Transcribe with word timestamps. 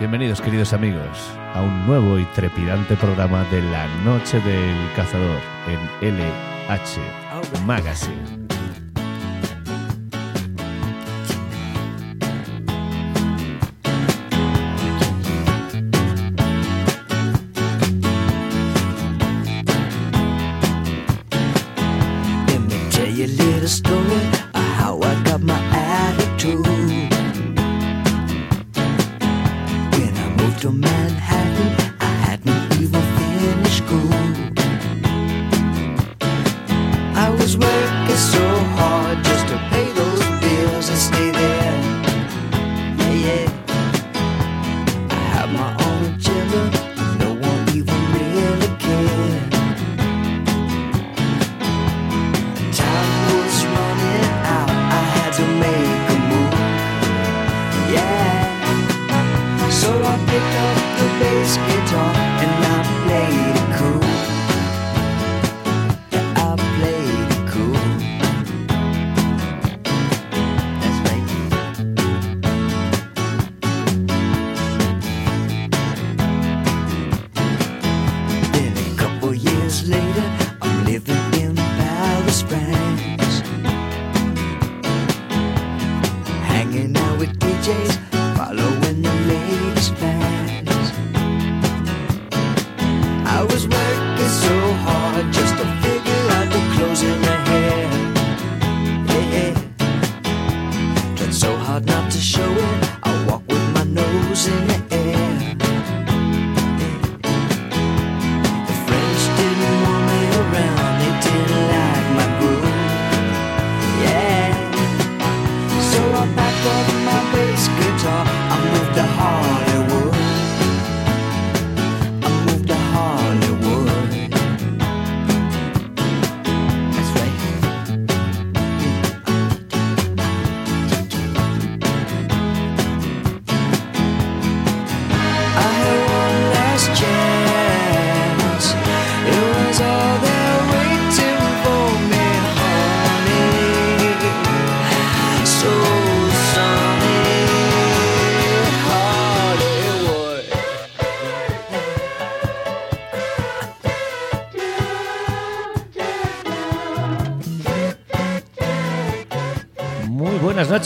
Bienvenidos, 0.00 0.40
queridos 0.40 0.72
amigos, 0.72 1.30
a 1.52 1.60
un 1.60 1.86
nuevo 1.86 2.18
y 2.18 2.24
trepidante 2.34 2.96
programa 2.96 3.44
de 3.50 3.60
la 3.60 3.86
Noche 4.02 4.40
del 4.40 4.74
Cazador 4.96 5.38
en 5.68 6.16
LH 6.16 7.66
Magazine. 7.66 8.39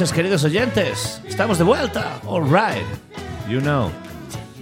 Noches, 0.04 0.12
queridos 0.16 0.44
oyentes. 0.44 1.22
Estamos 1.26 1.56
de 1.56 1.65
vuelta. 1.65 2.20
All 2.26 2.42
right. 2.44 2.84
You 3.48 3.60
know. 3.60 3.91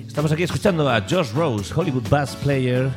Estamos 0.07 0.31
aquí 0.31 0.45
escuchando 0.45 0.89
a 0.89 1.01
Josh 1.01 1.33
Rose, 1.33 1.75
Hollywood 1.75 2.09
Bass 2.09 2.37
Player. 2.37 2.89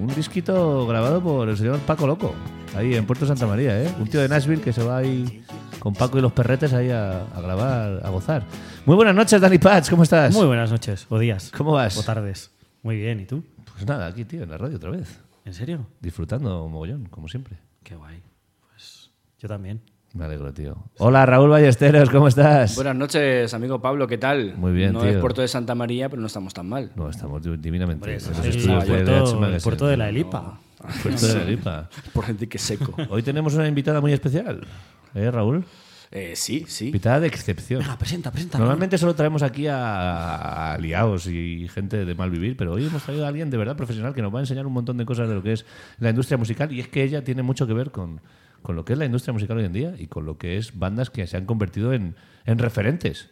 Un 0.00 0.06
disquito 0.14 0.86
grabado 0.86 1.22
por 1.22 1.50
el 1.50 1.58
señor 1.58 1.78
Paco 1.80 2.06
Loco. 2.06 2.34
Ahí 2.74 2.94
en 2.94 3.04
Puerto 3.04 3.26
Santa 3.26 3.46
María, 3.46 3.82
¿eh? 3.82 3.94
Un 3.98 4.08
tío 4.08 4.22
de 4.22 4.28
Nashville 4.30 4.62
que 4.62 4.72
se 4.72 4.82
va 4.82 4.98
ahí 4.98 5.44
con 5.80 5.92
Paco 5.92 6.16
y 6.16 6.22
los 6.22 6.32
perretes 6.32 6.72
ahí 6.72 6.88
a, 6.90 7.24
a 7.24 7.40
grabar, 7.42 8.00
a 8.06 8.08
gozar. 8.08 8.42
Muy 8.86 8.96
buenas 8.96 9.14
noches, 9.14 9.38
Dani 9.38 9.58
Patch. 9.58 9.90
¿Cómo 9.90 10.04
estás? 10.04 10.32
Muy 10.32 10.46
buenas 10.46 10.70
noches, 10.70 11.06
o 11.10 11.18
días, 11.18 11.52
¿Cómo 11.54 11.72
vas? 11.72 11.98
o 11.98 12.02
tardes. 12.02 12.52
Muy 12.82 12.96
bien, 12.96 13.20
¿y 13.20 13.26
tú? 13.26 13.44
Pues 13.74 13.84
nada, 13.86 14.06
aquí, 14.06 14.24
tío, 14.24 14.44
en 14.44 14.50
la 14.50 14.56
radio 14.56 14.76
otra 14.76 14.90
vez. 14.90 15.20
¿En 15.44 15.52
serio? 15.52 15.86
Disfrutando 16.00 16.66
mogollón, 16.68 17.04
como 17.10 17.28
siempre. 17.28 17.58
Qué 17.82 17.96
guay. 17.96 18.22
Pues 18.70 19.10
yo 19.38 19.46
también. 19.46 19.82
Me 20.12 20.24
alegro, 20.24 20.52
tío. 20.52 20.76
Hola, 20.98 21.24
Raúl 21.24 21.50
Ballesteros, 21.50 22.10
¿cómo 22.10 22.26
estás? 22.26 22.74
Buenas 22.74 22.96
noches, 22.96 23.54
amigo 23.54 23.80
Pablo, 23.80 24.08
¿qué 24.08 24.18
tal? 24.18 24.54
Muy 24.56 24.72
bien, 24.72 24.92
No 24.92 25.00
tío. 25.02 25.10
es 25.10 25.16
Puerto 25.18 25.40
de 25.40 25.46
Santa 25.46 25.76
María, 25.76 26.08
pero 26.08 26.20
no 26.20 26.26
estamos 26.26 26.52
tan 26.52 26.68
mal. 26.68 26.90
No, 26.96 27.08
estamos 27.08 27.40
di- 27.42 27.56
divinamente. 27.58 28.02
Hombre, 28.02 28.12
En 28.14 28.18
eso 28.18 28.30
los 28.30 28.40
es 28.40 28.56
estudios 28.56 28.84
el 28.84 28.88
de 28.88 28.94
puerto, 29.04 29.12
LH 29.22 29.30
el 29.34 29.40
Magazine. 29.40 29.60
puerto 29.62 29.86
de 29.86 29.96
la 29.96 30.08
Elipa. 30.08 30.58
Puerto 31.02 31.26
de 31.28 31.34
la 31.34 31.44
Lipa. 31.44 31.88
Por 32.12 32.24
gente 32.24 32.48
que 32.48 32.58
seco. 32.58 32.92
Hoy 33.08 33.22
tenemos 33.22 33.54
una 33.54 33.68
invitada 33.68 34.00
muy 34.00 34.12
especial. 34.12 34.66
¿Eh, 35.14 35.30
Raúl? 35.30 35.64
Eh, 36.10 36.32
sí, 36.34 36.64
sí. 36.66 36.86
Invitada 36.86 37.20
de 37.20 37.28
excepción. 37.28 37.82
Ah, 37.86 37.96
presenta, 37.96 38.32
presenta. 38.32 38.58
Normalmente 38.58 38.98
solo 38.98 39.14
traemos 39.14 39.44
aquí 39.44 39.68
a, 39.68 40.72
a 40.72 40.78
liados 40.78 41.28
y 41.28 41.68
gente 41.68 42.04
de 42.04 42.14
mal 42.16 42.30
vivir, 42.30 42.56
pero 42.56 42.72
hoy 42.72 42.84
hemos 42.86 43.00
traído 43.04 43.26
a 43.26 43.28
alguien 43.28 43.48
de 43.48 43.56
verdad 43.56 43.76
profesional 43.76 44.12
que 44.12 44.22
nos 44.22 44.34
va 44.34 44.38
a 44.38 44.42
enseñar 44.42 44.66
un 44.66 44.72
montón 44.72 44.96
de 44.96 45.04
cosas 45.04 45.28
de 45.28 45.36
lo 45.36 45.42
que 45.42 45.52
es 45.52 45.64
la 46.00 46.10
industria 46.10 46.36
musical 46.36 46.72
y 46.72 46.80
es 46.80 46.88
que 46.88 47.04
ella 47.04 47.22
tiene 47.22 47.42
mucho 47.44 47.64
que 47.64 47.74
ver 47.74 47.92
con, 47.92 48.20
con 48.62 48.76
lo 48.76 48.84
que 48.84 48.92
es 48.94 48.98
la 48.98 49.04
industria 49.06 49.32
musical 49.32 49.58
hoy 49.58 49.64
en 49.64 49.72
día 49.72 49.94
y 49.98 50.06
con 50.06 50.26
lo 50.26 50.38
que 50.38 50.56
es 50.56 50.78
bandas 50.78 51.10
que 51.10 51.26
se 51.26 51.36
han 51.36 51.46
convertido 51.46 51.92
en, 51.92 52.16
en 52.46 52.58
referentes. 52.58 53.28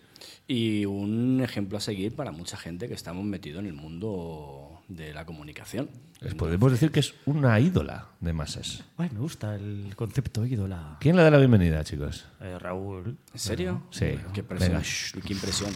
Y 0.47 0.87
un 0.87 1.41
ejemplo 1.43 1.78
a 1.78 1.81
seguir 1.81 2.15
para 2.16 2.33
mucha 2.33 2.56
gente 2.56 2.89
que 2.89 2.94
estamos 2.94 3.25
metidos 3.25 3.61
en 3.61 3.67
el 3.67 3.75
mundo 3.75 4.81
de 4.88 5.12
la 5.12 5.27
comunicación. 5.27 5.91
Les 6.21 6.34
podemos 6.34 6.72
decir 6.72 6.91
que 6.91 7.00
es 7.00 7.15
una 7.27 7.61
ídola 7.61 8.09
de 8.21 8.33
masas. 8.33 8.84
Ay, 8.97 9.11
me 9.12 9.21
gusta 9.21 9.55
el 9.55 9.93
concepto 9.94 10.47
ídola. 10.47 10.97
¿Quién 11.00 11.17
le 11.17 11.22
da 11.22 11.31
la 11.31 11.38
bienvenida, 11.38 11.84
chicos? 11.84 12.27
Eh, 12.41 12.59
Raúl. 12.59 13.19
¿En 13.33 13.38
serio? 13.38 13.83
Sí. 13.91 14.19
Qué. 14.33 14.43
Venga. 14.43 14.81
shh, 14.81 15.21
qué 15.25 15.34
impresión. 15.34 15.71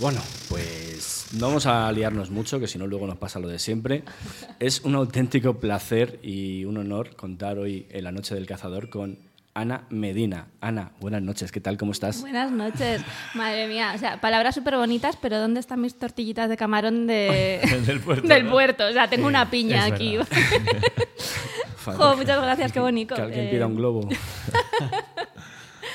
Bueno, 0.00 0.20
pues 0.48 1.26
no 1.32 1.48
vamos 1.48 1.66
a 1.66 1.90
liarnos 1.90 2.30
mucho, 2.30 2.60
que 2.60 2.68
si 2.68 2.78
no 2.78 2.86
luego 2.86 3.06
nos 3.06 3.16
pasa 3.16 3.40
lo 3.40 3.48
de 3.48 3.58
siempre. 3.58 4.04
Es 4.60 4.82
un 4.82 4.94
auténtico 4.94 5.54
placer 5.58 6.20
y 6.22 6.64
un 6.64 6.76
honor 6.76 7.16
contar 7.16 7.58
hoy 7.58 7.86
en 7.90 8.04
la 8.04 8.12
Noche 8.12 8.34
del 8.36 8.46
Cazador 8.46 8.90
con 8.90 9.18
Ana 9.54 9.86
Medina. 9.90 10.46
Ana, 10.60 10.92
buenas 11.00 11.22
noches, 11.22 11.50
¿qué 11.50 11.60
tal? 11.60 11.76
¿Cómo 11.76 11.90
estás? 11.90 12.20
Buenas 12.20 12.52
noches. 12.52 13.02
Madre 13.34 13.66
mía, 13.66 13.92
o 13.96 13.98
sea, 13.98 14.20
palabras 14.20 14.54
súper 14.54 14.76
bonitas, 14.76 15.16
pero 15.20 15.40
¿dónde 15.40 15.58
están 15.58 15.80
mis 15.80 15.98
tortillitas 15.98 16.48
de 16.48 16.56
camarón 16.56 17.08
de... 17.08 17.58
Del 17.86 17.98
puerto, 17.98 18.28
del 18.28 18.44
¿no? 18.44 18.52
puerto? 18.52 18.86
O 18.86 18.92
sea, 18.92 19.10
tengo 19.10 19.26
una 19.26 19.50
piña 19.50 19.84
aquí. 19.84 20.16
Joder, 21.84 21.98
Jo, 21.98 22.16
muchas 22.16 22.40
gracias, 22.42 22.70
qué 22.72 22.80
bonito. 22.80 23.16
Que 23.16 23.22
alguien 23.22 23.46
Eh, 23.46 23.50
pida 23.50 23.66
un 23.66 23.74
globo. 23.74 24.08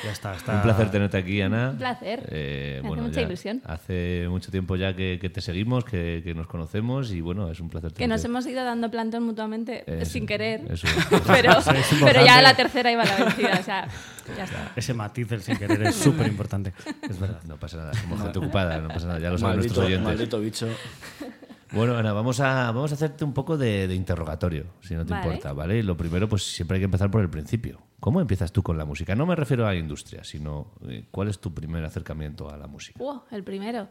Ya 0.03 0.11
está, 0.11 0.35
está. 0.35 0.55
Un 0.55 0.61
placer 0.63 0.91
tenerte 0.91 1.17
aquí, 1.17 1.41
Ana. 1.41 1.69
Un 1.71 1.77
placer. 1.77 2.27
Eh, 2.29 2.81
Me 2.83 2.89
hace 2.89 3.01
mucha 3.01 3.21
ya 3.21 3.27
ilusión. 3.27 3.61
Hace 3.65 4.25
mucho 4.29 4.51
tiempo 4.51 4.75
ya 4.75 4.93
que, 4.95 5.17
que 5.21 5.29
te 5.29 5.39
seguimos, 5.41 5.85
que, 5.85 6.21
que 6.23 6.33
nos 6.33 6.47
conocemos 6.47 7.11
y 7.11 7.21
bueno, 7.21 7.49
es 7.49 7.59
un 7.61 7.69
placer 7.69 7.93
Que 7.93 8.07
nos 8.07 8.21
tenerte. 8.21 8.27
hemos 8.27 8.45
ido 8.53 8.65
dando 8.65 8.91
plantón 8.91 9.23
mutuamente 9.23 9.83
Eso, 10.01 10.11
sin 10.11 10.25
querer. 10.25 10.61
eso. 10.71 10.87
Pero, 11.27 11.51
es 11.59 11.65
pero 12.01 12.25
ya 12.25 12.41
la 12.41 12.53
tercera 12.55 12.91
iba 12.91 13.05
la 13.05 13.15
vencida. 13.15 13.57
O 13.59 13.63
sea, 13.63 13.87
ya 14.37 14.43
está. 14.43 14.71
Ese 14.75 14.93
matiz 14.93 15.29
del 15.29 15.41
sin 15.41 15.57
querer 15.57 15.81
es 15.83 15.95
súper 15.95 16.27
importante. 16.27 16.73
Es 17.09 17.19
verdad. 17.19 17.39
No 17.47 17.57
pasa 17.57 17.77
nada, 17.77 17.93
somos 17.93 18.21
gente 18.21 18.39
ocupada, 18.39 18.79
no 18.79 18.87
pasa 18.89 19.07
nada, 19.07 19.19
ya 19.19 19.29
lo 19.29 19.37
saben 19.37 19.57
Maldito, 19.57 19.81
nuestros 19.81 19.85
oyentes. 19.85 20.05
maldito 20.07 20.39
bicho. 20.39 20.67
Bueno, 21.73 21.97
Ana, 21.97 22.13
vamos 22.13 22.39
a, 22.39 22.71
vamos 22.71 22.91
a 22.91 22.95
hacerte 22.95 23.25
un 23.25 23.33
poco 23.33 23.57
de, 23.57 23.87
de 23.87 23.95
interrogatorio, 23.95 24.65
si 24.81 24.93
no 24.93 25.05
te 25.05 25.13
Vale. 25.13 25.25
importa, 25.25 25.53
¿vale? 25.53 25.77
Y 25.79 25.81
lo 25.81 25.97
primero, 25.97 26.29
pues 26.29 26.43
siempre 26.43 26.75
hay 26.75 26.81
que 26.81 26.85
empezar 26.85 27.09
por 27.09 27.21
el 27.21 27.29
principio. 27.29 27.79
¿Cómo 27.99 28.21
empiezas 28.21 28.51
tú 28.51 28.61
con 28.61 28.77
la 28.77 28.85
música? 28.85 29.15
No 29.15 29.25
me 29.25 29.35
refiero 29.35 29.65
a 29.65 29.71
la 29.73 29.79
industria, 29.79 30.23
sino 30.23 30.67
eh, 30.87 31.05
cuál 31.09 31.29
es 31.29 31.39
tu 31.39 31.53
primer 31.53 31.83
acercamiento 31.83 32.49
a 32.49 32.57
la 32.57 32.67
música. 32.67 33.01
Uh, 33.03 33.21
el 33.31 33.43
primero. 33.43 33.87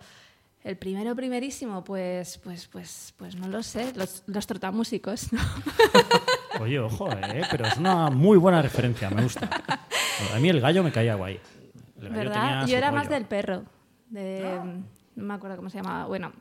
El 0.63 0.77
primero, 0.77 1.17
primerísimo, 1.17 1.83
pues, 1.83 2.39
pues, 2.39 2.69
pues, 2.69 3.15
pues 3.17 3.35
no 3.35 3.49
lo 3.49 3.65
sé, 3.65 3.93
los, 3.97 4.23
los 4.27 4.47
trotamúsicos, 4.47 5.33
¿no? 5.33 5.41
Oye, 6.61 6.79
ojo, 6.79 7.11
eh, 7.11 7.43
pero 7.51 7.67
es 7.67 7.77
una 7.79 8.11
muy 8.11 8.39
buena 8.39 8.63
referencia, 8.63 9.11
me 9.11 9.25
gusta. 9.25 9.51
A 10.33 10.39
mí 10.39 10.49
el 10.49 10.61
gallo 10.61 10.85
me 10.85 10.93
caía 10.93 11.17
guay. 11.17 11.41
El 12.01 12.11
gallo 12.11 12.31
tenía 12.31 12.47
¿Verdad? 12.47 12.67
Yo 12.69 12.77
era 12.77 12.91
rollo. 12.91 12.99
más 13.01 13.09
del 13.09 13.25
perro, 13.25 13.65
de, 14.09 14.61
no 15.17 15.25
me 15.25 15.35
acuerdo 15.35 15.57
cómo 15.57 15.69
se 15.69 15.79
llamaba, 15.79 16.07
bueno, 16.07 16.33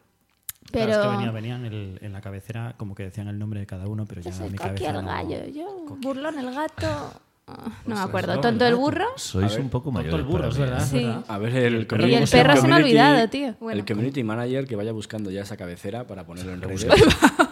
Claro, 0.71 0.87
pero... 0.91 1.01
es 1.01 1.07
que 1.07 1.15
venía, 1.17 1.31
venía 1.31 1.55
en, 1.55 1.65
el- 1.65 1.99
en 2.01 2.13
la 2.13 2.21
cabecera 2.21 2.75
como 2.77 2.95
que 2.95 3.03
decían 3.03 3.27
el 3.27 3.37
nombre 3.37 3.59
de 3.59 3.65
cada 3.67 3.87
uno, 3.87 4.05
pero 4.05 4.21
ya 4.21 4.29
Yo 4.31 4.35
en 4.35 4.41
soy 4.41 4.49
mi 4.51 4.57
Coqui 4.57 4.69
cabeza 4.83 4.89
el 4.99 5.05
no- 5.05 5.11
gallo, 5.11 5.37
yo, 5.53 5.85
burlón 5.99 6.39
el 6.39 6.53
gato, 6.53 7.13
no 7.85 7.95
me 7.95 8.01
acuerdo, 8.01 8.35
no, 8.35 8.41
tonto 8.41 8.65
el 8.65 8.75
burro 8.75 9.05
Sois 9.17 9.51
ver, 9.51 9.59
un 9.61 9.69
poco 9.69 9.85
Tonto 9.91 9.99
mayores. 9.99 10.19
el 10.19 10.25
burro, 10.25 10.47
es 10.49 10.57
verdad, 10.57 10.85
Sí. 10.89 11.11
A 11.27 11.37
ver, 11.37 11.55
el, 11.55 11.87
Y 12.09 12.13
el 12.13 12.27
se 12.27 12.37
perro 12.37 12.53
me 12.55 12.61
se 12.61 12.67
me 12.67 12.73
ha 12.73 12.77
olvidado, 12.77 13.27
tío. 13.29 13.55
Bueno, 13.59 13.79
el 13.79 13.85
community 13.85 14.23
manager 14.23 14.65
que 14.67 14.75
vaya 14.75 14.91
buscando 14.93 15.29
ya 15.31 15.41
esa 15.41 15.57
cabecera 15.57 16.07
para 16.07 16.25
ponerlo 16.25 16.53
en 16.53 16.61
redes. 16.61 16.87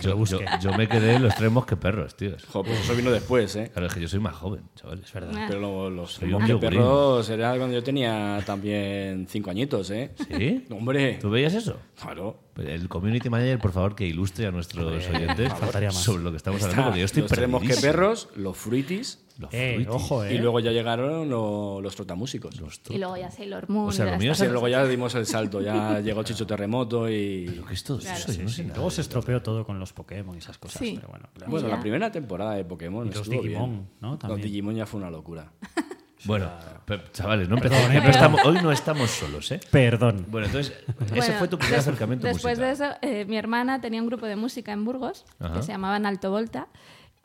Yo, 0.00 0.24
yo, 0.24 0.38
yo 0.60 0.72
me 0.76 0.88
quedé 0.88 1.14
en 1.14 1.22
los 1.22 1.34
tres 1.34 1.50
mosqueperros, 1.50 2.14
tíos. 2.16 2.44
Jo, 2.52 2.62
pues 2.64 2.78
eso 2.80 2.94
vino 2.94 3.10
después, 3.10 3.54
¿eh? 3.56 3.70
Claro, 3.72 3.86
es 3.88 3.94
que 3.94 4.00
yo 4.00 4.08
soy 4.08 4.20
más 4.20 4.34
joven, 4.34 4.62
chavales. 4.74 5.04
Es 5.06 5.12
verdad. 5.12 5.44
Pero 5.48 5.60
lo- 5.60 5.90
los 5.90 6.12
Soy 6.12 6.28
los 6.30 6.40
un 6.40 6.46
yogurín. 6.46 6.70
perros 6.80 7.28
era 7.30 7.56
cuando 7.56 7.74
yo 7.74 7.82
tenía 7.82 8.40
también 8.44 9.26
cinco 9.28 9.50
añitos, 9.50 9.90
¿eh? 9.90 10.12
¿Sí? 10.30 10.64
Hombre, 10.70 11.18
¿Tú 11.20 11.30
veías 11.30 11.54
eso? 11.54 11.78
claro. 12.00 12.40
Pues 12.54 12.68
El 12.68 12.88
community 12.88 13.28
manager, 13.28 13.58
por 13.58 13.72
favor, 13.72 13.94
que 13.94 14.06
ilustre 14.06 14.46
a 14.46 14.50
nuestros 14.50 15.06
oyentes 15.08 15.52
sobre 15.92 16.22
lo 16.22 16.30
que 16.30 16.38
estamos 16.38 16.62
hablando, 16.62 16.80
Está 16.82 16.84
porque 16.86 17.00
yo 17.00 17.04
estoy 17.04 17.22
los 17.22 17.30
tres 17.30 17.48
mosqueperros, 17.48 18.28
los 18.34 18.56
fruitis 18.56 19.25
Los 19.38 19.52
Eh, 19.52 19.72
fruitis. 19.74 19.94
ojo, 19.94 20.24
eh. 20.24 20.34
y 20.34 20.38
luego 20.38 20.60
ya 20.60 20.72
llegaron 20.72 21.28
lo- 21.28 21.80
los 21.82 21.94
trotamúsicos. 21.94 22.58
Los 22.60 22.80
y 22.88 22.98
luego 22.98 23.16
ya 23.16 23.30
Sailor 23.30 23.68
Moon. 23.68 23.88
O 23.88 23.92
sea, 23.92 24.06
y 24.06 24.10
lo 24.12 24.18
mío 24.18 24.34
Sí, 24.34 24.46
luego 24.46 24.68
ya 24.68 24.84
dimos 24.86 25.14
el 25.14 25.26
salto, 25.26 25.60
ya 25.60 26.00
llegó 26.00 26.22
Chicho 26.22 26.46
Terremoto 26.46 27.08
y... 27.10 27.62
¿Qué 27.68 27.74
es 27.74 27.84
todo 27.84 27.98
eso? 27.98 28.32
Yo 28.32 28.42
no 28.44 28.50
nada. 28.50 28.74
Luego 28.76 28.90
se 28.90 29.00
estropeó 29.02 29.42
todo 29.42 29.64
con 29.66 29.78
los 29.78 29.92
Pokémon 29.92 30.34
y 30.34 30.38
esas 30.38 30.56
cosas, 30.58 30.78
Sí. 30.80 30.94
pero 30.96 31.08
bueno. 31.08 31.28
claro. 31.34 31.50
Bueno, 31.50 31.68
la 31.68 31.80
primera 31.80 32.10
temporada 32.10 32.54
de 32.54 32.64
Pokémon 32.64 33.06
Y 33.06 33.10
los 33.10 33.20
estuvo 33.22 33.42
Digimon, 33.42 33.70
bien. 33.70 33.88
¿no? 34.00 34.10
Los 34.12 34.18
También. 34.20 34.42
Digimon 34.42 34.74
ya 34.74 34.86
fue 34.86 35.00
una 35.00 35.10
locura. 35.10 35.52
Bueno, 36.24 36.50
pero, 36.86 37.02
chavales, 37.12 37.48
no 37.48 37.58
eh. 37.58 37.60
no 38.02 38.08
estamos- 38.10 38.40
hoy 38.44 38.58
no 38.62 38.72
estamos 38.72 39.10
solos, 39.10 39.52
¿eh? 39.52 39.60
Perdón. 39.70 40.24
Bueno, 40.28 40.46
entonces, 40.46 40.72
ese 41.04 41.14
Bueno, 41.14 41.34
fue 41.38 41.46
tu 41.48 41.58
primer 41.58 41.78
acercamiento 41.78 42.26
Después 42.26 42.58
musical. 42.58 42.76
de 42.78 42.84
eso, 42.86 43.20
eh, 43.20 43.24
mi 43.26 43.36
hermana 43.36 43.80
tenía 43.80 44.00
un 44.00 44.08
grupo 44.08 44.26
de 44.26 44.34
música 44.34 44.72
en 44.72 44.84
Burgos 44.84 45.24
Ajá. 45.38 45.54
que 45.54 45.62
se 45.62 45.68
llamaban 45.72 46.04
Alto 46.06 46.30
Volta. 46.30 46.68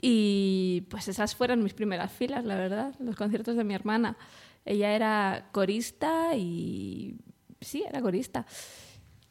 Y 0.02 0.88
pues 0.90 1.08
esas 1.08 1.36
fueron 1.36 1.64
mis 1.64 1.74
primeras 1.74 2.12
filas, 2.12 2.44
la 2.44 2.56
verdad, 2.56 2.96
los 3.00 3.16
conciertos 3.16 3.56
de 3.56 3.64
mi 3.64 3.76
hermana. 3.76 4.18
Ella 4.66 4.94
era 4.94 5.50
corista 5.52 6.36
y. 6.36 7.18
Sí, 7.62 7.84
era 7.88 8.02
corista. 8.02 8.46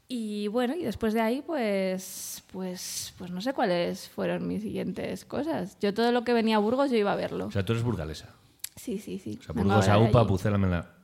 Y 0.07 0.49
bueno, 0.49 0.75
y 0.75 0.83
después 0.83 1.15
de 1.15 1.21
ahí, 1.21 1.43
pues, 1.43 2.43
pues, 2.53 3.15
pues 3.17 3.31
no 3.31 3.41
sé 3.41 3.53
cuáles 3.53 4.09
fueron 4.09 4.47
mis 4.47 4.63
siguientes 4.63 5.25
cosas. 5.25 5.77
Yo 5.81 5.95
todo 5.95 6.11
lo 6.11 6.25
que 6.25 6.33
venía 6.33 6.57
a 6.57 6.59
Burgos, 6.59 6.91
yo 6.91 6.97
iba 6.97 7.13
a 7.13 7.17
verlo. 7.17 7.47
O 7.47 7.51
sea, 7.51 7.65
tú 7.65 7.73
eres 7.73 7.85
burgalesa. 7.85 8.35
Sí, 8.75 8.99
sí, 8.99 9.19
sí. 9.19 9.39
O 9.41 9.43
sea, 9.43 9.55
Burgos, 9.55 9.89
Aupa, 9.89 10.21
allí. 10.21 10.29
Pucela. 10.29 11.00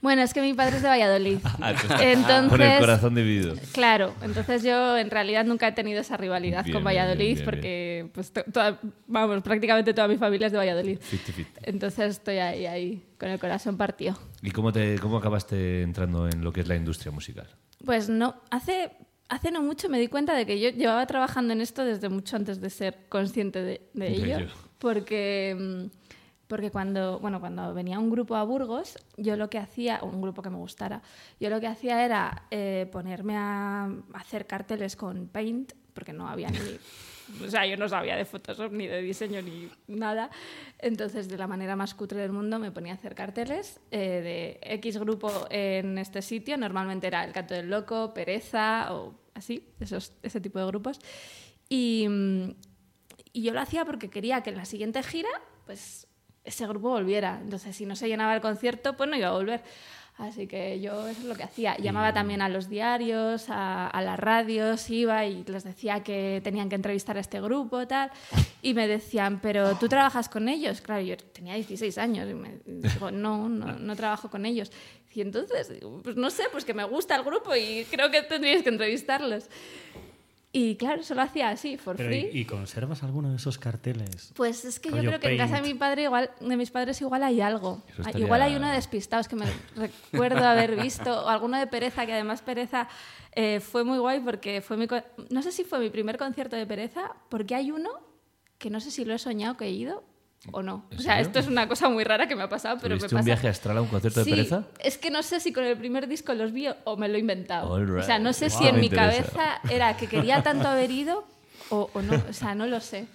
Bueno, 0.00 0.22
es 0.22 0.34
que 0.34 0.42
mi 0.42 0.52
padre 0.54 0.76
es 0.76 0.82
de 0.82 0.88
Valladolid. 0.88 1.38
Con 1.88 2.00
el 2.00 2.00
Entonces, 2.18 2.80
corazón 2.80 3.14
dividido. 3.14 3.54
Claro, 3.72 4.14
entonces 4.22 4.62
yo 4.62 4.96
en 4.98 5.10
realidad 5.10 5.44
nunca 5.44 5.68
he 5.68 5.72
tenido 5.72 6.00
esa 6.00 6.16
rivalidad 6.16 6.64
Bien, 6.64 6.74
con 6.74 6.84
Valladolid 6.84 7.18
bien, 7.24 7.34
bien, 7.36 7.44
porque 7.44 8.10
pues 8.12 8.30
to- 8.32 8.44
toda- 8.52 8.78
vamos, 9.06 9.42
prácticamente 9.42 9.94
toda 9.94 10.08
mi 10.08 10.16
familia 10.18 10.46
es 10.48 10.52
de 10.52 10.58
Valladolid. 10.58 10.98
50-50. 10.98 11.46
Entonces 11.62 12.10
estoy 12.10 12.36
ahí, 12.38 12.66
ahí, 12.66 13.02
con 13.18 13.30
el 13.30 13.38
corazón 13.38 13.76
partido. 13.78 14.18
¿Y 14.42 14.50
cómo, 14.50 14.72
te, 14.72 14.98
cómo 14.98 15.16
acabaste 15.16 15.82
entrando 15.82 16.28
en 16.28 16.44
lo 16.44 16.52
que 16.52 16.60
es 16.60 16.68
la 16.68 16.76
industria 16.76 17.10
musical? 17.10 17.46
Pues 17.84 18.08
no, 18.10 18.36
hace, 18.50 18.90
hace 19.30 19.50
no 19.50 19.62
mucho 19.62 19.88
me 19.88 19.98
di 19.98 20.08
cuenta 20.08 20.34
de 20.34 20.44
que 20.44 20.60
yo 20.60 20.68
llevaba 20.70 21.06
trabajando 21.06 21.52
en 21.54 21.60
esto 21.62 21.84
desde 21.84 22.08
mucho 22.10 22.36
antes 22.36 22.60
de 22.60 22.68
ser 22.70 22.98
consciente 23.08 23.62
de, 23.62 23.80
de 23.94 24.08
ello. 24.08 24.46
Porque, 24.78 25.56
mm, 25.58 26.03
porque 26.48 26.70
cuando, 26.70 27.18
bueno, 27.20 27.40
cuando 27.40 27.72
venía 27.74 27.98
un 27.98 28.10
grupo 28.10 28.36
a 28.36 28.44
Burgos, 28.44 28.98
yo 29.16 29.36
lo 29.36 29.48
que 29.48 29.58
hacía, 29.58 30.00
un 30.02 30.20
grupo 30.20 30.42
que 30.42 30.50
me 30.50 30.56
gustara, 30.56 31.02
yo 31.40 31.50
lo 31.50 31.60
que 31.60 31.66
hacía 31.66 32.04
era 32.04 32.46
eh, 32.50 32.88
ponerme 32.92 33.36
a 33.36 33.90
hacer 34.14 34.46
carteles 34.46 34.96
con 34.96 35.28
Paint, 35.28 35.72
porque 35.94 36.12
no 36.12 36.28
había 36.28 36.50
ni... 36.50 36.58
O 37.42 37.48
sea, 37.48 37.66
yo 37.66 37.78
no 37.78 37.88
sabía 37.88 38.16
de 38.16 38.26
Photoshop 38.26 38.70
ni 38.72 38.86
de 38.86 39.00
diseño 39.00 39.40
ni 39.40 39.70
nada. 39.86 40.28
Entonces, 40.78 41.26
de 41.26 41.38
la 41.38 41.46
manera 41.46 41.74
más 41.74 41.94
cutre 41.94 42.20
del 42.20 42.32
mundo, 42.32 42.58
me 42.58 42.70
ponía 42.70 42.92
a 42.92 42.96
hacer 42.96 43.14
carteles 43.14 43.80
eh, 43.90 44.58
de 44.60 44.74
X 44.74 44.98
grupo 44.98 45.46
en 45.48 45.96
este 45.96 46.20
sitio. 46.20 46.58
Normalmente 46.58 47.06
era 47.06 47.24
El 47.24 47.32
Canto 47.32 47.54
del 47.54 47.70
Loco, 47.70 48.12
Pereza 48.12 48.94
o 48.94 49.14
así, 49.32 49.66
esos, 49.80 50.12
ese 50.22 50.38
tipo 50.42 50.58
de 50.58 50.66
grupos. 50.66 51.00
Y, 51.70 52.06
mm, 52.08 52.50
y 53.32 53.42
yo 53.42 53.54
lo 53.54 53.60
hacía 53.60 53.86
porque 53.86 54.10
quería 54.10 54.42
que 54.42 54.50
en 54.50 54.56
la 54.56 54.66
siguiente 54.66 55.02
gira, 55.02 55.30
pues 55.64 56.06
ese 56.44 56.66
grupo 56.66 56.90
volviera. 56.90 57.38
Entonces, 57.42 57.74
si 57.74 57.86
no 57.86 57.96
se 57.96 58.08
llenaba 58.08 58.34
el 58.34 58.40
concierto, 58.40 58.96
pues 58.96 59.08
no 59.08 59.16
iba 59.16 59.28
a 59.28 59.32
volver. 59.32 59.62
Así 60.16 60.46
que 60.46 60.80
yo 60.80 61.08
eso 61.08 61.22
es 61.22 61.24
lo 61.24 61.34
que 61.34 61.42
hacía. 61.42 61.76
Llamaba 61.76 62.12
también 62.12 62.40
a 62.40 62.48
los 62.48 62.68
diarios, 62.68 63.50
a, 63.50 63.88
a 63.88 64.00
las 64.00 64.16
radios, 64.16 64.88
iba 64.88 65.26
y 65.26 65.42
les 65.44 65.64
decía 65.64 66.04
que 66.04 66.40
tenían 66.44 66.68
que 66.68 66.76
entrevistar 66.76 67.16
a 67.16 67.20
este 67.20 67.40
grupo, 67.40 67.84
tal. 67.88 68.12
Y 68.62 68.74
me 68.74 68.86
decían, 68.86 69.40
pero 69.40 69.76
tú 69.76 69.88
trabajas 69.88 70.28
con 70.28 70.48
ellos. 70.48 70.80
Claro, 70.80 71.02
yo 71.02 71.16
tenía 71.16 71.54
16 71.54 71.98
años 71.98 72.30
y 72.30 72.34
me 72.34 72.60
digo, 72.64 73.10
no, 73.10 73.48
no, 73.48 73.72
no 73.72 73.96
trabajo 73.96 74.30
con 74.30 74.46
ellos. 74.46 74.70
Y 75.12 75.20
entonces, 75.20 75.72
pues 76.02 76.16
no 76.16 76.30
sé, 76.30 76.44
pues 76.52 76.64
que 76.64 76.74
me 76.74 76.84
gusta 76.84 77.16
el 77.16 77.24
grupo 77.24 77.54
y 77.56 77.84
creo 77.90 78.10
que 78.10 78.22
tendríais 78.22 78.62
que 78.62 78.68
entrevistarlos. 78.68 79.48
Y 80.56 80.76
claro, 80.76 81.00
eso 81.00 81.16
lo 81.16 81.22
hacía 81.22 81.48
así, 81.48 81.76
for 81.76 81.96
Pero, 81.96 82.10
free. 82.10 82.30
¿y, 82.32 82.40
y 82.42 82.44
conservas 82.44 83.02
alguno 83.02 83.28
de 83.30 83.36
esos 83.36 83.58
carteles? 83.58 84.30
Pues 84.36 84.64
es 84.64 84.78
que 84.78 84.88
yo 84.88 84.98
creo 84.98 85.18
que 85.18 85.32
en 85.32 85.36
casa 85.36 85.56
de 85.56 85.62
mi 85.62 85.74
padre 85.74 86.04
igual, 86.04 86.30
de 86.40 86.56
mis 86.56 86.70
padres 86.70 87.00
igual 87.00 87.24
hay 87.24 87.40
algo. 87.40 87.82
Estaría- 87.98 88.24
Igual 88.24 88.40
hay 88.42 88.54
uno 88.54 88.68
de 88.68 88.74
despistados 88.74 89.26
que 89.26 89.34
me 89.34 89.46
recuerdo 89.76 90.46
haber 90.46 90.76
visto, 90.80 91.24
o 91.24 91.28
alguno 91.28 91.58
de 91.58 91.66
pereza, 91.66 92.06
que 92.06 92.12
además 92.12 92.40
pereza 92.40 92.88
eh, 93.32 93.58
fue 93.58 93.82
muy 93.82 93.98
guay 93.98 94.20
porque 94.20 94.60
fue 94.60 94.76
mi... 94.76 94.86
co- 94.86 95.02
No 95.28 95.42
sé 95.42 95.50
si 95.50 95.64
fue 95.64 95.80
mi 95.80 95.90
primer 95.90 96.16
concierto 96.18 96.54
de 96.54 96.66
pereza, 96.66 97.10
porque 97.28 97.56
hay 97.56 97.72
uno 97.72 97.90
que 98.58 98.70
no 98.70 98.78
sé 98.78 98.92
si 98.92 99.04
lo 99.04 99.12
he 99.12 99.18
soñado 99.18 99.56
que 99.56 99.64
he 99.64 99.70
ido 99.72 100.04
o 100.52 100.62
no. 100.62 100.86
¿En 100.90 100.98
O 100.98 101.00
sea, 101.02 101.20
esto 101.20 101.38
es 101.38 101.46
una 101.46 101.66
cosa 101.68 101.88
muy 101.88 102.04
rara 102.04 102.26
que 102.28 102.36
me 102.36 102.42
ha 102.42 102.48
pasado, 102.48 102.76
pero 102.80 102.94
me 102.94 102.98
¿Tuviste 103.00 103.14
pasa... 103.16 103.20
un 103.22 103.24
viaje 103.26 103.48
astral 103.48 103.78
a 103.78 103.82
un 103.82 103.88
concierto 103.88 104.22
Sí, 104.24 104.30
de 104.30 104.36
pereza? 104.36 104.64
es 104.78 104.98
que 104.98 105.10
no 105.10 105.22
sé 105.22 105.40
si 105.40 105.52
con 105.52 105.64
el 105.64 105.76
primer 105.76 106.06
disco 106.08 106.34
los 106.34 106.52
vi 106.52 106.66
o 106.84 106.96
me 106.96 107.08
lo 107.08 107.16
he 107.16 107.20
inventado. 107.20 107.70
All 107.70 107.98
O 107.98 108.02
sea, 108.02 108.18
no 108.18 108.30
right. 108.30 108.38
sé 108.38 108.50
si 108.50 108.58
Wow. 108.58 108.66
en 108.68 108.74
Me 108.74 108.80
mi 108.80 108.86
interesa. 108.86 109.22
cabeza 109.32 109.60
era 109.70 109.96
que 109.96 110.06
quería 110.06 110.42
tanto 110.42 110.68
haber 110.68 110.90
ido 110.90 111.24
o, 111.70 111.90
o 111.92 112.02
no. 112.02 112.22
O 112.28 112.32
sea, 112.32 112.54
no 112.54 112.66
lo 112.66 112.80
sé. 112.80 113.06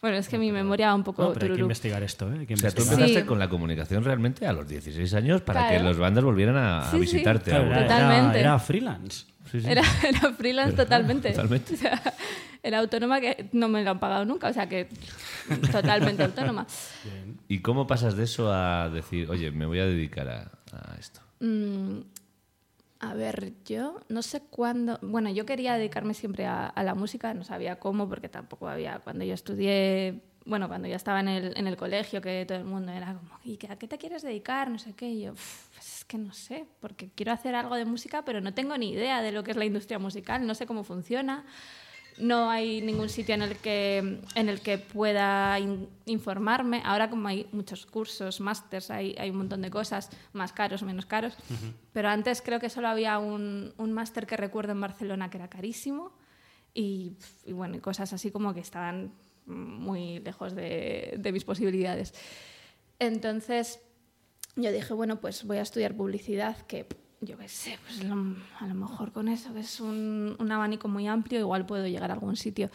Bueno, 0.00 0.16
es 0.16 0.28
que 0.28 0.38
mi 0.38 0.52
memoria 0.52 0.88
va 0.88 0.94
un 0.94 1.02
poco 1.02 1.22
No, 1.24 1.32
pero 1.32 1.46
hay 1.46 1.56
que 1.56 1.60
investigar 1.62 2.02
esto, 2.04 2.32
¿eh? 2.32 2.36
Hay 2.40 2.46
que 2.46 2.54
O 2.54 2.56
sea, 2.56 2.70
tú 2.70 2.82
investigar. 2.82 3.00
empezaste 3.00 3.20
Sí. 3.22 3.26
con 3.26 3.38
la 3.40 3.48
comunicación 3.48 4.04
realmente 4.04 4.46
a 4.46 4.52
los 4.52 4.68
16 4.68 5.12
años 5.14 5.40
para 5.42 5.62
Claro. 5.66 5.76
que 5.78 5.82
los 5.84 5.98
bandas 5.98 6.22
volvieran 6.22 6.56
a, 6.56 6.82
a 6.82 6.90
Sí, 6.92 6.98
sí. 6.98 7.00
visitarte. 7.00 7.50
Claro, 7.50 7.64
a 7.64 7.66
era, 7.66 7.74
Burgos. 7.80 7.90
era- 7.90 7.98
Totalmente. 8.08 8.40
era 8.40 8.58
freelance. 8.60 9.24
Sí, 9.50 9.60
sí. 9.60 9.66
Era, 9.68 9.82
era 10.08 10.32
freelance 10.34 10.76
totalmente. 10.76 11.30
totalmente. 11.30 11.74
O 11.74 11.76
sea, 11.78 12.00
era 12.62 12.78
autónoma 12.78 13.20
que 13.20 13.48
no 13.52 13.68
me 13.68 13.82
lo 13.84 13.90
han 13.90 14.00
pagado 14.00 14.24
nunca, 14.24 14.48
o 14.48 14.52
sea 14.52 14.68
que 14.68 14.88
totalmente 15.70 16.22
autónoma. 16.24 16.66
¿Y 17.48 17.60
cómo 17.60 17.86
pasas 17.86 18.16
de 18.16 18.24
eso 18.24 18.52
a 18.52 18.88
decir, 18.90 19.30
oye, 19.30 19.50
me 19.50 19.66
voy 19.66 19.78
a 19.80 19.86
dedicar 19.86 20.28
a, 20.28 20.50
a 20.72 20.96
esto? 20.98 21.20
Mm, 21.40 22.00
a 23.00 23.14
ver, 23.14 23.52
yo 23.64 24.00
no 24.08 24.22
sé 24.22 24.42
cuándo. 24.50 24.98
Bueno, 25.02 25.30
yo 25.30 25.46
quería 25.46 25.74
dedicarme 25.74 26.14
siempre 26.14 26.46
a, 26.46 26.66
a 26.66 26.82
la 26.82 26.94
música, 26.94 27.32
no 27.34 27.44
sabía 27.44 27.78
cómo, 27.78 28.08
porque 28.08 28.28
tampoco 28.28 28.68
había. 28.68 28.98
Cuando 28.98 29.24
yo 29.24 29.34
estudié, 29.34 30.20
bueno, 30.44 30.66
cuando 30.66 30.88
ya 30.88 30.96
estaba 30.96 31.20
en 31.20 31.28
el, 31.28 31.56
en 31.56 31.68
el 31.68 31.76
colegio, 31.76 32.20
que 32.20 32.44
todo 32.44 32.58
el 32.58 32.64
mundo 32.64 32.90
era 32.90 33.14
como, 33.14 33.30
¿y 33.44 33.56
qué- 33.56 33.68
a 33.70 33.76
qué 33.76 33.86
te 33.86 33.98
quieres 33.98 34.22
dedicar? 34.22 34.68
No 34.68 34.80
sé 34.80 34.94
qué. 34.94 35.08
Y 35.10 35.22
yo, 35.22 35.32
"Uf, 35.32 35.68
pues 35.74 35.98
es 35.98 36.04
que 36.04 36.18
no 36.18 36.32
sé, 36.32 36.66
porque 36.80 37.08
quiero 37.14 37.30
hacer 37.32 37.54
algo 37.54 37.76
de 37.76 37.84
música, 37.84 38.24
pero 38.24 38.40
no 38.40 38.52
tengo 38.52 38.76
ni 38.76 38.90
idea 38.90 39.22
de 39.22 39.30
lo 39.30 39.44
que 39.44 39.52
es 39.52 39.56
la 39.56 39.64
industria 39.64 40.00
musical, 40.00 40.44
no 40.44 40.54
sé 40.56 40.66
cómo 40.66 40.82
funciona. 40.82 41.44
No 42.20 42.50
hay 42.50 42.80
ningún 42.82 43.08
sitio 43.08 43.34
en 43.34 43.42
el 43.42 43.56
que, 43.56 44.20
en 44.34 44.48
el 44.48 44.60
que 44.60 44.78
pueda 44.78 45.58
in- 45.58 45.88
informarme. 46.06 46.82
Ahora 46.84 47.08
como 47.10 47.28
hay 47.28 47.46
muchos 47.52 47.86
cursos, 47.86 48.40
másters, 48.40 48.90
hay, 48.90 49.14
hay 49.18 49.30
un 49.30 49.36
montón 49.38 49.62
de 49.62 49.70
cosas, 49.70 50.10
más 50.32 50.52
caros, 50.52 50.82
menos 50.82 51.06
caros. 51.06 51.36
Pero 51.92 52.08
antes 52.08 52.42
creo 52.42 52.58
que 52.60 52.70
solo 52.70 52.88
había 52.88 53.18
un, 53.18 53.72
un 53.76 53.92
máster 53.92 54.26
que 54.26 54.36
recuerdo 54.36 54.72
en 54.72 54.80
Barcelona 54.80 55.30
que 55.30 55.36
era 55.38 55.48
carísimo 55.48 56.12
y, 56.74 57.12
y 57.46 57.52
bueno, 57.52 57.80
cosas 57.80 58.12
así 58.12 58.30
como 58.30 58.52
que 58.54 58.60
estaban 58.60 59.12
muy 59.46 60.18
lejos 60.20 60.54
de, 60.54 61.14
de 61.18 61.32
mis 61.32 61.44
posibilidades. 61.44 62.12
Entonces 62.98 63.80
yo 64.56 64.72
dije, 64.72 64.92
bueno, 64.92 65.20
pues 65.20 65.44
voy 65.44 65.58
a 65.58 65.62
estudiar 65.62 65.94
publicidad, 65.94 66.56
que 66.66 66.86
yo 67.20 67.36
qué 67.38 67.48
sé, 67.48 67.78
pues 67.84 68.04
lo- 68.04 68.36
a 68.60 68.66
lo 68.66 68.74
mejor 68.74 69.12
con 69.12 69.28
eso, 69.28 69.52
que 69.52 69.60
es 69.60 69.80
un, 69.80 70.36
un 70.38 70.52
abanico 70.52 70.88
muy 70.88 71.06
amplio, 71.08 71.40
igual 71.40 71.66
puedo 71.66 71.86
llegar 71.86 72.10
a 72.10 72.14
algún 72.14 72.36
sitio. 72.36 72.70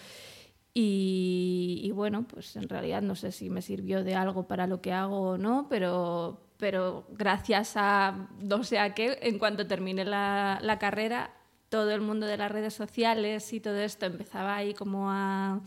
Y, 0.73 1.81
y 1.83 1.91
bueno, 1.91 2.23
pues 2.27 2.55
en 2.55 2.67
realidad 2.67 3.01
no 3.01 3.15
sé 3.15 3.31
si 3.31 3.49
me 3.49 3.61
sirvió 3.61 4.03
de 4.03 4.15
algo 4.15 4.47
para 4.47 4.65
lo 4.67 4.81
que 4.81 4.91
hago 4.91 5.19
o 5.31 5.37
no, 5.37 5.67
pero, 5.69 6.41
pero 6.57 7.05
gracias 7.11 7.73
a 7.75 8.27
no 8.39 8.63
sé 8.63 8.79
a 8.79 8.93
qué, 8.95 9.19
en 9.21 9.37
cuanto 9.39 9.67
terminé 9.67 10.03
la, 10.03 10.59
la 10.61 10.79
carrera, 10.79 11.31
todo 11.69 11.91
el 11.91 12.01
mundo 12.01 12.25
de 12.25 12.37
las 12.37 12.51
redes 12.51 12.73
sociales 12.73 13.53
y 13.53 13.59
todo 13.59 13.77
esto 13.77 14.05
empezaba 14.07 14.55
ahí 14.55 14.73
como 14.73 15.09
a... 15.11 15.61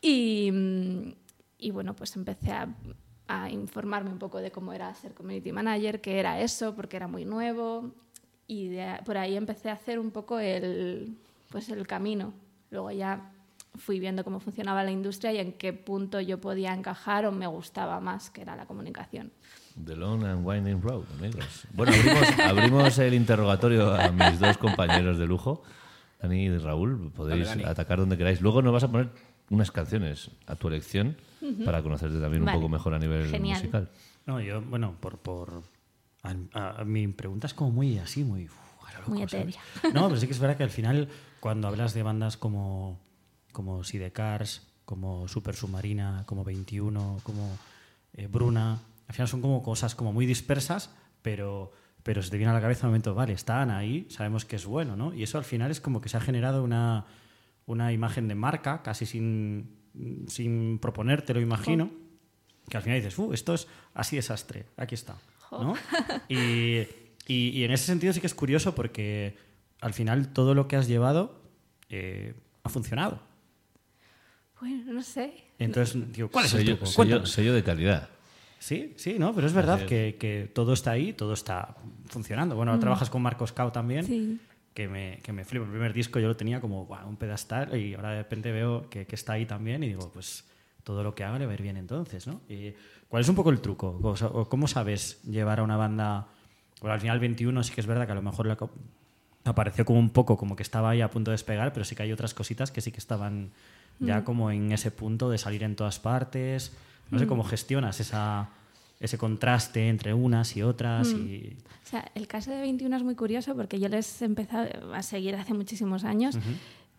Y, 0.00 0.52
y 1.58 1.70
bueno, 1.70 1.94
pues 1.94 2.14
empecé 2.16 2.52
a, 2.52 2.68
a 3.28 3.50
informarme 3.50 4.10
un 4.10 4.18
poco 4.18 4.38
de 4.38 4.50
cómo 4.50 4.72
era 4.72 4.92
ser 4.94 5.12
community 5.14 5.52
manager, 5.52 6.00
qué 6.00 6.18
era 6.18 6.40
eso, 6.40 6.74
porque 6.74 6.96
era 6.96 7.06
muy 7.08 7.24
nuevo. 7.24 7.92
Y 8.46 8.68
de- 8.68 8.98
por 9.04 9.18
ahí 9.18 9.36
empecé 9.36 9.68
a 9.70 9.74
hacer 9.74 9.98
un 9.98 10.10
poco 10.10 10.38
el, 10.38 11.16
pues 11.50 11.68
el 11.68 11.86
camino. 11.86 12.32
Luego 12.70 12.90
ya 12.90 13.30
fui 13.76 14.00
viendo 14.00 14.24
cómo 14.24 14.40
funcionaba 14.40 14.82
la 14.82 14.90
industria 14.90 15.32
y 15.32 15.38
en 15.38 15.52
qué 15.52 15.72
punto 15.74 16.20
yo 16.20 16.40
podía 16.40 16.72
encajar 16.74 17.26
o 17.26 17.32
me 17.32 17.46
gustaba 17.46 18.00
más, 18.00 18.30
que 18.30 18.40
era 18.42 18.56
la 18.56 18.64
comunicación. 18.66 19.30
The 19.84 19.94
Long 19.94 20.24
and 20.24 20.44
Winding 20.44 20.80
Road, 20.82 21.04
amigos. 21.18 21.66
Bueno, 21.74 21.92
abrimos, 21.92 22.38
abrimos 22.44 22.98
el 22.98 23.14
interrogatorio 23.14 23.94
a 23.94 24.10
mis 24.10 24.40
dos 24.40 24.56
compañeros 24.58 25.18
de 25.18 25.26
lujo, 25.26 25.62
Dani 26.20 26.46
y 26.46 26.58
Raúl. 26.58 27.12
Podéis 27.14 27.46
Dale, 27.46 27.60
Dani. 27.62 27.70
atacar 27.72 27.98
donde 27.98 28.16
queráis. 28.16 28.40
Luego 28.40 28.62
nos 28.62 28.72
vas 28.72 28.82
a 28.84 28.90
poner 28.90 29.10
unas 29.50 29.70
canciones 29.70 30.30
a 30.46 30.56
tu 30.56 30.66
elección 30.68 31.16
para 31.64 31.82
conocerte 31.82 32.18
también 32.20 32.44
Vale. 32.44 32.56
un 32.56 32.62
poco 32.62 32.70
mejor 32.72 32.94
a 32.94 32.98
nivel 32.98 33.28
Genial. 33.28 33.58
musical. 33.58 33.90
No, 34.26 34.40
yo, 34.40 34.60
bueno, 34.62 34.94
por. 35.00 35.18
por 35.18 35.62
a, 36.22 36.34
a- 36.54 36.80
a 36.80 36.84
mi 36.84 37.06
pregunta 37.08 37.46
es 37.46 37.54
como 37.54 37.70
muy 37.70 37.98
así, 37.98 38.24
muy. 38.24 38.44
uf, 38.46 38.52
a 38.86 38.92
lo 38.94 38.98
loco, 39.00 39.10
Muy 39.12 39.22
etérea. 39.22 39.60
No, 39.94 40.08
pero 40.08 40.16
sí 40.20 40.26
que 40.26 40.32
es 40.32 40.38
verdad 40.38 40.56
que 40.56 40.64
al 40.64 40.70
final, 40.70 41.08
cuando 41.40 41.68
hablas 41.68 41.94
de 41.94 42.02
bandas 42.02 42.36
como, 42.36 42.98
como 43.52 43.84
Sidecars, 43.84 44.66
como 44.84 45.28
Super 45.28 45.54
Submarina, 45.54 46.24
como 46.26 46.44
21, 46.44 47.20
como 47.22 47.56
eh, 48.14 48.26
Bruna, 48.26 48.78
al 49.06 49.14
final 49.14 49.28
son 49.28 49.40
como 49.40 49.62
cosas 49.62 49.94
como 49.94 50.12
muy 50.12 50.26
dispersas, 50.26 50.94
pero, 51.22 51.70
pero 52.02 52.22
se 52.22 52.30
te 52.30 52.36
viene 52.38 52.50
a 52.50 52.54
la 52.54 52.60
cabeza 52.60 52.86
un 52.86 52.90
momento, 52.92 53.14
vale, 53.14 53.32
están 53.34 53.70
ahí, 53.70 54.06
sabemos 54.10 54.44
que 54.44 54.56
es 54.56 54.66
bueno, 54.66 54.96
¿no? 54.96 55.14
Y 55.14 55.22
eso 55.22 55.38
al 55.38 55.44
final 55.44 55.70
es 55.70 55.80
como 55.80 56.00
que 56.00 56.08
se 56.08 56.16
ha 56.16 56.20
generado 56.20 56.64
una, 56.64 57.04
una 57.66 57.92
imagen 57.92 58.28
de 58.28 58.34
marca, 58.34 58.82
casi 58.82 59.06
sin, 59.06 59.77
sin 60.26 60.78
proponértelo, 60.78 61.40
imagino, 61.40 61.90
que 62.68 62.76
al 62.76 62.82
final 62.82 62.98
dices, 63.00 63.18
uh, 63.18 63.32
esto 63.32 63.54
es 63.54 63.66
así 63.94 64.16
desastre, 64.16 64.66
aquí 64.76 64.94
está. 64.94 65.16
¿no? 65.50 65.74
Y, 66.28 66.86
y- 67.26 67.50
y 67.50 67.64
en 67.64 67.70
ese 67.72 67.84
sentido 67.86 68.12
sí 68.12 68.20
que 68.20 68.26
es 68.26 68.34
curioso 68.34 68.74
porque 68.74 69.36
al 69.80 69.94
final 69.94 70.32
todo 70.32 70.54
lo 70.54 70.68
que 70.68 70.76
has 70.76 70.88
llevado 70.88 71.40
eh, 71.88 72.34
ha 72.62 72.68
funcionado. 72.68 73.20
Bueno, 74.60 74.92
no 74.92 75.02
sé. 75.02 75.32
Entonces, 75.58 76.12
digo, 76.12 76.28
¿cuál 76.30 76.44
es 76.46 76.52
el 76.54 76.60
sello, 76.60 76.76
truco? 76.78 77.26
sello 77.26 77.54
de 77.54 77.62
calidad. 77.62 78.08
Sí, 78.58 78.94
sí, 78.96 79.16
no, 79.18 79.32
pero 79.34 79.46
es 79.46 79.52
verdad 79.52 79.80
es. 79.82 79.86
que, 79.86 80.16
que 80.18 80.50
todo 80.52 80.72
está 80.72 80.90
ahí, 80.90 81.12
todo 81.12 81.32
está 81.32 81.76
funcionando. 82.06 82.56
Bueno, 82.56 82.72
ahora 82.72 82.80
trabajas 82.80 83.08
con 83.08 83.22
Marcos 83.22 83.52
Cao 83.52 83.70
también, 83.70 84.04
Sí. 84.04 84.40
Que, 84.74 84.88
me, 84.88 85.18
que 85.22 85.32
me 85.32 85.44
flipo. 85.44 85.64
El 85.64 85.70
primer 85.70 85.92
disco 85.92 86.18
yo 86.18 86.28
lo 86.28 86.36
tenía 86.36 86.60
como 86.60 86.86
"Guau, 86.86 87.08
un 87.08 87.16
pedestal 87.16 87.76
y 87.76 87.94
ahora 87.94 88.10
de 88.10 88.18
repente 88.18 88.52
veo 88.52 88.88
que, 88.88 89.06
que 89.06 89.14
está 89.14 89.34
ahí 89.34 89.46
también 89.46 89.82
y 89.82 89.88
digo, 89.88 90.10
pues 90.12 90.44
todo 90.84 91.02
lo 91.02 91.14
que 91.14 91.24
haga 91.24 91.38
le 91.38 91.46
va 91.46 91.52
a 91.52 91.54
ir 91.54 91.62
bien 91.62 91.76
entonces, 91.76 92.26
¿no? 92.26 92.40
Y, 92.48 92.74
¿Cuál 93.08 93.22
es 93.22 93.28
un 93.28 93.34
poco 93.34 93.50
el 93.50 93.60
truco? 93.60 93.98
O, 94.02 94.48
¿Cómo 94.48 94.68
sabes 94.68 95.22
llevar 95.22 95.60
a 95.60 95.62
una 95.62 95.76
banda? 95.76 96.28
Bueno, 96.80 96.94
al 96.94 97.00
final 97.00 97.18
21 97.18 97.62
sí 97.62 97.72
que 97.74 97.80
es 97.80 97.86
verdad 97.86 98.06
que 98.06 98.12
a 98.12 98.14
lo 98.14 98.22
mejor 98.22 98.46
la 98.46 98.56
apareció 99.44 99.84
como 99.84 99.98
un 99.98 100.10
poco 100.10 100.36
como 100.36 100.56
que 100.56 100.62
estaba 100.62 100.90
ahí 100.90 101.00
a 101.00 101.10
punto 101.10 101.30
de 101.30 101.34
despegar, 101.34 101.72
pero 101.72 101.84
sí 101.84 101.96
que 101.96 102.02
hay 102.02 102.12
otras 102.12 102.34
cositas 102.34 102.70
que 102.70 102.80
sí 102.80 102.92
que 102.92 102.98
estaban 102.98 103.50
ya 104.00 104.22
como 104.22 104.50
en 104.50 104.70
ese 104.70 104.90
punto 104.90 105.28
de 105.30 105.38
salir 105.38 105.62
en 105.64 105.74
todas 105.74 105.98
partes. 105.98 106.76
No 107.10 107.18
sé 107.18 107.26
cómo 107.26 107.42
gestionas 107.42 107.98
esa, 108.00 108.50
ese 109.00 109.18
contraste 109.18 109.88
entre 109.88 110.14
unas 110.14 110.56
y 110.56 110.62
otras. 110.62 111.08
Y... 111.08 111.56
O 111.84 111.88
sea, 111.88 112.10
el 112.14 112.26
caso 112.26 112.50
de 112.50 112.60
21 112.60 112.96
es 112.96 113.02
muy 113.02 113.14
curioso 113.14 113.54
porque 113.54 113.78
yo 113.78 113.88
les 113.88 114.20
he 114.22 114.24
empezado 114.24 114.92
a 114.92 115.02
seguir 115.02 115.36
hace 115.36 115.54
muchísimos 115.54 116.04
años. 116.04 116.36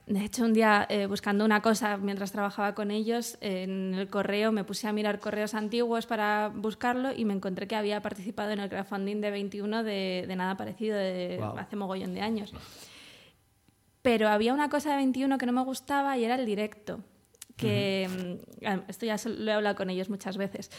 De 0.07 0.25
hecho, 0.25 0.43
un 0.43 0.53
día 0.53 0.87
eh, 0.89 1.05
buscando 1.05 1.45
una 1.45 1.61
cosa 1.61 1.97
mientras 1.97 2.31
trabajaba 2.31 2.73
con 2.73 2.89
ellos, 2.89 3.37
en 3.41 3.93
el 3.93 4.09
correo 4.09 4.51
me 4.51 4.63
puse 4.63 4.87
a 4.87 4.93
mirar 4.93 5.19
correos 5.19 5.53
antiguos 5.53 6.07
para 6.07 6.51
buscarlo 6.53 7.13
y 7.15 7.25
me 7.25 7.35
encontré 7.35 7.67
que 7.67 7.75
había 7.75 8.01
participado 8.01 8.49
en 8.49 8.59
el 8.59 8.69
crowdfunding 8.69 9.21
de 9.21 9.29
21 9.29 9.83
de, 9.83 10.25
de 10.27 10.35
nada 10.35 10.57
parecido 10.57 10.97
de 10.97 11.35
Guau. 11.37 11.59
hace 11.59 11.75
mogollón 11.75 12.15
de 12.15 12.21
años. 12.21 12.51
Pero 14.01 14.29
había 14.29 14.53
una 14.53 14.69
cosa 14.69 14.89
de 14.91 14.95
21 14.95 15.37
que 15.37 15.45
no 15.45 15.51
me 15.51 15.63
gustaba 15.63 16.17
y 16.17 16.23
era 16.23 16.35
el 16.35 16.45
directo. 16.45 17.01
Que 17.55 18.39
mm, 18.61 18.89
esto 18.89 19.05
ya 19.05 19.17
lo 19.25 19.51
he 19.51 19.53
hablado 19.53 19.75
con 19.75 19.91
ellos 19.91 20.09
muchas 20.09 20.37
veces. 20.37 20.71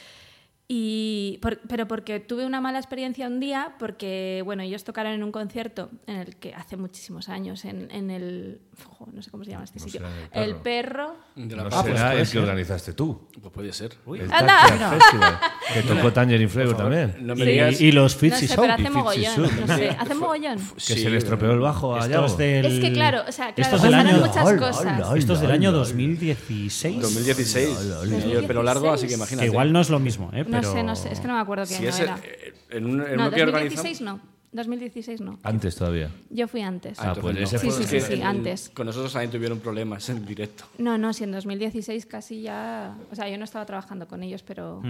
Y 0.73 1.39
por- 1.43 1.59
pero 1.67 1.89
porque 1.89 2.21
tuve 2.21 2.47
una 2.47 2.61
mala 2.61 2.79
experiencia 2.79 3.27
un 3.27 3.41
día, 3.41 3.75
porque 3.81 4.41
bueno, 4.45 4.63
ellos 4.63 4.85
tocaron 4.85 5.13
en 5.13 5.25
un 5.25 5.33
concierto 5.33 5.91
en 6.07 6.15
el 6.15 6.37
que 6.37 6.55
hace 6.55 6.77
muchísimos 6.77 7.29
años, 7.29 7.65
en, 7.65 7.91
en 7.91 8.09
el. 8.13 8.61
jo, 8.97 9.09
no 9.13 9.21
sé 9.21 9.33
cómo 9.33 9.43
se 9.43 9.51
llama 9.51 9.65
este 9.65 9.81
No 9.81 9.85
sitio. 9.87 10.03
El 10.31 10.55
perro. 10.57 11.17
De 11.35 11.57
la 11.57 11.65
No 11.65 11.71
Ah, 11.73 11.83
pues 11.83 11.97
será 11.97 12.11
puede 12.11 12.23
el 12.23 12.31
que 12.31 12.39
organizaste 12.39 12.93
tú. 12.93 13.27
Pues 13.41 13.53
puede 13.53 13.73
ser. 13.73 13.95
El 14.15 14.33
Anda. 14.33 14.91
Festival, 15.01 15.39
que 15.75 15.83
tocó 15.83 16.13
Tangerine 16.13 16.49
Flavor 16.49 16.77
también. 16.77 17.17
No 17.21 17.35
me 17.35 17.45
Y, 17.47 17.49
digas. 17.49 17.81
y 17.81 17.91
los 17.91 18.15
No 18.15 18.21
Fitzy 18.21 18.47
sé, 18.47 18.55
Show. 18.55 18.63
pero 18.63 18.75
hace 18.75 18.91
mogollón. 18.91 19.43
No 19.67 19.77
sé, 19.77 19.89
hace 19.91 20.15
mogollón. 20.15 20.59
Que 20.59 20.81
Sí, 20.95 21.03
se 21.03 21.11
le 21.11 21.19
estropeó 21.19 21.51
el 21.51 21.59
bajo 21.59 21.97
a 21.97 22.07
Yago. 22.07 22.27
es 22.27 22.37
del... 22.37 22.67
Es 22.67 22.79
que 22.79 22.93
claro, 22.93 23.23
o 23.29 23.33
sea, 23.33 23.53
claro, 23.55 23.63
Esto 23.63 23.75
es 23.77 23.83
del 23.83 23.91
pasaron 23.91 24.15
año... 24.15 24.25
muchas 24.27 24.47
Hola, 24.47 24.59
cosas. 24.61 25.01
hola. 25.09 25.19
Esto 25.19 25.33
es 25.33 25.41
del 25.41 25.51
año 25.51 25.71
ay, 25.71 25.75
ay. 25.75 25.79
2016. 25.81 27.01
2016. 27.01 27.79
Tenía 28.03 28.27
yo 28.27 28.39
el 28.39 28.47
pelo 28.47 28.63
largo, 28.63 28.93
así 28.93 29.09
que 29.09 29.17
2016. 29.17 29.19
imagínate. 29.19 29.41
Que 29.47 29.47
igual 29.51 29.73
no 29.73 29.81
es 29.81 29.91
lo 29.91 29.99
mismo, 29.99 30.31
¿eh? 30.33 30.45
No 30.63 30.69
Pero... 30.69 30.73
sé, 30.73 30.83
no 30.83 30.97
sé, 30.97 31.13
es 31.13 31.21
que 31.21 31.27
no 31.29 31.35
me 31.35 31.41
acuerdo 31.41 31.65
qué 31.65 31.75
Si 31.75 31.77
año 31.77 31.89
es 31.89 32.01
era. 32.01 32.19
eh, 32.23 32.55
en 32.71 32.85
un, 32.87 33.01
en 33.03 33.17
No, 33.17 33.27
uno 33.27 33.31
que 33.31 33.45
2016 33.45 34.01
organizamos. 34.01 34.03
no. 34.25 34.31
2016 34.53 35.21
no. 35.21 35.39
Antes 35.45 35.77
todavía. 35.77 36.11
Yo 36.29 36.49
fui 36.49 36.61
antes. 36.63 36.99
Ah, 36.99 37.15
pues 37.21 37.37
ese 37.39 37.59
fue- 37.61 37.71
Sí, 37.71 37.83
sí, 37.85 37.89
sí, 37.89 38.01
sí, 38.01 38.13
el- 38.15 38.23
antes. 38.25 38.69
Con 38.71 38.87
nosotros 38.87 39.13
también 39.13 39.31
tuvieron 39.31 39.61
problemas 39.61 40.09
en 40.09 40.27
directo. 40.27 40.65
No, 40.79 40.99
no, 40.99 41.13
si 41.13 41.23
en 41.23 41.31
2016 41.31 42.05
casi 42.07 42.43
ya... 42.43 42.97
O 43.13 43.15
sea, 43.15 43.29
yo 43.29 43.39
no 43.39 43.45
estaba 43.45 43.65
trabajando 43.65 44.09
con 44.09 44.23
ellos, 44.25 44.43
pero... 44.43 44.83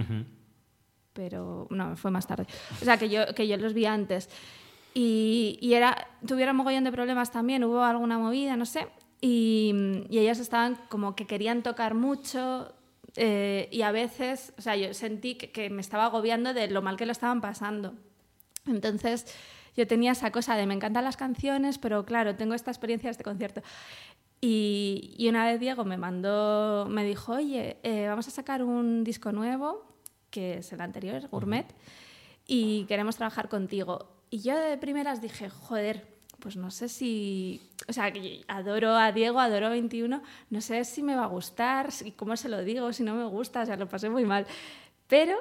Pero 1.13 1.67
no, 1.71 1.97
fue 1.97 2.11
más 2.11 2.27
tarde. 2.27 2.47
O 2.81 2.85
sea, 2.85 2.97
que 2.97 3.09
yo, 3.09 3.35
que 3.35 3.47
yo 3.49 3.57
los 3.57 3.75
vi 3.75 3.85
antes. 3.85 4.29
Y, 4.95 5.59
y 5.61 5.75
era, 5.75 6.09
tuvieron 6.27 6.57
mogollón 6.57 6.85
de 6.85 6.93
problemas 6.93 7.31
también, 7.33 7.65
hubo 7.65 7.83
alguna 7.83 8.17
movida, 8.19 8.57
no 8.57 8.65
sé. 8.65 8.87
Y, 9.21 9.75
y 10.09 10.19
ellos 10.19 10.39
estaban 10.39 10.79
como 10.89 11.15
que 11.17 11.27
querían 11.27 11.63
tocar 11.63 11.95
mucho 11.95 12.73
eh, 13.23 13.69
y 13.71 13.83
a 13.83 13.93
veces, 13.93 14.55
o 14.57 14.63
sea, 14.63 14.77
yo 14.77 14.95
sentí 14.95 15.35
que, 15.35 15.53
que 15.53 15.69
me 15.69 15.83
estaba 15.83 16.07
agobiando 16.07 16.55
de 16.55 16.69
lo 16.69 16.81
mal 16.81 16.97
que 16.97 17.05
lo 17.05 17.13
estaban 17.13 17.43
pasando. 17.43 17.93
Entonces 18.65 19.27
yo 19.77 19.87
tenía 19.87 20.13
esa 20.13 20.33
cosa 20.33 20.57
de 20.57 20.65
me 20.65 20.73
encantan 20.73 21.05
las 21.05 21.19
canciones, 21.19 21.77
pero 21.77 22.07
claro, 22.07 22.35
tengo 22.37 22.55
esta 22.55 22.71
experiencia 22.71 23.09
de 23.09 23.13
este 23.13 23.25
concierto. 23.25 23.61
Y, 24.41 25.15
y 25.19 25.29
una 25.29 25.45
vez 25.45 25.61
Diego 25.61 25.85
me 25.85 25.99
mandó, 25.99 26.87
me 26.89 27.05
dijo, 27.05 27.35
oye, 27.35 27.77
eh, 27.83 28.07
vamos 28.09 28.27
a 28.27 28.31
sacar 28.31 28.63
un 28.63 29.05
disco 29.05 29.33
nuevo, 29.33 29.85
que 30.31 30.55
es 30.55 30.73
el 30.73 30.81
anterior, 30.81 31.29
Gourmet, 31.29 31.67
y 32.47 32.87
queremos 32.87 33.17
trabajar 33.17 33.51
contigo. 33.51 34.09
Y 34.31 34.41
yo 34.41 34.57
de 34.57 34.79
primeras 34.79 35.21
dije, 35.21 35.51
joder, 35.51 36.07
pues 36.41 36.57
no 36.57 36.71
sé 36.71 36.89
si, 36.89 37.61
o 37.89 37.93
sea, 37.93 38.13
adoro 38.49 38.97
a 38.97 39.13
Diego, 39.13 39.39
adoro 39.39 39.67
a 39.67 39.71
21, 39.71 40.23
no 40.51 40.61
sé 40.61 40.85
si 40.85 41.03
me 41.03 41.15
va 41.15 41.25
a 41.25 41.29
gustar, 41.29 41.93
si, 41.93 42.13
cómo 42.13 42.37
se 42.37 42.49
lo 42.49 42.63
digo, 42.65 42.93
si 42.93 43.03
no 43.03 43.15
me 43.15 43.25
gusta, 43.27 43.63
o 43.63 43.67
sea, 43.67 43.77
lo 43.77 43.89
pasé 43.89 44.09
muy 44.11 44.25
mal. 44.25 44.47
Pero 45.07 45.37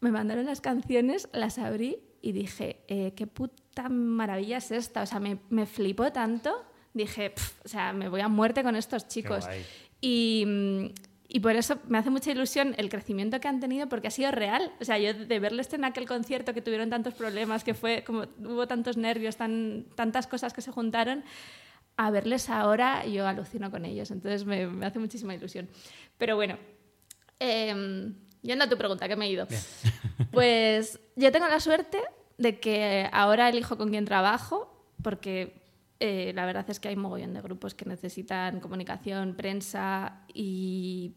me 0.00 0.10
mandaron 0.10 0.46
las 0.46 0.60
canciones, 0.60 1.28
las 1.32 1.58
abrí 1.58 1.98
y 2.22 2.32
dije, 2.32 2.82
eh, 2.88 3.12
qué 3.16 3.26
puta 3.26 3.88
maravilla 3.88 4.58
es 4.58 4.70
esta. 4.70 5.02
O 5.02 5.06
sea, 5.06 5.20
me, 5.20 5.38
me 5.50 5.66
flipó 5.66 6.10
tanto. 6.12 6.64
Dije, 6.92 7.30
"Pf, 7.30 7.60
o 7.64 7.68
sea, 7.68 7.92
me 7.92 8.08
voy 8.08 8.20
a 8.20 8.28
muerte 8.28 8.62
con 8.62 8.76
estos 8.76 9.08
chicos. 9.08 9.46
Y, 10.00 10.44
mm, 10.46 10.86
y 11.32 11.38
por 11.38 11.54
eso 11.54 11.78
me 11.86 11.98
hace 11.98 12.10
mucha 12.10 12.32
ilusión 12.32 12.74
el 12.76 12.88
crecimiento 12.88 13.40
que 13.40 13.46
han 13.46 13.60
tenido 13.60 13.88
porque 13.88 14.08
ha 14.08 14.10
sido 14.10 14.32
real. 14.32 14.72
O 14.80 14.84
sea, 14.84 14.98
yo 14.98 15.14
de 15.14 15.38
verles 15.38 15.72
en 15.72 15.84
aquel 15.84 16.06
concierto 16.06 16.52
que 16.52 16.60
tuvieron 16.60 16.90
tantos 16.90 17.14
problemas, 17.14 17.62
que 17.62 17.72
fue 17.72 18.02
como 18.04 18.24
hubo 18.40 18.66
tantos 18.66 18.96
nervios, 18.96 19.36
tan, 19.36 19.86
tantas 19.94 20.26
cosas 20.26 20.52
que 20.52 20.60
se 20.60 20.72
juntaron, 20.72 21.22
a 21.96 22.10
verles 22.10 22.50
ahora 22.50 23.06
yo 23.06 23.28
alucino 23.28 23.70
con 23.70 23.84
ellos. 23.84 24.10
Entonces 24.10 24.44
me, 24.44 24.66
me 24.66 24.86
hace 24.86 24.98
muchísima 24.98 25.32
ilusión. 25.32 25.68
Pero 26.18 26.34
bueno, 26.34 26.58
eh, 27.38 28.12
yendo 28.42 28.64
a 28.64 28.68
tu 28.68 28.76
pregunta, 28.76 29.06
que 29.06 29.16
me 29.16 29.26
he 29.26 29.30
ido. 29.30 29.46
Pues 30.32 31.00
yo 31.16 31.32
tengo 31.32 31.48
la 31.48 31.58
suerte 31.58 31.98
de 32.38 32.60
que 32.60 33.08
ahora 33.10 33.48
elijo 33.48 33.76
con 33.76 33.90
quién 33.90 34.04
trabajo, 34.04 34.94
porque 35.02 35.59
eh, 36.00 36.32
la 36.34 36.46
verdad 36.46 36.68
es 36.70 36.80
que 36.80 36.88
hay 36.88 36.96
mogollón 36.96 37.34
de 37.34 37.40
grupos 37.42 37.74
que 37.74 37.84
necesitan 37.84 38.60
comunicación, 38.60 39.34
prensa 39.36 40.22
y, 40.34 41.14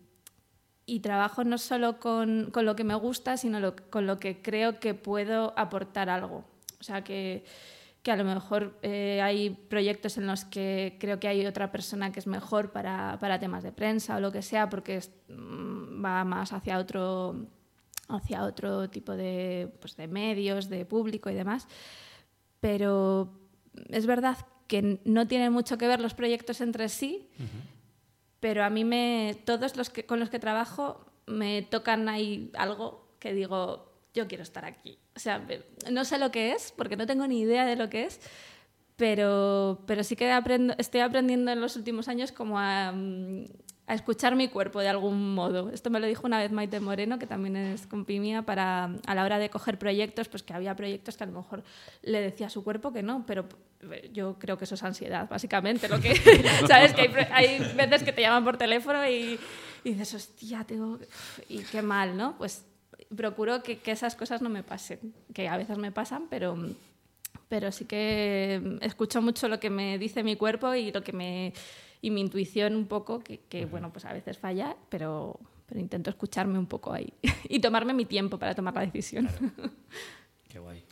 y 0.86 1.00
trabajo 1.00 1.44
no 1.44 1.58
solo 1.58 2.00
con, 2.00 2.52
con 2.52 2.66
lo 2.66 2.76
que 2.76 2.84
me 2.84 2.96
gusta, 2.96 3.38
sino 3.38 3.60
lo- 3.60 3.76
con 3.90 4.06
lo 4.08 4.20
que 4.20 4.42
creo 4.42 4.80
que 4.80 4.94
puedo 4.94 5.54
aportar 5.58 6.10
algo. 6.10 6.46
O 6.80 6.84
sea, 6.84 7.04
que, 7.04 7.46
que 8.04 8.12
a 8.12 8.18
lo 8.18 8.26
mejor 8.26 8.78
eh, 8.82 9.22
hay 9.22 9.52
proyectos 9.52 10.18
en 10.18 10.28
los 10.28 10.46
que 10.46 10.98
creo 11.00 11.20
que 11.20 11.28
hay 11.30 11.46
otra 11.46 11.72
persona 11.72 12.12
que 12.12 12.20
es 12.20 12.28
mejor 12.28 12.72
para, 12.72 13.18
para 13.20 13.40
temas 13.40 13.64
de 13.64 13.72
prensa 13.72 14.18
o 14.18 14.20
lo 14.20 14.32
que 14.32 14.42
sea, 14.42 14.70
porque 14.70 14.98
es- 14.98 15.12
mm, 15.30 16.04
va 16.04 16.24
más 16.26 16.54
hacia 16.54 16.80
otro 16.80 17.48
hacia 18.10 18.44
otro 18.44 18.90
tipo 18.90 19.14
de, 19.14 19.74
pues, 19.82 19.96
de 19.98 20.08
medios, 20.08 20.70
de 20.70 20.86
público 20.86 21.30
y 21.30 21.34
demás. 21.36 21.68
Pero 22.60 23.34
es 23.90 24.06
verdad 24.06 24.38
que 24.68 25.00
no 25.06 25.28
tienen 25.28 25.54
mucho 25.54 25.78
que 25.78 25.88
ver 25.88 26.00
los 26.00 26.14
proyectos 26.14 26.62
entre 26.62 26.90
sí, 26.90 27.30
pero 28.40 28.64
a 28.64 28.70
mí 28.70 28.84
me, 28.84 29.38
todos 29.46 29.76
los 29.76 29.90
que, 29.90 30.06
con 30.06 30.20
los 30.20 30.30
que 30.30 30.40
trabajo 30.40 31.06
me 31.26 31.62
tocan 31.62 32.10
ahí 32.10 32.52
algo 32.56 33.16
que 33.20 33.34
digo, 33.34 33.92
yo 34.14 34.28
quiero 34.28 34.44
estar 34.44 34.66
aquí. 34.66 35.00
O 35.16 35.20
sea, 35.20 35.46
no 35.92 36.06
sé 36.06 36.18
lo 36.18 36.32
que 36.32 36.52
es, 36.52 36.74
porque 36.76 36.98
no 36.98 37.06
tengo 37.06 37.26
ni 37.28 37.42
idea 37.42 37.66
de 37.66 37.76
lo 37.76 37.90
que 37.90 38.04
es, 38.04 38.20
pero, 38.96 39.82
pero 39.88 40.04
sí 40.04 40.16
que 40.16 40.32
aprendo, 40.32 40.76
estoy 40.78 41.02
aprendiendo 41.02 41.52
en 41.52 41.62
los 41.62 41.76
últimos 41.76 42.08
años 42.08 42.32
como 42.32 42.60
a, 42.60 42.92
mm, 42.92 43.46
a 43.86 43.94
escuchar 43.94 44.36
mi 44.36 44.48
cuerpo 44.48 44.80
de 44.80 44.88
algún 44.88 45.34
modo. 45.36 45.70
Esto 45.70 45.90
me 45.90 46.00
lo 46.00 46.08
dijo 46.08 46.26
una 46.26 46.40
vez 46.40 46.52
Maite 46.52 46.80
Moreno, 46.80 47.20
que 47.20 47.28
también 47.28 47.58
es 47.58 47.86
compi 47.86 48.20
mía, 48.20 48.44
para 48.44 48.92
a 49.06 49.16
la 49.16 49.24
hora 49.26 49.40
de 49.40 49.50
coger 49.50 49.78
proyectos, 49.78 50.30
pues 50.30 50.42
que 50.42 50.54
había 50.54 50.76
proyectos 50.76 51.18
que 51.18 51.24
a 51.24 51.28
lo 51.28 51.34
mejor 51.34 51.64
le 52.02 52.22
decía 52.22 52.48
a 52.48 52.50
su 52.50 52.64
cuerpo 52.64 52.94
que 52.94 53.04
no, 53.04 53.26
pero 53.26 53.46
yo 54.14 54.38
creo 54.40 54.58
que 54.58 54.64
eso 54.64 54.76
es 54.76 54.84
ansiedad, 54.84 55.28
básicamente. 55.30 55.90
Lo 55.90 56.00
que, 56.00 56.16
¿Sabes? 56.68 56.94
Que 56.94 57.02
hay, 57.32 57.58
hay 57.58 57.74
veces 57.76 58.04
que 58.04 58.14
te 58.14 58.22
llaman 58.22 58.46
por 58.46 58.58
teléfono 58.58 59.06
y, 59.08 59.38
dices, 59.84 60.14
hostia, 60.14 60.64
tengo... 60.64 61.00
Y 61.50 61.60
qué 61.64 61.82
mal, 61.82 62.16
¿no? 62.16 62.38
Pues 62.38 62.66
procuro 63.16 63.62
que, 63.62 63.80
que 63.80 63.92
esas 63.92 64.16
cosas 64.16 64.42
no 64.42 64.50
me 64.50 64.64
pasen, 64.64 65.14
que 65.34 65.50
a 65.50 65.58
veces 65.58 65.78
me 65.78 65.92
pasan, 65.92 66.28
pero 66.30 66.58
pero 67.50 67.72
sí 67.72 67.86
que 67.86 68.80
escucho 68.82 69.22
mucho 69.22 69.48
lo 69.48 69.60
que 69.60 69.70
me 69.70 70.00
dice 70.00 70.24
mi 70.24 70.36
cuerpo 70.36 70.74
y 70.74 70.92
lo 70.92 71.04
que 71.04 71.14
me 71.14 71.54
y 72.04 72.12
mi 72.12 72.20
intuición 72.22 72.76
un 72.76 72.86
poco 72.86 73.20
que, 73.20 73.40
que, 73.50 73.66
bueno 73.66 73.92
pues 73.92 74.06
a 74.06 74.14
veces 74.14 74.38
falla 74.38 74.76
pero 74.90 75.40
pero 75.66 75.80
intento 75.80 76.10
escucharme 76.10 76.60
un 76.60 76.68
poco 76.68 76.94
ahí 76.94 77.12
y 77.50 77.60
tomarme 77.60 77.94
mi 77.94 78.06
tiempo 78.06 78.38
para 78.38 78.54
tomar 78.54 78.76
la 78.76 78.82
decisión 78.82 79.28
Qué 80.48 80.60
guay. 80.60 80.84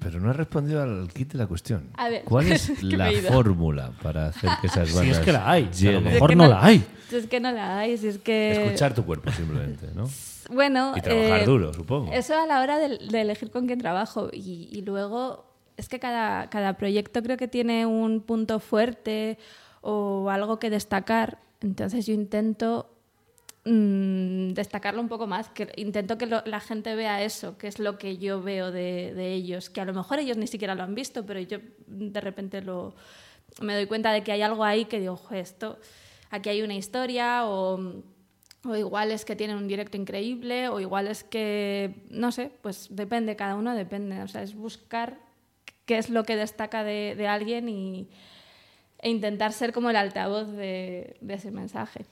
Pero 0.00 0.18
no 0.18 0.30
has 0.30 0.36
respondido 0.36 0.82
al 0.82 1.12
kit 1.12 1.30
de 1.30 1.38
la 1.38 1.46
cuestión. 1.46 1.90
A 1.96 2.08
ver, 2.08 2.24
¿Cuál 2.24 2.50
es 2.52 2.82
la 2.82 3.12
fórmula 3.28 3.92
para 4.02 4.26
hacer 4.28 4.50
que 4.60 4.66
esas 4.66 4.92
bandas 4.92 5.04
Si 5.04 5.10
es 5.10 5.18
que 5.20 5.30
la 5.30 5.48
hay, 5.48 5.68
si 5.70 5.86
a 5.86 5.92
lo 5.92 6.00
mejor 6.00 6.30
Es 6.30 6.34
que 6.34 6.36
no 6.36 6.48
la 6.48 6.64
hay. 6.64 6.84
es 7.12 7.26
que 7.28 7.38
no 7.38 7.52
la 7.52 7.78
hay 7.78 7.96
si 7.98 8.08
es 8.08 8.18
que 8.18 8.64
Escuchar 8.64 8.94
tu 8.96 9.04
cuerpo 9.04 9.30
simplemente, 9.30 9.86
¿no? 9.94 10.08
bueno 10.52 10.94
Y 10.96 11.02
trabajar 11.02 11.42
eh, 11.42 11.44
duro, 11.44 11.72
supongo. 11.72 12.12
Eso 12.12 12.36
a 12.36 12.46
la 12.46 12.62
hora 12.62 12.78
de, 12.80 12.98
de 12.98 13.20
elegir 13.20 13.52
con 13.52 13.66
quién 13.68 13.78
trabajo. 13.78 14.28
Y, 14.32 14.68
y 14.72 14.82
luego 14.82 15.44
es 15.76 15.88
que 15.88 15.98
cada, 15.98 16.50
cada 16.50 16.74
proyecto 16.74 17.22
creo 17.22 17.36
que 17.36 17.48
tiene 17.48 17.86
un 17.86 18.20
punto 18.22 18.58
fuerte 18.58 19.38
o 19.80 20.30
algo 20.30 20.58
que 20.58 20.70
destacar. 20.70 21.38
Entonces 21.60 22.06
yo 22.06 22.14
intento 22.14 22.90
mm, 23.64 24.52
destacarlo 24.52 25.00
un 25.00 25.08
poco 25.08 25.26
más, 25.26 25.50
intento 25.76 26.18
que 26.18 26.26
la 26.26 26.60
gente 26.60 26.94
vea 26.94 27.22
eso, 27.22 27.58
que 27.58 27.68
es 27.68 27.78
lo 27.78 27.98
que 27.98 28.18
yo 28.18 28.42
veo 28.42 28.70
de, 28.70 29.32
ellos, 29.32 29.70
que 29.70 29.80
a 29.80 29.84
lo 29.84 29.94
mejor 29.94 30.18
ellos 30.18 30.36
ni 30.36 30.46
siquiera 30.46 30.74
lo 30.74 30.82
han 30.82 30.94
visto, 30.94 31.26
pero 31.26 31.40
yo 31.40 31.58
de 31.86 32.20
repente 32.20 32.62
lo, 32.62 32.94
me 33.60 33.74
doy 33.74 33.86
cuenta 33.86 34.12
de 34.12 34.22
que 34.22 34.32
hay 34.32 34.42
algo 34.42 34.64
ahí 34.64 34.86
que 34.86 35.00
digo, 35.00 35.16
"Jo, 35.16 35.34
esto, 35.34 35.78
aquí 36.30 36.48
hay 36.48 36.62
una 36.62 36.74
historia 36.74 37.46
o... 37.46 38.02
O 38.62 38.76
igual 38.76 39.10
es 39.10 39.24
que 39.24 39.36
tienen 39.36 39.56
un 39.56 39.66
directo 39.68 39.96
increíble, 39.96 40.68
o 40.68 40.80
igual 40.80 41.06
es 41.06 41.24
que, 41.24 42.04
no 42.10 42.30
sé, 42.30 42.52
pues 42.60 42.88
depende, 42.90 43.34
cada 43.34 43.54
uno 43.54 43.74
depende. 43.74 44.20
O 44.20 44.28
sea, 44.28 44.42
es 44.42 44.54
buscar 44.54 45.18
qué 45.86 45.96
es 45.96 46.10
lo 46.10 46.24
que 46.24 46.36
destaca 46.36 46.84
de, 46.84 47.14
de 47.16 47.26
alguien 47.26 47.70
y, 47.70 48.10
e 49.02 49.08
intentar 49.10 49.52
ser 49.52 49.72
como 49.72 49.90
el 49.90 49.96
altavoz 49.96 50.48
de, 50.52 51.16
de 51.20 51.34
ese 51.34 51.50
mensaje. 51.50 52.04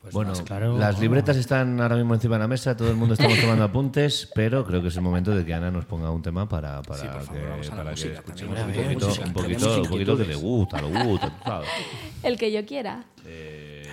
Pues 0.00 0.14
bueno, 0.14 0.32
claro. 0.46 0.78
las 0.78 0.98
libretas 0.98 1.36
están 1.36 1.78
ahora 1.78 1.94
mismo 1.94 2.14
encima 2.14 2.36
de 2.36 2.40
la 2.40 2.48
mesa, 2.48 2.74
todo 2.74 2.88
el 2.88 2.96
mundo 2.96 3.12
estamos 3.12 3.38
tomando 3.40 3.64
apuntes, 3.64 4.30
pero 4.34 4.64
creo 4.66 4.80
que 4.80 4.88
es 4.88 4.96
el 4.96 5.02
momento 5.02 5.30
de 5.32 5.44
que 5.44 5.52
Ana 5.52 5.70
nos 5.70 5.84
ponga 5.84 6.10
un 6.10 6.22
tema 6.22 6.48
para, 6.48 6.80
para 6.80 7.00
Sí, 7.02 7.06
por 7.06 7.22
favor, 7.22 7.60
que, 7.60 7.68
a 7.68 7.70
para 7.76 7.94
que 7.94 8.12
escuchemos 8.14 8.56
también. 8.56 8.80
un 8.80 8.86
A 8.86 8.88
poquito, 8.94 9.06
música, 9.08 9.26
un 9.26 9.32
poquito, 9.34 9.76
un 9.82 9.88
poquito 9.88 10.16
que 10.16 10.24
le 10.24 10.34
gusta, 10.36 10.80
le 10.80 11.04
gusta, 11.04 11.38
sabes. 11.44 11.68
El 12.22 12.38
que 12.38 12.50
yo 12.50 12.64
quiera. 12.64 13.04
Eh, 13.26 13.86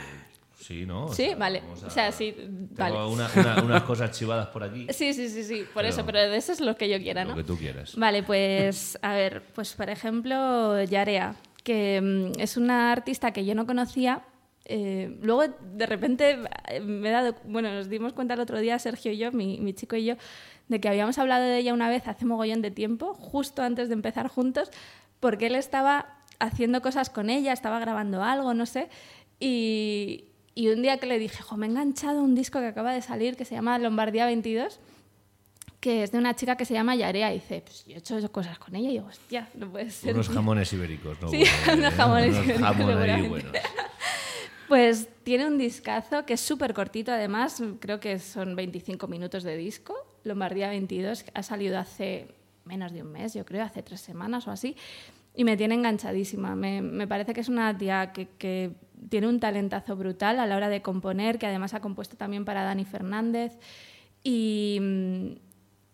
sí, 0.57 0.85
¿no? 0.85 1.07
O 1.07 1.13
Sí, 1.13 1.25
sea, 1.25 1.35
vale. 1.35 1.59
vamos 1.59 1.83
O 1.83 1.89
sea, 1.89 2.09
sí, 2.13 2.31
tengo 2.31 2.67
vale. 2.77 2.95
una- 3.05 3.29
una- 3.35 3.63
unas 3.65 3.83
cosas 3.83 4.11
chivadas 4.17 4.47
por 4.47 4.63
aquí, 4.63 4.87
Sí, 4.91 5.13
sí, 5.13 5.27
sí, 5.27 5.43
sí, 5.43 5.65
por 5.73 5.83
Pero- 5.83 5.87
eso, 5.89 6.05
pero 6.05 6.19
de 6.19 6.37
eso 6.37 6.53
es 6.53 6.61
lo 6.61 6.77
que 6.77 6.87
yo 6.87 6.99
quiera, 6.99 7.25
lo 7.25 7.31
¿no? 7.31 7.35
que 7.35 7.43
tú 7.43 7.57
quieras. 7.57 7.97
Vale, 7.97 8.23
pues 8.23 8.97
a 9.01 9.11
ver, 9.13 9.43
pues 9.53 9.73
por 9.73 9.89
ejemplo, 9.89 10.81
Yarea, 10.85 11.35
que 11.67 11.99
mm, 12.01 12.39
es 12.39 12.55
una 12.55 12.93
artista 12.93 13.33
que 13.33 13.43
yo 13.43 13.53
no 13.53 13.65
conocía. 13.65 14.23
eh, 14.63 15.17
luego, 15.21 15.53
de 15.75 15.85
repente, 15.85 16.37
eh, 16.69 16.79
me 16.79 17.09
he 17.09 17.11
dado, 17.11 17.35
bueno, 17.43 17.73
nos 17.73 17.89
dimos 17.89 18.13
cuenta 18.13 18.35
el 18.35 18.39
otro 18.39 18.59
día, 18.59 18.79
Sergio 18.79 19.11
y 19.11 19.17
yo, 19.17 19.33
mi, 19.33 19.73
chico 19.73 19.97
y 19.97 20.05
yo, 20.05 20.15
de 20.69 20.79
que 20.79 20.87
habíamos 20.87 21.17
hablado 21.17 21.43
de 21.43 21.57
ella 21.57 21.73
una 21.73 21.89
vez 21.89 22.07
hace 22.07 22.23
mogollón 22.25 22.61
de 22.61 22.71
tiempo, 22.71 23.13
justo 23.15 23.63
antes 23.63 23.89
de 23.89 23.95
empezar 23.95 24.29
juntos, 24.29 24.71
porque 25.19 25.47
él 25.47 25.55
estaba 25.55 26.23
haciendo 26.39 26.81
cosas 26.81 27.09
con 27.09 27.29
ella, 27.29 27.51
estaba 27.51 27.79
grabando 27.79 28.23
algo, 28.23 28.53
no 28.53 28.65
sé, 28.65 28.89
y, 29.39 30.25
y 30.55 30.69
un 30.69 30.81
día 30.81 30.99
que 30.99 31.07
le 31.07 31.19
dije, 31.19 31.43
jo, 31.43 31.57
me 31.57 31.67
he 31.67 31.69
enganchado 31.69 32.23
un 32.23 32.33
disco 32.33 32.59
que 32.59 32.67
acaba 32.67 32.93
de 32.93 33.01
salir 33.01 33.35
que 33.35 33.43
se 33.43 33.55
llama 33.55 33.77
Lombardía 33.77 34.25
22 34.25 34.79
que 35.79 36.03
es 36.03 36.11
de 36.11 36.17
una 36.17 36.35
chica 36.35 36.57
que 36.57 36.65
se 36.65 36.73
llama 36.73 36.95
Yarea. 36.95 37.31
Y 37.31 37.35
dice, 37.35 37.61
pues 37.61 37.85
yo 37.85 37.95
he 37.95 37.99
hecho 37.99 38.31
cosas 38.31 38.57
con 38.59 38.75
ella. 38.75 38.89
Y 38.89 38.93
digo, 38.93 39.07
hostia, 39.07 39.49
no 39.55 39.69
puede 39.71 39.89
ser. 39.89 40.13
Unos 40.13 40.27
tío". 40.27 40.35
jamones 40.37 40.73
ibéricos, 40.73 41.21
¿no? 41.21 41.29
Sí, 41.29 41.43
unos 41.71 41.93
jamones 41.93 42.35
ibéricos, 42.35 42.61
jamones 42.61 43.29
buenos. 43.29 43.51
Pues 44.67 45.07
tiene 45.23 45.47
un 45.47 45.57
discazo 45.57 46.25
que 46.25 46.33
es 46.33 46.41
súper 46.41 46.73
cortito, 46.73 47.13
además, 47.13 47.63
creo 47.79 48.01
que 48.01 48.19
son 48.19 48.53
25 48.53 49.07
minutos 49.07 49.43
de 49.43 49.55
disco. 49.55 49.95
Lombardía 50.25 50.67
22 50.67 51.23
ha 51.33 51.43
salido 51.43 51.79
hace 51.79 52.27
menos 52.65 52.91
de 52.91 53.01
un 53.01 53.13
mes, 53.13 53.33
yo 53.33 53.45
creo, 53.45 53.63
hace 53.63 53.81
tres 53.81 54.01
semanas 54.01 54.45
o 54.45 54.51
así. 54.51 54.75
Y 55.33 55.45
me 55.45 55.55
tiene 55.55 55.75
enganchadísima. 55.75 56.55
Me, 56.55 56.81
me 56.81 57.07
parece 57.07 57.33
que 57.33 57.39
es 57.39 57.47
una 57.47 57.77
tía 57.77 58.11
que, 58.11 58.27
que 58.37 58.71
tiene 59.07 59.27
un 59.27 59.39
talentazo 59.39 59.95
brutal 59.95 60.37
a 60.37 60.45
la 60.45 60.57
hora 60.57 60.67
de 60.67 60.81
componer, 60.81 61.39
que 61.39 61.45
además 61.45 61.73
ha 61.73 61.79
compuesto 61.79 62.17
también 62.17 62.43
para 62.43 62.63
Dani 62.63 62.83
Fernández. 62.83 63.53
Y, 64.21 64.79
mm, 64.81 65.46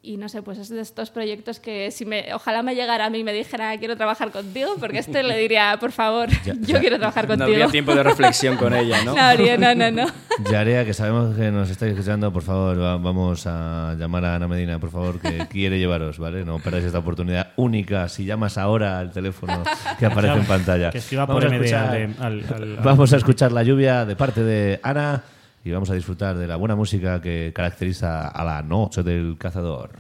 y 0.06 0.18
no 0.18 0.28
sé, 0.28 0.42
pues 0.42 0.58
es 0.58 0.68
de 0.68 0.82
estos 0.82 1.12
proyectos 1.12 1.62
que 1.62 1.90
si 1.90 2.06
me, 2.06 2.34
ojalá 2.34 2.62
me 2.62 2.76
llegara 2.76 3.06
a 3.06 3.10
mí 3.10 3.20
y 3.20 3.24
me 3.24 3.32
dijera 3.32 3.78
quiero 3.78 3.96
trabajar 3.96 4.32
contigo, 4.32 4.76
porque 4.78 4.98
este 5.00 5.24
le 5.24 5.38
diría, 5.38 5.78
por 5.80 5.94
favor, 5.94 6.30
Ya- 6.44 6.54
yo 6.56 6.60
ya. 6.62 6.80
quiero 6.82 6.98
trabajar 6.98 7.24
No 7.24 7.30
contigo. 7.30 7.52
habría 7.52 7.68
tiempo 7.70 7.96
de 7.96 8.04
reflexión 8.04 8.58
con 8.58 8.74
ella, 8.76 9.02
¿no? 9.06 9.16
No 9.16 9.22
habría, 9.22 9.58
no, 9.58 9.74
no, 9.74 9.90
no. 9.92 10.06
Yarea, 10.52 10.84
que 10.84 10.94
sabemos 10.94 11.36
que 11.38 11.52
nos 11.52 11.70
estáis 11.70 11.94
escuchando, 11.94 12.34
por 12.34 12.44
favor, 12.44 12.82
va- 12.82 12.98
vamos 12.98 13.48
a 13.48 13.96
llamar 13.98 14.26
a 14.26 14.36
Ana 14.36 14.48
Medina, 14.50 14.78
por 14.78 14.92
favor, 14.92 15.22
que 15.22 15.48
quiere 15.50 15.80
llevaros, 15.80 16.20
¿vale? 16.20 16.44
No 16.44 16.60
perdáis 16.60 16.84
esta 16.84 17.00
oportunidad 17.00 17.54
única. 17.56 18.10
Si 18.10 18.26
llamas 18.26 18.58
ahora 18.58 19.00
al 19.00 19.12
teléfono 19.14 19.64
que 20.00 20.06
aparece 20.06 20.34
en 20.40 20.46
pantalla. 20.46 20.90
Que 20.92 20.98
escriba 20.98 21.26
Vamos 21.26 21.46
por 21.46 21.54
a 21.54 21.56
escuchar- 21.56 21.96
al- 21.96 22.16
al- 22.20 22.46
al- 22.54 22.76
Vamos 22.84 23.14
a 23.14 23.16
escuchar 23.18 23.54
la 23.54 23.64
lluvia 23.64 24.04
de 24.06 24.16
parte 24.18 24.44
de 24.44 24.82
Ana 24.84 25.24
y 25.64 25.72
vamos 25.72 25.90
a 25.90 25.94
disfrutar 25.94 26.38
de 26.38 26.48
la 26.48 26.58
buena 26.58 26.76
música 26.76 27.22
que 27.22 27.54
caracteriza 27.56 28.28
a 28.28 28.44
la 28.44 28.62
noche 28.62 29.02
del 29.02 29.38
cazador. 29.38 29.92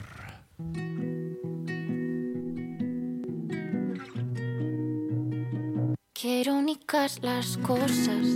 Qué 6.13 6.41
irónicas 6.41 7.19
las 7.21 7.58
cosas. 7.58 8.28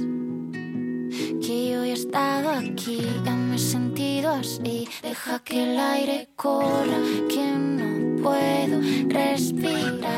Que 1.41 1.71
yo 1.71 1.83
he 1.83 1.93
estado 1.93 2.49
aquí, 2.49 2.99
ya 3.23 3.33
me 3.33 3.55
he 3.55 3.59
sentido 3.59 4.31
así. 4.31 4.87
Deja 5.01 5.39
que 5.39 5.63
el 5.63 5.79
aire 5.79 6.29
corra, 6.35 6.99
que 7.29 7.51
no 7.57 8.21
puedo 8.21 8.81
respirar. 9.09 10.09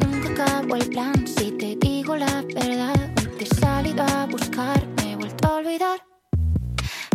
Nunca 0.00 0.28
acabo 0.30 0.76
el 0.76 0.88
plan 0.88 1.26
si 1.26 1.50
te 1.52 1.76
digo 1.76 2.16
la 2.16 2.42
verdad. 2.42 2.95
cuidar. 5.76 6.00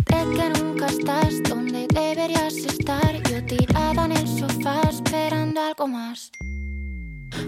De 0.06 0.36
que 0.36 0.60
nunca 0.60 0.86
estás 0.86 1.42
donde 1.48 1.86
deberías 1.88 2.54
estar. 2.56 3.12
Yo 3.30 3.44
tirada 3.44 4.04
en 4.04 4.12
el 4.12 4.28
sofá 4.28 4.80
esperando 4.88 5.60
algo 5.60 5.88
más. 5.88 6.30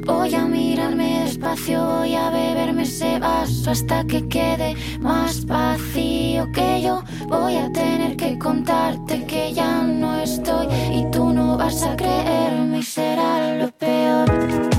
Voy 0.06 0.34
a 0.34 0.46
mirarme 0.46 1.24
despacio, 1.24 1.84
voy 1.84 2.14
a 2.14 2.30
beberme 2.30 2.82
ese 2.82 3.18
vaso 3.18 3.70
hasta 3.70 4.04
que 4.04 4.26
quede 4.28 4.74
más 5.00 5.44
vacío 5.46 6.50
que 6.52 6.82
yo. 6.82 7.02
Voy 7.28 7.56
a 7.56 7.70
tener 7.70 8.16
que 8.16 8.38
contarte 8.38 9.24
que 9.26 9.52
ya 9.52 9.82
no 9.82 10.20
estoy 10.20 10.66
y 10.92 11.10
tú 11.10 11.32
no 11.32 11.56
vas 11.56 11.82
a 11.82 11.96
creerme 11.96 12.78
y 12.78 12.82
será 12.82 13.56
lo 13.58 13.70
peor. 13.72 14.73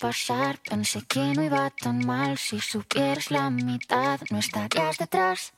Pasar. 0.00 0.58
Pensé 0.68 1.02
que 1.02 1.20
no 1.34 1.42
iba 1.42 1.70
tan 1.70 2.04
mal. 2.06 2.38
Si 2.38 2.58
supieras 2.60 3.30
la 3.30 3.50
mitad, 3.50 4.18
no 4.30 4.38
estarías 4.38 4.96
detrás. 4.96 5.52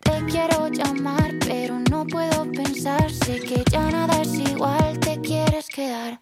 Te 0.00 0.24
quiero 0.26 0.68
llamar, 0.68 1.30
pero 1.46 1.78
no 1.90 2.04
puedo 2.06 2.50
pensar. 2.50 3.10
Sé 3.10 3.40
que 3.40 3.64
ya 3.70 3.90
nada 3.90 4.20
es 4.22 4.34
igual, 4.34 4.98
te 4.98 5.20
quieres 5.20 5.68
quedar. 5.68 6.18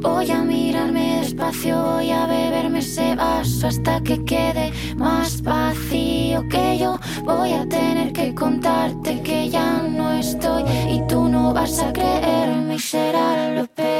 Voy 0.00 0.30
a 0.30 0.42
mirarme 0.42 1.20
despacio, 1.20 1.82
voy 1.82 2.10
a 2.10 2.26
beberme 2.26 2.78
ese 2.78 3.14
vaso 3.16 3.66
hasta 3.66 4.00
que 4.02 4.24
quede 4.24 4.72
más 4.96 5.42
vacío 5.42 6.46
que 6.48 6.78
yo. 6.78 6.98
Voy 7.24 7.52
a 7.52 7.66
tener 7.66 8.12
que 8.12 8.34
contarte 8.34 9.22
que 9.22 9.48
ya 9.48 9.82
no 9.82 10.12
estoy 10.12 10.62
y 10.88 11.00
tú 11.08 11.28
no 11.28 11.52
vas 11.52 11.80
a 11.80 11.92
creerme 11.92 12.76
y 12.76 12.78
será 12.78 13.50
lo 13.50 13.66
peor. 13.66 13.95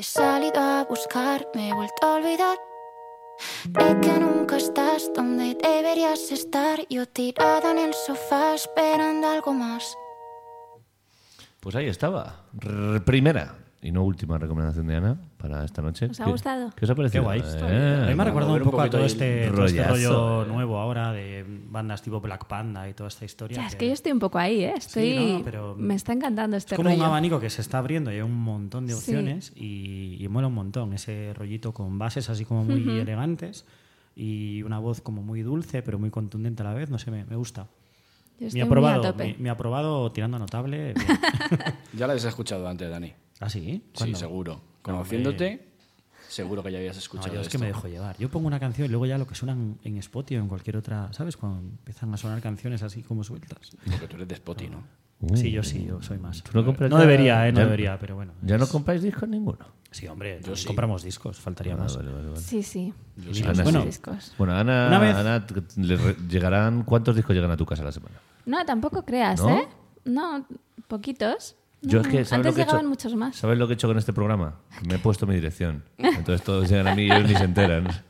He 0.00 0.02
salido 0.02 0.58
a 0.58 0.84
buscar, 0.84 1.46
me 1.54 1.68
he 1.68 1.74
vuelto 1.74 2.06
a 2.06 2.14
olvidar. 2.14 2.56
De 3.68 4.00
que 4.00 4.18
nunca 4.18 4.56
estás 4.56 5.12
donde 5.14 5.54
deberías 5.54 6.32
estar. 6.32 6.80
Yo 6.88 7.06
tirada 7.06 7.70
en 7.70 7.78
el 7.78 7.92
sofá 7.92 8.54
esperando 8.54 9.28
algo 9.28 9.52
más. 9.52 9.94
Pues 11.60 11.76
ahí 11.76 11.88
estaba. 11.88 12.46
Primera 13.04 13.59
y 13.82 13.92
no 13.92 14.02
última 14.04 14.36
recomendación 14.36 14.86
de 14.86 14.96
Ana 14.96 15.16
para 15.38 15.64
esta 15.64 15.80
noche. 15.80 16.06
¿Os 16.10 16.20
ha 16.20 16.24
¿Qué- 16.26 16.30
gustado? 16.30 16.70
¿Qué 16.76 16.84
os 16.84 16.90
ha 16.90 16.94
parecido? 16.94 17.22
Qué 17.22 17.24
guay. 17.24 17.40
Eh, 17.40 18.00
a 18.04 18.08
mí 18.08 18.14
me 18.14 18.22
ha 18.22 18.26
recordado 18.26 18.52
un 18.54 18.60
un 18.60 18.64
poco 18.70 18.82
a 18.82 18.90
todo 18.90 19.04
este, 19.04 19.48
todo 19.50 19.64
este 19.64 19.82
rollo 19.84 20.44
nuevo 20.44 20.78
ahora 20.78 21.12
de 21.12 21.44
bandas 21.70 22.02
tipo 22.02 22.20
Black 22.20 22.46
Panda 22.46 22.88
y 22.88 22.94
toda 22.94 23.08
esta 23.08 23.24
historia. 23.24 23.56
Ya, 23.56 23.66
es 23.66 23.76
que 23.76 23.86
yo 23.86 23.92
estoy 23.94 24.12
un 24.12 24.18
poco 24.18 24.38
ahí, 24.38 24.64
¿eh? 24.64 24.74
Estoy... 24.76 25.02
Sí, 25.16 25.32
no, 25.38 25.44
pero- 25.44 25.74
Me 25.76 25.94
está 25.94 26.12
encantando 26.12 26.56
este 26.58 26.74
es 26.74 26.76
como 26.76 26.90
un 26.90 26.96
rollo. 26.96 27.06
abanico 27.06 27.40
que 27.40 27.48
se 27.48 27.62
está 27.62 27.78
abriendo 27.78 28.10
y 28.12 28.16
hay 28.16 28.20
un 28.22 28.36
montón 28.36 28.86
de 28.86 28.92
Sí. 28.92 28.98
opciones 28.98 29.52
y, 29.56 30.16
y 30.22 30.28
mola 30.28 30.48
un 30.48 30.54
montón 30.54 30.92
ese 30.92 31.32
rollito 31.34 31.72
con 31.72 31.98
bases 31.98 32.28
así 32.28 32.44
como 32.44 32.64
muy 32.64 32.82
elegantes 32.98 33.64
y 34.14 34.62
una 34.64 34.78
voz 34.78 35.00
como 35.00 35.22
muy 35.22 35.40
dulce 35.40 35.82
pero 35.82 35.98
muy 35.98 36.10
contundente 36.10 36.62
a 36.62 36.66
la 36.66 36.74
vez. 36.74 36.90
No 36.90 36.98
sé, 36.98 37.10
me, 37.10 37.24
me 37.24 37.36
gusta. 37.36 37.62
Yo 38.38 38.44
Me 38.44 38.46
estoy 38.46 38.60
ha 38.62 39.12
me, 39.14 39.36
me 39.38 39.48
ha 39.48 39.52
aprobado 39.52 40.12
tirando 40.12 40.36
a 40.36 40.40
notable. 40.40 40.92
bien. 40.94 40.94
Ya 41.94 42.06
la 42.06 42.12
habías 42.12 42.24
escuchado 42.26 42.68
antes, 42.68 42.88
Dani. 42.90 43.12
¿Ah, 43.40 43.48
sí? 43.48 43.82
Sí, 43.94 44.14
seguro. 44.14 44.60
Conociéndote, 44.82 45.66
seguro 46.28 46.62
que 46.62 46.70
ya 46.72 46.78
habías 46.78 46.96
No, 46.96 47.00
escuchado 47.00 47.34
yo 47.34 47.40
es 47.40 47.48
que 47.48 47.56
esto. 47.56 47.58
me 47.58 47.66
dejo 47.66 47.88
llevar. 47.88 48.16
Yo 48.18 48.30
pongo 48.30 48.46
una 48.46 48.60
canción 48.60 48.86
y 48.86 48.88
luego 48.88 49.06
ya 49.06 49.18
lo 49.18 49.26
que 49.26 49.34
suenan 49.34 49.78
en 49.84 49.96
Spotify 49.98 50.36
o 50.38 50.42
en 50.42 50.48
cualquier 50.48 50.76
otra, 50.76 51.12
¿sabes? 51.12 51.36
Cuando 51.36 51.58
empiezan 51.60 52.12
a 52.14 52.16
sonar 52.16 52.40
canciones 52.40 52.82
así 52.82 53.02
como 53.02 53.24
sueltas. 53.24 53.58
Porque 53.90 54.06
tú 54.08 54.16
eres 54.16 54.28
de 54.28 54.34
Spotify, 54.34 54.70
¿no? 54.70 54.82
Uh, 55.22 55.36
Sí, 55.36 55.50
yo 55.50 55.62
sí, 55.62 55.84
yo 55.84 56.00
soy 56.00 56.18
más. 56.18 56.42
¿Tú 56.42 56.50
no 56.54 56.64
compras 56.64 56.90
debería, 56.90 57.46
¿eh? 57.46 57.52
No 57.52 57.58
ya- 57.58 57.64
debería, 57.64 57.98
pero 57.98 58.14
bueno. 58.16 58.32
¿Ya 58.42 58.56
no 58.56 58.66
compráis 58.66 59.02
discos 59.02 59.28
ninguno? 59.28 59.58
Sí, 59.90 60.06
hombre, 60.06 60.40
Yo 60.46 60.54
sí. 60.56 60.66
compramos 60.66 61.02
discos, 61.02 61.38
faltaría 61.40 61.74
Ah, 61.74 61.78
más. 61.78 61.96
vale, 61.96 62.10
vale, 62.12 62.28
vale. 62.28 62.40
Sí, 62.40 62.62
sí. 62.62 62.94
Yo 63.16 63.34
sí. 63.34 63.42
Ana, 63.44 63.62
bueno, 63.64 63.84
discos. 63.84 64.32
Bueno, 64.38 64.54
Ana, 64.54 64.86
Una 64.86 64.98
vez- 64.98 65.16
Ana, 65.16 65.44
le 65.76 65.96
llegarán, 66.28 66.84
¿cuántos 66.84 67.16
discos 67.16 67.34
llegan 67.34 67.50
a 67.50 67.56
tu 67.56 67.66
casa 67.66 67.82
a 67.82 67.86
la 67.86 67.92
semana? 67.92 68.14
No, 68.46 68.64
tampoco 68.64 69.04
creas, 69.04 69.40
¿No? 69.40 69.58
¿eh? 69.58 69.68
No, 70.04 70.46
poquitos. 70.88 71.56
Yo 71.82 71.98
No, 72.02 72.02
es 72.02 72.08
que, 72.08 72.24
¿sabes 72.24 72.32
Antes 72.32 72.50
lo 72.52 72.54
que 72.56 72.60
he 72.60 72.64
llegaban 72.64 72.80
hecho? 72.82 72.88
muchos 72.90 73.14
más. 73.14 73.36
¿Sabes 73.36 73.58
lo 73.58 73.66
que 73.66 73.72
he 73.72 73.74
hecho 73.74 73.88
con 73.88 73.96
este 73.98 74.12
programa? 74.12 74.60
Me 74.86 74.96
he 74.96 74.98
puesto 74.98 75.26
mi 75.26 75.34
dirección. 75.34 75.82
Entonces 75.98 76.42
todos 76.42 76.68
llegan 76.68 76.88
a 76.88 76.94
mí 76.94 77.04
y 77.04 77.10
ellos 77.10 77.28
ni 77.28 77.34
se 77.36 77.44
enteran. 77.44 77.88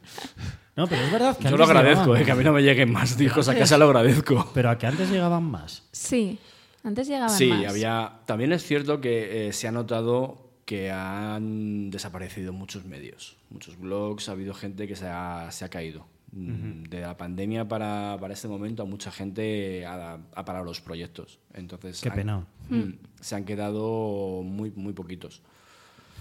No, 0.76 0.86
pero 0.86 1.02
es 1.02 1.12
verdad 1.12 1.36
que 1.36 1.42
Yo 1.42 1.48
antes 1.48 1.58
lo 1.58 1.64
agradezco, 1.64 2.00
llegaban- 2.14 2.22
eh, 2.22 2.24
que 2.24 2.30
a 2.30 2.34
mí 2.36 2.44
no 2.44 2.52
me 2.52 2.62
lleguen 2.62 2.90
más 2.92 3.18
discos 3.18 3.48
a 3.50 3.54
casa, 3.54 3.76
lo 3.76 3.84
agradezco. 3.86 4.48
Pero 4.54 4.70
a 4.70 4.78
que 4.78 4.86
antes 4.86 5.10
llegaban 5.10 5.42
más. 5.42 5.82
Sí, 5.92 6.38
antes 6.84 7.06
llegaban 7.06 7.28
Sí, 7.36 7.48
más. 7.48 7.66
había. 7.66 8.12
También 8.24 8.52
es 8.52 8.62
cierto 8.64 8.98
que 9.00 9.48
eh, 9.48 9.52
se 9.52 9.68
ha 9.68 9.72
notado 9.72 10.52
que 10.64 10.90
han 10.90 11.90
desaparecido 11.90 12.54
muchos 12.54 12.86
medios, 12.86 13.36
muchos 13.50 13.78
blogs, 13.78 14.28
ha 14.30 14.32
habido 14.32 14.54
gente 14.54 14.86
que 14.88 14.96
se 14.96 15.06
ha, 15.08 15.48
se 15.50 15.66
ha 15.66 15.68
caído. 15.68 16.06
Mm, 16.32 16.84
De 16.84 17.00
la 17.00 17.16
pandemia 17.16 17.66
para, 17.66 18.16
para 18.20 18.34
este 18.34 18.46
momento, 18.48 18.82
a 18.82 18.86
mucha 18.86 19.10
gente 19.10 19.84
ha, 19.84 20.18
ha 20.34 20.44
parado 20.44 20.64
los 20.64 20.80
proyectos. 20.80 21.38
Entonces, 21.54 22.00
Qué 22.00 22.08
han- 22.08 22.14
pena. 22.14 22.46
Mm, 22.68 22.90
se 23.20 23.34
han 23.34 23.44
quedado 23.44 24.42
muy, 24.44 24.70
muy 24.70 24.92
poquitos. 24.92 25.42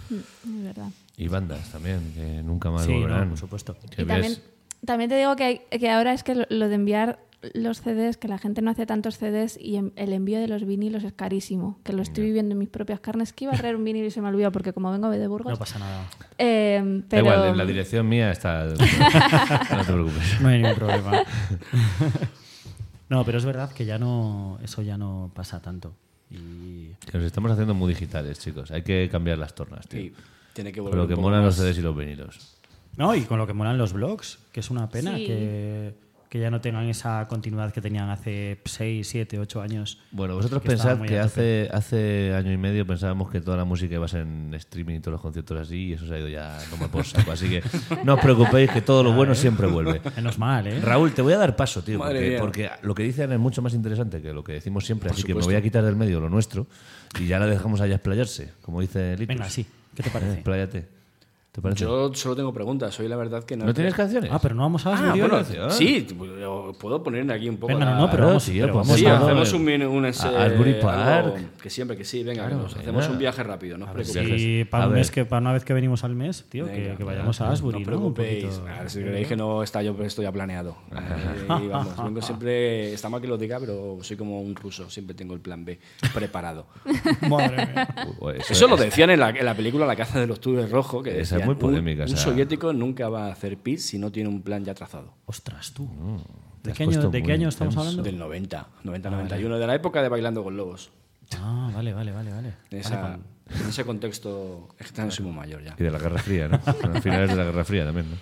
Es 0.09 0.63
verdad. 0.63 0.89
Y 1.17 1.27
bandas 1.27 1.71
también, 1.71 2.11
que 2.15 2.41
nunca 2.41 2.71
más 2.71 2.85
Sí, 2.85 2.91
no, 2.93 3.01
volverán. 3.01 3.29
por 3.29 3.37
supuesto. 3.37 3.77
Y 3.97 4.05
también, 4.05 4.37
también 4.83 5.09
te 5.09 5.17
digo 5.17 5.35
que, 5.35 5.67
que 5.69 5.89
ahora 5.91 6.13
es 6.13 6.23
que 6.23 6.45
lo 6.49 6.67
de 6.69 6.75
enviar 6.75 7.19
los 7.53 7.81
CDs, 7.81 8.17
que 8.17 8.27
la 8.27 8.37
gente 8.37 8.61
no 8.61 8.69
hace 8.71 8.85
tantos 8.85 9.17
CDs 9.17 9.57
y 9.57 9.77
en- 9.77 9.93
el 9.95 10.11
envío 10.13 10.39
de 10.39 10.47
los 10.49 10.65
vinilos 10.65 11.03
es 11.05 11.13
carísimo, 11.13 11.79
que 11.83 11.93
lo 11.93 12.01
estoy 12.01 12.25
viviendo 12.25 12.51
en 12.53 12.59
mis 12.59 12.67
propias 12.69 12.99
carnes, 12.99 13.31
que 13.31 13.45
iba 13.45 13.53
a 13.53 13.57
traer 13.57 13.75
un 13.77 13.83
vinilo 13.85 14.05
y 14.07 14.11
se 14.11 14.21
me 14.21 14.27
olvidó 14.27 14.51
porque 14.51 14.73
como 14.73 14.91
vengo 14.91 15.09
de 15.09 15.25
Burgos... 15.27 15.53
No 15.53 15.57
pasa 15.57 15.79
nada. 15.79 16.05
eh, 16.37 16.81
Da 16.83 17.03
pero, 17.09 17.21
igual, 17.25 17.47
en 17.49 17.57
la 17.57 17.65
dirección 17.65 18.09
mía 18.09 18.31
está. 18.31 18.65
no 18.65 18.75
te 18.75 19.93
preocupes. 19.93 20.41
No 20.41 20.49
hay 20.49 20.61
ningún 20.61 20.75
problema. 20.75 21.23
no, 23.09 23.23
pero 23.25 23.37
es 23.37 23.45
verdad 23.45 23.71
que 23.71 23.85
ya 23.85 23.97
no. 23.97 24.59
Eso 24.63 24.81
ya 24.81 24.97
no 24.97 25.31
pasa 25.33 25.61
tanto. 25.61 25.93
Y. 26.29 26.89
Que 27.09 27.17
nos 27.17 27.23
estamos 27.25 27.51
haciendo 27.51 27.73
muy 27.73 27.89
digitales, 27.93 28.39
chicos. 28.39 28.71
Hay 28.71 28.83
que 28.83 29.09
cambiar 29.11 29.37
las 29.37 29.55
tornas, 29.55 29.87
tío. 29.87 30.01
Y 30.01 30.13
tiene 30.53 30.71
que 30.71 30.79
Con 30.79 30.85
volver 30.91 30.97
lo 30.97 31.03
un 31.03 31.09
que 31.09 31.15
molan 31.15 31.43
los 31.43 31.55
CDs 31.55 31.77
y 31.77 31.81
los 31.81 31.95
vinilos. 31.95 32.55
No, 32.97 33.15
y 33.15 33.21
con 33.21 33.37
lo 33.37 33.47
que 33.47 33.53
molan 33.53 33.77
los 33.77 33.93
blogs, 33.93 34.39
que 34.51 34.59
es 34.59 34.69
una 34.69 34.89
pena 34.89 35.15
Sí. 35.15 35.25
que, 35.25 35.93
que 36.29 36.39
ya 36.39 36.51
no 36.51 36.61
tengan 36.61 36.85
esa 36.85 37.27
continuidad 37.27 37.73
que 37.73 37.81
tenían 37.81 38.09
hace 38.09 38.61
6, 38.63 39.07
7, 39.07 39.39
8 39.39 39.61
años. 39.61 39.99
Bueno, 40.11 40.35
vosotros 40.35 40.61
Que 40.61 40.69
pensad 40.69 41.01
que 41.01 41.19
hace, 41.19 41.69
hace 41.73 42.35
año 42.35 42.51
y 42.51 42.57
medio 42.57 42.85
pensábamos 42.85 43.31
que 43.31 43.41
toda 43.41 43.57
la 43.57 43.65
música 43.65 43.95
iba 43.95 44.05
a 44.05 44.07
ser 44.07 44.21
en 44.21 44.53
streaming 44.53 44.97
y 44.97 44.99
todos 44.99 45.13
los 45.13 45.21
conciertos 45.21 45.59
así, 45.59 45.87
y 45.87 45.93
eso 45.93 46.05
se 46.05 46.13
ha 46.13 46.19
ido 46.19 46.27
ya 46.27 46.59
tomar 46.69 46.89
por 46.89 47.03
saco. 47.03 47.31
Así 47.31 47.49
que 47.49 47.63
no 48.05 48.13
os 48.13 48.21
preocupéis, 48.21 48.69
que 48.69 48.81
todo 48.81 49.03
lo 49.03 49.13
bueno 49.13 49.33
siempre 49.33 49.65
vuelve. 49.65 50.01
Menos 50.15 50.37
mal, 50.37 50.67
¿eh? 50.67 50.79
Raúl, 50.81 51.13
te 51.13 51.23
voy 51.23 51.33
a 51.33 51.37
dar 51.37 51.55
paso, 51.55 51.81
tío, 51.81 51.99
porque, 51.99 52.69
lo 52.83 52.93
que 52.93 53.03
dicen 53.03 53.31
es 53.31 53.39
mucho 53.39 53.63
más 53.63 53.73
interesante 53.73 54.21
que 54.21 54.31
lo 54.31 54.43
que 54.43 54.53
decimos 54.53 54.85
siempre, 54.85 55.09
Por 55.09 55.17
así 55.17 55.23
que 55.25 55.33
me 55.33 55.41
voy 55.41 55.55
a 55.55 55.61
quitar 55.63 55.83
del 55.83 55.95
medio 55.95 56.19
lo 56.19 56.29
nuestro 56.29 56.67
y 57.19 57.25
ya 57.25 57.39
la 57.39 57.47
dejamos 57.47 57.81
allá 57.81 57.95
explayarse, 57.95 58.53
como 58.61 58.81
dice 58.81 59.17
Litus. 59.17 59.27
Venga, 59.27 59.49
sí. 59.49 59.65
¿Qué 59.95 60.03
te 60.03 60.09
parece? 60.11 60.33
Expláyate. 60.33 60.98
¿Te 61.51 61.61
parece? 61.63 61.81
Yo 61.83 62.13
solo 62.13 62.35
tengo 62.35 62.53
preguntas, 62.53 62.93
soy 62.93 63.07
la 63.07 63.15
verdad 63.15 63.43
que 63.43 63.57
no. 63.57 63.65
¿No 63.65 63.73
tienes 63.73 63.95
canciones? 63.95 64.29
Ah, 64.31 64.37
pero 64.39 64.53
no 64.53 64.61
vamos 64.61 64.85
a 64.85 64.93
Ah, 64.93 65.09
bueno, 65.17 65.23
hoy? 65.25 65.29
canción. 65.43 65.71
sí, 65.71 66.07
puedo 66.79 67.01
poner 67.01 67.29
aquí 67.31 67.49
un 67.49 67.57
poco. 67.57 67.73
Venga, 67.73 67.85
no, 67.85 67.91
la- 67.93 67.97
no, 68.01 68.11
pero 68.11 68.27
vamos, 68.27 68.45
tío, 68.45 68.65
pero 68.65 68.75
vamos 68.77 68.95
Sí, 68.95 69.05
a- 69.07 69.17
hacemos 69.17 69.53
un, 69.53 69.67
un, 69.83 70.05
a- 70.05 70.09
ese- 70.09 70.27
algo 70.27 71.35
que 71.61 71.69
siempre 71.71 71.97
que 71.97 72.03
sí, 72.05 72.23
venga, 72.23 72.47
Claro, 72.47 72.65
venga. 72.65 72.79
hacemos 72.79 73.09
un 73.09 73.17
viaje 73.17 73.41
rápido, 73.43 73.77
no 73.79 73.85
os 73.85 73.91
preocupéis. 73.91 74.41
si 74.41 74.65
para, 74.65 74.87
un 74.87 74.93
mes 74.93 75.09
que, 75.09 75.25
para 75.25 75.41
una 75.41 75.53
vez 75.53 75.65
que 75.65 75.73
venimos 75.73 76.03
al 76.03 76.13
mes, 76.15 76.45
tío, 76.49 76.65
que, 76.67 76.71
Venga, 76.81 76.95
que 76.97 77.03
vayamos 77.03 77.41
a 77.41 77.45
No 77.47 77.51
Asbury, 77.51 77.77
os 77.81 77.87
¿no? 77.87 77.97
Un 77.97 78.13
preocupéis. 78.13 78.45
poquito. 78.45 78.67
A 78.69 78.79
ver, 78.81 78.89
si 78.91 78.99
creéis 79.01 79.27
que 79.27 79.35
no 79.35 79.63
está 79.63 79.81
yo, 79.81 79.95
esto 80.03 80.21
ya 80.21 80.31
planeado. 80.31 80.75
Ahí 81.49 81.67
vamos. 81.67 81.95
Vengo 82.03 82.21
siempre, 82.21 82.93
está 82.93 83.09
mal 83.09 83.21
que 83.21 83.27
lo 83.27 83.37
diga, 83.39 83.59
pero 83.59 83.97
soy 84.01 84.17
como 84.17 84.39
un 84.41 84.55
ruso, 84.55 84.87
siempre 84.89 85.15
tengo 85.15 85.33
el 85.33 85.39
plan 85.39 85.65
B 85.65 85.79
preparado. 86.13 86.67
Madre 87.27 87.65
mía. 87.65 87.95
Eso 88.49 88.67
lo 88.67 88.77
decían 88.77 89.09
en 89.09 89.19
la, 89.19 89.29
en 89.31 89.45
la 89.45 89.55
película 89.55 89.85
La 89.87 89.95
caza 89.95 90.19
de 90.19 90.27
los 90.27 90.39
tubes 90.39 90.69
rojos, 90.69 91.03
que 91.03 91.25
es 91.39 91.47
decían, 91.47 91.47
muy 91.47 91.53
un- 91.53 91.59
polémica, 91.59 92.03
Un, 92.03 92.05
o 92.05 92.07
sea- 92.15 92.17
soviético 92.17 92.73
nunca 92.73 93.09
va 93.09 93.27
a 93.27 93.31
hacer 93.31 93.57
pis 93.57 93.85
si 93.85 93.97
no 93.99 94.11
tiene 94.11 94.29
un 94.29 94.41
plan 94.41 94.63
ya 94.65 94.73
trazado. 94.73 95.13
Ostras, 95.25 95.71
tú. 95.73 95.87
¿De 96.63 96.73
qué 96.73 96.83
año, 96.83 96.91
puesto 96.91 97.09
de 97.09 97.17
qué 97.19 97.23
muy 97.23 97.33
año 97.33 97.49
estamos 97.49 97.77
hablando? 97.77 98.03
Del 98.03 98.17
90, 98.17 98.67
90, 98.83 99.09
91, 99.09 99.57
de 99.57 99.67
la 99.67 99.75
época 99.75 100.01
de 100.01 100.09
Bailando 100.09 100.43
con 100.43 100.57
Lobos. 100.57 100.91
Ah, 101.37 101.71
vale, 101.73 101.93
vale, 101.93 102.11
vale, 102.11 102.31
vale. 102.31 102.53
En, 102.71 102.81
Vale, 102.81 103.17
ese 103.69 103.83
contexto, 103.85 104.67
es 104.77 104.87
que 104.87 104.93
también 104.93 105.11
soy 105.11 105.25
muy 105.25 105.33
mayor 105.35 105.63
ya. 105.63 105.75
Y 105.77 105.83
de 105.83 105.91
la 105.91 105.97
Guerra 105.99 106.19
Fría, 106.19 106.47
¿no? 106.47 106.59
Al 106.93 107.01
final 107.01 107.23
es 107.23 107.29
de 107.29 107.35
la 107.35 107.43
Guerra 107.45 107.63
Fría 107.65 107.85
también, 107.85 108.09
¿no? 108.11 108.17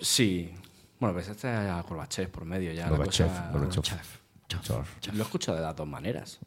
Sí. 0.00 0.50
Bueno, 0.98 1.14
pues 1.14 1.28
está 1.28 1.80
Gorbachev 1.82 2.28
por 2.30 2.44
medio 2.44 2.72
ya. 2.72 2.84
la 2.84 2.90
Gorbachev, 2.96 3.26
cosa- 3.28 4.02
Gorbachev. 4.48 5.14
Lo 5.14 5.18
he 5.18 5.22
escuchado 5.22 5.58
de 5.58 5.64
las 5.64 5.74
dos 5.74 5.86
maneras. 5.88 6.38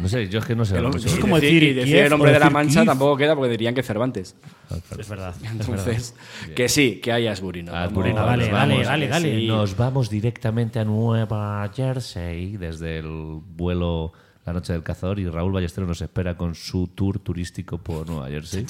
No 0.00 0.08
sé, 0.08 0.28
yo 0.28 0.38
es 0.38 0.44
que 0.44 0.54
no 0.54 0.64
sé. 0.64 0.76
Y 1.16 1.20
como 1.20 1.40
decir, 1.40 1.60
decir 1.60 1.62
y 1.62 1.72
decir 1.74 1.96
el 1.96 2.10
nombre 2.10 2.32
de 2.32 2.38
la 2.38 2.50
mancha 2.50 2.80
Kiev. 2.80 2.86
tampoco 2.86 3.16
queda 3.16 3.34
porque 3.34 3.50
dirían 3.50 3.74
que 3.74 3.82
Cervantes. 3.82 4.36
Es 4.70 4.80
verdad. 4.90 4.98
es 5.00 5.08
verdad. 5.08 5.34
Entonces, 5.50 6.14
que 6.54 6.68
sí, 6.68 7.00
que 7.02 7.12
hay 7.12 7.26
Asbury. 7.26 7.62
¿no? 7.62 7.74
Asbury, 7.74 8.12
no, 8.12 8.24
vale, 8.24 8.50
vale, 8.50 8.84
vamos, 8.84 9.10
dale. 9.10 9.40
sí. 9.40 9.46
Nos 9.46 9.76
vamos 9.76 10.10
directamente 10.10 10.78
a 10.78 10.84
Nueva 10.84 11.68
Jersey 11.74 12.56
desde 12.56 12.98
el 12.98 13.40
vuelo 13.56 14.12
La 14.46 14.52
Noche 14.52 14.72
del 14.72 14.82
Cazador 14.82 15.18
y 15.18 15.28
Raúl 15.28 15.52
Ballesteros 15.52 15.88
nos 15.88 16.00
espera 16.00 16.36
con 16.36 16.54
su 16.54 16.88
tour 16.88 17.18
turístico 17.18 17.78
por 17.78 18.08
Nueva 18.08 18.28
Jersey. 18.28 18.66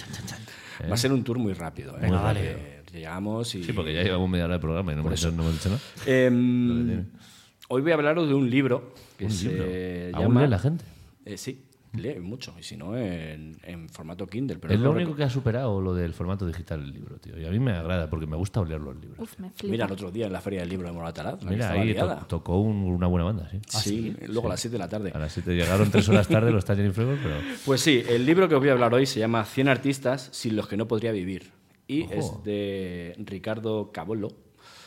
Va 0.90 0.94
a 0.94 0.98
ser 0.98 1.12
un 1.12 1.22
tour 1.22 1.38
muy 1.38 1.52
rápido. 1.52 1.96
¿eh? 2.00 2.10
Vale. 2.10 2.74
Llegamos 2.92 3.52
y... 3.56 3.64
Sí, 3.64 3.72
porque 3.72 3.92
ya 3.92 4.04
llevamos 4.04 4.30
media 4.30 4.44
hora 4.44 4.54
de 4.54 4.60
programa 4.60 4.92
y 4.92 4.94
no, 4.94 5.00
hemos, 5.00 5.14
eso. 5.14 5.32
no 5.32 5.42
hemos 5.42 5.54
dicho 5.54 5.68
nada. 5.68 5.80
Em, 6.06 7.06
hoy 7.68 7.82
voy 7.82 7.90
a 7.92 7.94
hablaros 7.94 8.28
de 8.28 8.34
un 8.34 8.48
libro 8.50 8.92
que 9.18 9.26
Un 9.26 9.30
se 9.30 9.48
libro. 9.48 10.18
¿Aún 10.18 10.26
llama... 10.28 10.42
lee 10.42 10.48
la 10.48 10.58
gente? 10.58 10.84
Eh, 11.24 11.36
sí, 11.38 11.64
lee 11.94 12.18
mucho, 12.20 12.54
y 12.58 12.62
si 12.62 12.76
no, 12.76 12.96
en, 12.98 13.56
en 13.62 13.88
formato 13.88 14.26
Kindle. 14.26 14.58
Pero 14.58 14.74
Es 14.74 14.80
lo 14.80 14.90
único 14.90 15.14
que 15.16 15.22
ha 15.24 15.30
superado 15.30 15.80
lo 15.80 15.94
del 15.94 16.12
formato 16.12 16.46
digital 16.46 16.80
del 16.82 16.92
libro, 16.92 17.16
tío. 17.18 17.38
Y 17.40 17.46
a 17.46 17.50
mí 17.50 17.58
me 17.58 17.72
agrada 17.72 18.10
porque 18.10 18.26
me 18.26 18.36
gusta 18.36 18.60
oler 18.60 18.80
los 18.80 18.94
libros. 18.96 19.18
Uf, 19.20 19.38
me 19.38 19.48
flipa. 19.50 19.70
Mira, 19.70 19.86
el 19.86 19.92
otro 19.92 20.10
día 20.10 20.26
en 20.26 20.32
la 20.32 20.40
Feria 20.40 20.60
del 20.60 20.68
Libro 20.68 20.88
de 20.88 20.92
Moratalaz. 20.92 21.34
la 21.42 21.48
que 21.48 21.54
Mira, 21.54 21.64
estaba 21.66 21.80
ahí 21.82 21.94
to- 21.94 22.04
liada. 22.06 22.26
tocó 22.28 22.60
un- 22.60 22.82
una 22.84 23.06
buena 23.06 23.24
banda, 23.24 23.48
sí. 23.50 23.60
Sí, 23.68 24.16
luego 24.26 24.48
a 24.48 24.50
las 24.50 24.60
7 24.60 24.72
de 24.74 24.78
la 24.78 24.88
tarde. 24.88 25.12
A 25.14 25.18
las 25.18 25.32
7 25.32 25.54
llegaron 25.54 25.90
tres 25.90 26.08
horas 26.08 26.28
tarde 26.28 26.50
los 26.50 26.64
Tangerine 26.64 26.92
Flavor, 26.92 27.16
pero... 27.22 27.36
Pues 27.64 27.80
sí, 27.80 28.02
el 28.08 28.26
libro 28.26 28.48
que 28.48 28.54
os 28.56 28.60
voy 28.60 28.68
a 28.68 28.72
hablar 28.72 28.92
hoy 28.92 29.06
se 29.06 29.20
llama 29.20 29.44
100 29.44 29.68
artistas 29.68 30.28
sin 30.32 30.56
los 30.56 30.66
que 30.68 30.76
no 30.76 30.86
podría 30.88 31.12
vivir. 31.12 31.52
Y 31.86 32.02
Ojo. 32.04 32.14
es 32.14 32.44
de 32.44 33.14
Ricardo 33.18 33.92
Cabolo. 33.92 34.28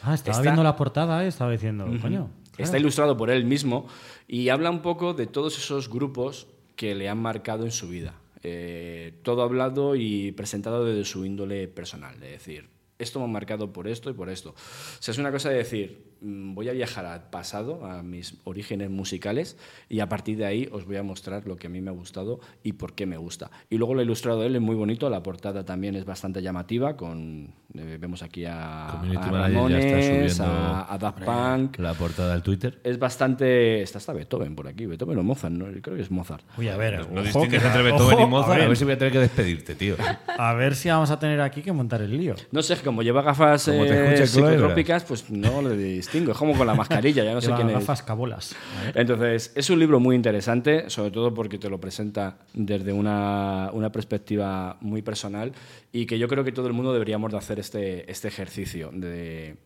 Ah, 0.04 0.14
estaba 0.14 0.34
Está- 0.38 0.42
viendo 0.42 0.64
la 0.64 0.76
portada 0.76 1.24
y 1.24 1.28
estaba 1.28 1.52
diciendo, 1.52 1.86
coño. 2.02 2.30
Está 2.58 2.78
ilustrado 2.78 3.18
por 3.18 3.30
él 3.30 3.46
mismo 3.46 3.88
y 4.28 4.50
habla 4.50 4.70
un 4.70 4.82
poco 4.82 5.14
de 5.14 5.28
todos 5.28 5.58
esos 5.58 5.90
grupos 5.90 6.48
que 6.76 6.96
le 6.96 7.10
han 7.10 7.20
marcado 7.20 7.66
en 7.66 7.72
su 7.72 7.90
vida. 7.90 8.16
Eh, 8.44 9.14
todo 9.24 9.42
hablado 9.42 9.96
y 9.96 10.32
presentado 10.32 10.86
desde 10.86 11.06
su 11.06 11.26
índole 11.26 11.68
personal. 11.68 12.16
Es 12.24 12.32
decir, 12.32 12.70
esto 13.00 13.20
me 13.20 13.26
ha 13.26 13.28
marcado 13.30 13.74
por 13.74 13.88
esto 13.88 14.10
y 14.10 14.14
por 14.14 14.30
esto. 14.30 14.52
O 14.52 15.02
sea, 15.02 15.12
es 15.12 15.18
una 15.18 15.32
cosa 15.32 15.50
de 15.50 15.58
decir, 15.58 16.04
voy 16.22 16.70
a 16.70 16.74
viajar 16.74 17.06
al 17.06 17.30
pasado, 17.30 17.86
a 17.86 18.04
mis 18.04 18.36
orígenes 18.44 18.90
musicales, 18.90 19.58
y 19.90 20.00
a 20.00 20.10
partir 20.10 20.38
de 20.38 20.46
ahí 20.46 20.70
os 20.72 20.86
voy 20.86 20.98
a 20.98 21.04
mostrar 21.04 21.46
lo 21.48 21.58
que 21.58 21.68
a 21.68 21.70
mí 21.70 21.82
me 21.82 21.90
ha 21.90 21.94
gustado 21.94 22.40
y 22.64 22.74
por 22.74 22.94
qué 22.94 23.06
me 23.06 23.18
gusta. 23.18 23.52
Y 23.70 23.78
luego 23.78 23.94
lo 23.94 24.02
ilustrado 24.02 24.44
él, 24.44 24.56
es 24.56 24.62
muy 24.62 24.76
bonito, 24.76 25.10
la 25.10 25.24
portada 25.24 25.66
también 25.66 25.96
es 25.96 26.06
bastante 26.06 26.42
llamativa, 26.42 26.96
con, 26.98 27.54
eh, 27.74 27.98
vemos 28.00 28.24
aquí 28.24 28.46
a, 28.46 28.90
a 28.90 28.96
Manager 28.98 29.14
ya 29.14 29.20
está 29.20 29.32
Ramones, 29.48 30.34
subiendo 30.34 30.44
a, 30.44 30.94
a 30.94 30.98
Daft 30.98 31.24
Punk, 31.24 31.80
La 31.80 31.94
portada 31.94 32.34
del 32.34 32.42
Twitter. 32.44 32.80
es 32.84 32.98
bastante. 33.00 33.82
Está 33.82 33.98
hasta 34.00 34.14
Beethoven 34.14 34.56
por 34.56 34.68
aquí. 34.68 34.86
Beethoven 34.86 35.18
o 35.18 35.24
Mozart, 35.24 35.54
¿no? 35.54 35.66
Creo 35.82 35.96
que 35.96 36.02
es 36.02 36.12
Mozart. 36.12 36.44
Uy, 36.58 36.68
a 36.70 36.78
ver, 36.78 37.00
No 37.12 37.22
ojo, 37.22 37.24
distingues 37.24 37.64
entre 37.64 37.82
Beethoven 37.84 38.20
y 38.20 38.22
ojo, 38.24 38.28
Mozart. 38.30 38.52
a 38.52 38.56
A 38.56 38.58
ver, 38.60 38.68
ver 38.70 38.78
si 38.78 38.84
voy 38.86 38.94
a 38.94 38.98
tener 38.98 39.14
que 39.14 39.20
despedirte, 39.20 39.76
tío. 39.76 39.96
a 40.38 40.54
ver 40.54 40.76
si 40.76 40.90
vamos 40.90 41.12
a 41.12 41.20
tener 41.20 41.42
aquí 41.42 41.62
que 41.62 41.72
montar 41.72 42.02
el 42.02 42.18
lío. 42.18 42.36
No 42.52 42.62
sé, 42.64 42.78
como 42.78 43.02
lleva 43.04 43.22
gafas 43.22 43.66
Como 43.66 43.86
eh, 43.86 44.26
psicotrópicas, 44.26 45.04
pues 45.04 45.30
no 45.30 45.62
le 45.62 45.78
distingo. 46.08 46.32
Es 46.32 46.38
como 46.38 46.58
con 46.58 46.66
la 46.66 46.76
mascarilla, 46.76 47.24
ya 47.24 47.34
no 47.34 47.42
sé 47.42 47.52
quién 47.54 47.70
es. 47.70 47.76
gafas 47.76 48.02
cabolas. 48.04 48.56
Entonces, 48.94 49.52
es 49.56 49.70
un 49.70 49.80
libro 49.80 50.00
muy 50.00 50.16
interesante, 50.16 50.90
sobre 50.90 51.12
todo 51.12 51.34
porque 51.34 51.58
te 51.58 51.70
lo 51.70 51.80
presenta 51.80 52.40
desde 52.54 52.94
una, 52.94 53.70
una 53.74 53.92
perspectiva 53.92 54.78
muy 54.82 55.02
personal 55.02 55.54
y 55.92 56.06
que 56.06 56.18
yo 56.18 56.28
creo 56.28 56.44
que 56.44 56.52
todo 56.52 56.68
el 56.68 56.74
mundo 56.74 56.94
deberíamos 56.94 57.32
de 57.32 57.38
hacer 57.38 57.60
este, 57.60 58.10
este 58.10 58.28
ejercicio 58.28 58.90
de 58.94 59.58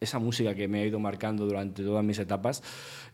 esa 0.00 0.18
música 0.18 0.54
que 0.54 0.68
me 0.68 0.80
ha 0.80 0.86
ido 0.86 0.98
marcando 0.98 1.46
durante 1.46 1.82
todas 1.82 2.04
mis 2.04 2.18
etapas, 2.18 2.62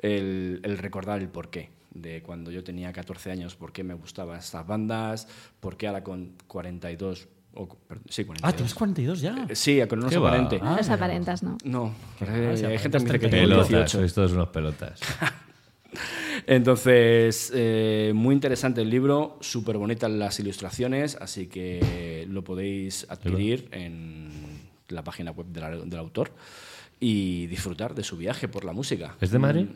el, 0.00 0.60
el 0.64 0.78
recordar 0.78 1.20
el 1.20 1.28
porqué 1.28 1.70
de 1.94 2.22
cuando 2.22 2.50
yo 2.50 2.64
tenía 2.64 2.92
14 2.92 3.30
años, 3.30 3.54
por 3.54 3.72
qué 3.72 3.84
me 3.84 3.94
gustaban 3.94 4.38
estas 4.38 4.66
bandas, 4.66 5.28
por 5.60 5.76
qué 5.76 5.86
ahora 5.86 6.02
con 6.02 6.34
42, 6.46 7.28
o, 7.54 7.68
perdón, 7.68 8.04
sí, 8.08 8.24
42. 8.24 8.42
Ah, 8.42 8.56
tienes 8.56 8.74
42 8.74 9.20
ya. 9.20 9.46
Eh, 9.48 9.54
Sí, 9.54 9.80
con 9.88 9.98
unos 9.98 10.14
aparente. 10.16 10.58
Ah, 10.62 10.74
Los 10.76 10.86
mira. 10.86 10.94
aparentas, 10.94 11.42
¿no? 11.42 11.58
No, 11.64 11.94
eh, 12.20 12.64
hay 12.66 12.78
gente 12.78 12.98
que 13.18 13.28
Pelotas, 13.28 13.68
18. 13.68 13.98
sois 13.98 14.14
todos 14.14 14.32
unos 14.32 14.48
pelotas. 14.48 15.00
Entonces, 16.46 17.52
eh, 17.54 18.12
muy 18.14 18.34
interesante 18.34 18.80
el 18.82 18.90
libro, 18.90 19.36
súper 19.40 19.76
bonitas 19.76 20.10
las 20.10 20.38
ilustraciones, 20.40 21.16
así 21.20 21.46
que 21.46 22.26
lo 22.28 22.42
podéis 22.42 23.06
adquirir 23.10 23.68
en 23.72 24.30
la 24.88 25.04
página 25.04 25.30
web 25.30 25.46
del 25.46 25.98
autor 25.98 26.32
y 27.00 27.46
disfrutar 27.46 27.94
de 27.94 28.04
su 28.04 28.16
viaje 28.16 28.48
por 28.48 28.64
la 28.64 28.72
música. 28.72 29.16
¿Es 29.20 29.30
de 29.30 29.38
Madrid? 29.38 29.66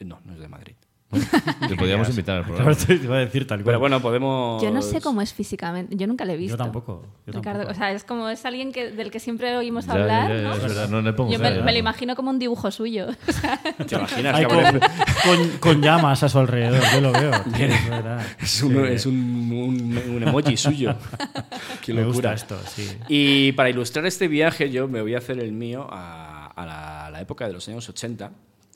Mm, 0.00 0.06
No, 0.08 0.20
no 0.24 0.32
es 0.34 0.38
de 0.40 0.48
Madrid. 0.48 0.74
Te 1.10 1.74
podríamos 1.76 2.08
invitar 2.08 2.36
al 2.38 2.44
programa. 2.44 2.72
Te 2.74 2.94
iba 2.94 3.16
a 3.16 3.18
decir 3.20 3.46
tal 3.46 3.58
cual. 3.58 3.64
Pero 3.64 3.80
bueno, 3.80 4.00
podemos... 4.00 4.62
Yo 4.62 4.70
no 4.70 4.80
sé 4.80 5.00
cómo 5.00 5.20
es 5.22 5.32
físicamente. 5.32 5.96
Yo 5.96 6.06
nunca 6.06 6.24
le 6.24 6.34
he 6.34 6.36
visto. 6.36 6.56
Yo 6.56 6.62
tampoco. 6.62 7.02
yo 7.26 7.32
Ricardo, 7.32 7.60
tampoco. 7.64 7.72
o 7.72 7.74
sea, 7.74 7.90
es 7.92 8.04
como 8.04 8.28
es 8.28 8.44
alguien 8.46 8.70
que, 8.70 8.92
del 8.92 9.10
que 9.10 9.18
siempre 9.18 9.56
oímos 9.56 9.86
Ya, 9.86 9.92
hablar, 9.94 10.28
ya, 10.30 10.36
ya, 10.36 10.42
¿no? 10.42 10.54
es 10.54 10.62
verdad, 10.62 10.88
no 10.88 11.02
le 11.02 11.12
pongo 11.12 11.32
Yo 11.32 11.38
me, 11.40 11.50
me 11.62 11.72
lo 11.72 11.78
imagino 11.78 12.14
como 12.14 12.30
un 12.30 12.38
dibujo 12.38 12.70
suyo. 12.70 13.08
¿Te 13.88 13.94
imaginas? 13.96 14.34
Ay, 14.36 14.44
con, 14.44 14.58
con- 14.60 15.58
con 15.58 15.82
llamas 15.82 16.22
a 16.22 16.28
su 16.28 16.38
alrededor, 16.38 16.82
yo 16.94 17.00
lo 17.00 17.12
veo. 17.12 17.30
tío, 17.56 17.66
es 17.66 17.90
verdad. 17.90 18.26
Es, 18.40 18.62
un, 18.62 18.86
es 18.86 19.06
un, 19.06 19.14
un- 19.16 20.14
un 20.16 20.22
emoji 20.22 20.56
suyo. 20.56 20.94
Qué 21.84 21.92
Me 21.92 22.02
locura. 22.02 22.32
gusta 22.32 22.54
esto, 22.56 22.58
sí. 22.68 22.88
Y 23.08 23.52
para 23.52 23.68
ilustrar 23.70 24.06
este 24.06 24.28
viaje, 24.28 24.70
yo 24.70 24.86
me 24.86 25.02
voy 25.02 25.14
a 25.14 25.18
hacer 25.18 25.38
el 25.40 25.50
mío 25.52 25.88
a, 25.90 26.46
a 26.54 26.66
la, 26.66 27.06
a 27.06 27.10
la 27.10 27.20
época 27.20 27.46
de 27.46 27.52
los 27.54 27.68
años 27.68 27.88
80, 27.88 28.30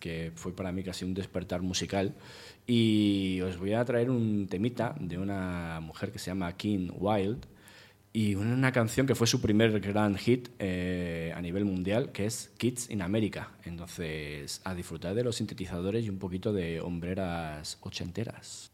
que 0.04 0.32
fue 0.34 0.54
para 0.54 0.70
mí 0.70 0.82
casi 0.82 1.06
un 1.06 1.14
despertar 1.14 1.62
musical. 1.62 2.14
Y 2.66 3.40
os 3.40 3.56
voy 3.56 3.72
a 3.72 3.82
traer 3.86 4.10
un 4.10 4.46
temita 4.50 4.94
de 5.00 5.16
una 5.16 5.80
mujer 5.80 6.12
que 6.12 6.18
se 6.18 6.26
llama 6.26 6.54
Kim 6.58 6.90
Wilde 6.94 7.48
y 8.12 8.34
una 8.34 8.70
canción 8.70 9.06
que 9.06 9.14
fue 9.14 9.26
su 9.26 9.40
primer 9.40 9.80
gran 9.80 10.16
hit 10.16 10.50
eh, 10.58 11.32
a 11.34 11.40
nivel 11.40 11.64
mundial, 11.64 12.12
que 12.12 12.26
es 12.26 12.52
Kids 12.58 12.90
in 12.90 13.00
America. 13.00 13.52
Entonces, 13.64 14.60
a 14.64 14.74
disfrutar 14.74 15.14
de 15.14 15.24
los 15.24 15.36
sintetizadores 15.36 16.04
y 16.04 16.10
un 16.10 16.18
poquito 16.18 16.52
de 16.52 16.82
hombreras 16.82 17.78
ochenteras. 17.80 18.70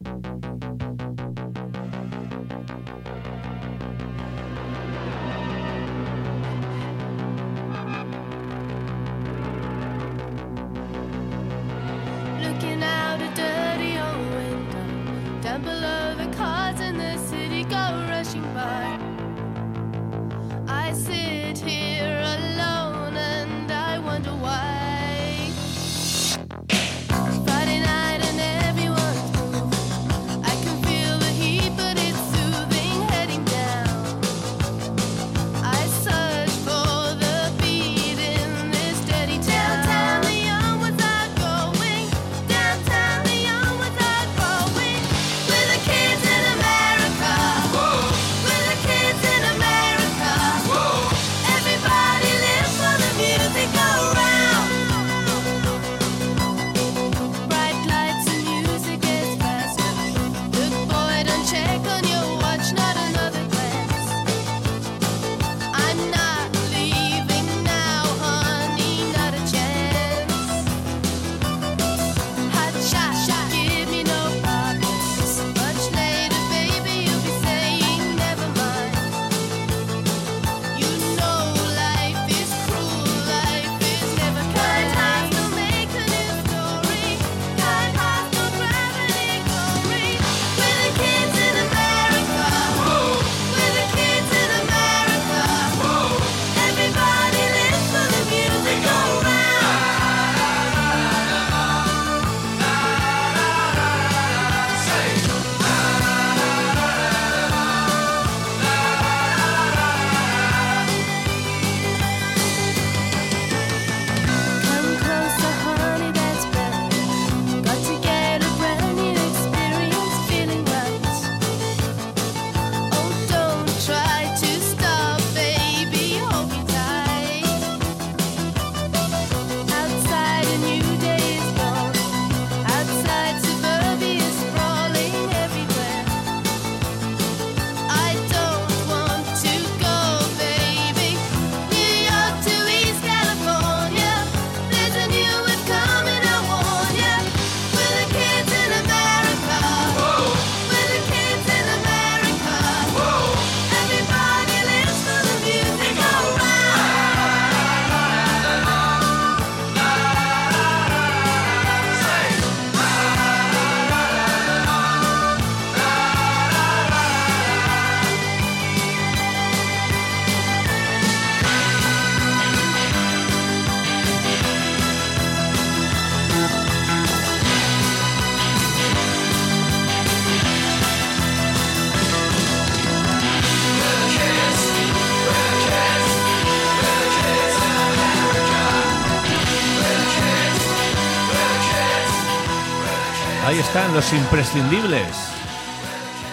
Los 193.92 194.12
imprescindibles. 194.12 195.06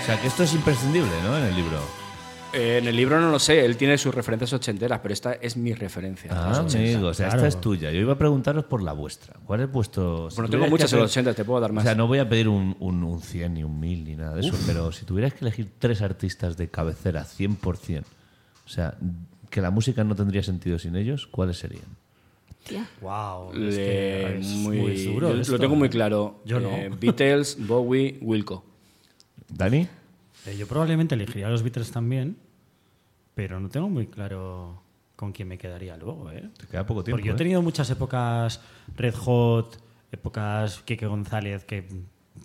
O 0.01 0.05
sea, 0.05 0.19
que 0.21 0.27
esto 0.27 0.43
es 0.43 0.53
imprescindible, 0.53 1.11
¿no? 1.23 1.37
En 1.37 1.45
el 1.45 1.55
libro. 1.55 1.79
Eh, 2.53 2.77
en 2.77 2.87
el 2.87 2.95
libro 2.95 3.19
no 3.19 3.29
lo 3.29 3.39
sé, 3.39 3.65
él 3.65 3.75
tiene 3.75 3.97
sus 3.97 4.15
referencias 4.15 4.53
ochenteras, 4.53 4.99
pero 5.01 5.13
esta 5.13 5.33
es 5.33 5.57
mi 5.57 5.73
referencia. 5.73 6.31
Ah, 6.33 6.61
80. 6.65 6.77
amigo, 6.77 7.07
o 7.09 7.13
sea, 7.13 7.27
claro. 7.27 7.45
esta 7.45 7.57
es 7.57 7.61
tuya. 7.61 7.91
Yo 7.91 7.99
iba 7.99 8.13
a 8.13 8.17
preguntaros 8.17 8.63
por 8.65 8.81
la 8.81 8.93
vuestra. 8.93 9.35
¿Cuál 9.45 9.61
es 9.61 9.71
vuestro...? 9.71 10.29
si 10.29 10.37
Bueno, 10.37 10.49
tengo 10.49 10.67
muchas 10.67 10.91
en 10.93 10.99
los 10.99 11.11
hacer- 11.11 11.23
80, 11.23 11.33
te 11.35 11.43
puedo 11.45 11.59
dar 11.59 11.73
más. 11.73 11.83
O 11.83 11.87
sea, 11.87 11.95
no 11.95 12.07
voy 12.07 12.19
a 12.19 12.29
pedir 12.29 12.47
un, 12.47 12.75
un, 12.79 13.03
un 13.03 13.21
100 13.21 13.53
ni 13.53 13.63
un 13.63 13.79
1000 13.79 14.03
ni 14.05 14.15
nada 14.15 14.35
de 14.35 14.47
eso, 14.47 14.55
pero 14.65 14.91
si 14.93 15.03
tuvierais 15.05 15.33
que 15.33 15.43
elegir 15.43 15.71
tres 15.77 16.01
artistas 16.01 16.55
de 16.55 16.69
cabecera 16.69 17.25
100%, 17.25 18.03
o 18.65 18.69
sea, 18.69 18.95
que 19.49 19.61
la 19.61 19.69
música 19.71 20.03
no 20.05 20.15
tendría 20.15 20.41
sentido 20.41 20.79
sin 20.79 20.95
ellos, 20.95 21.27
¿cuáles 21.27 21.57
serían? 21.59 21.83
Wow, 23.01 23.51
es, 23.53 23.57
Le- 23.57 23.75
que 23.75 24.37
es 24.39 24.47
muy, 24.47 24.77
muy 24.79 25.03
duro. 25.05 25.33
yo 25.33 25.41
esto. 25.41 25.53
lo 25.53 25.59
tengo 25.59 25.75
muy 25.75 25.89
claro. 25.89 26.41
Yo 26.45 26.59
no. 26.59 26.69
Eh, 26.71 26.89
Beatles, 26.99 27.57
Bowie, 27.67 28.17
Wilco. 28.21 28.63
¿Dani? 29.49 29.87
Eh, 30.45 30.57
yo 30.57 30.67
probablemente 30.67 31.15
elegiría 31.15 31.47
a 31.47 31.49
los 31.49 31.63
Beatles 31.63 31.91
también, 31.91 32.37
pero 33.35 33.59
no 33.59 33.69
tengo 33.69 33.89
muy 33.89 34.07
claro 34.07 34.81
con 35.15 35.31
quién 35.31 35.47
me 35.47 35.57
quedaría 35.57 35.97
luego, 35.97 36.29
¿eh? 36.31 36.49
Te 36.57 36.67
queda 36.67 36.85
poco 36.85 37.03
tiempo. 37.03 37.17
Porque 37.17 37.27
yo 37.27 37.33
he 37.33 37.35
¿eh? 37.35 37.37
tenido 37.37 37.61
muchas 37.61 37.89
épocas 37.89 38.61
Red 38.95 39.15
Hot, 39.15 39.77
épocas 40.11 40.79
Kike 40.85 41.07
González, 41.07 41.65
que 41.65 41.87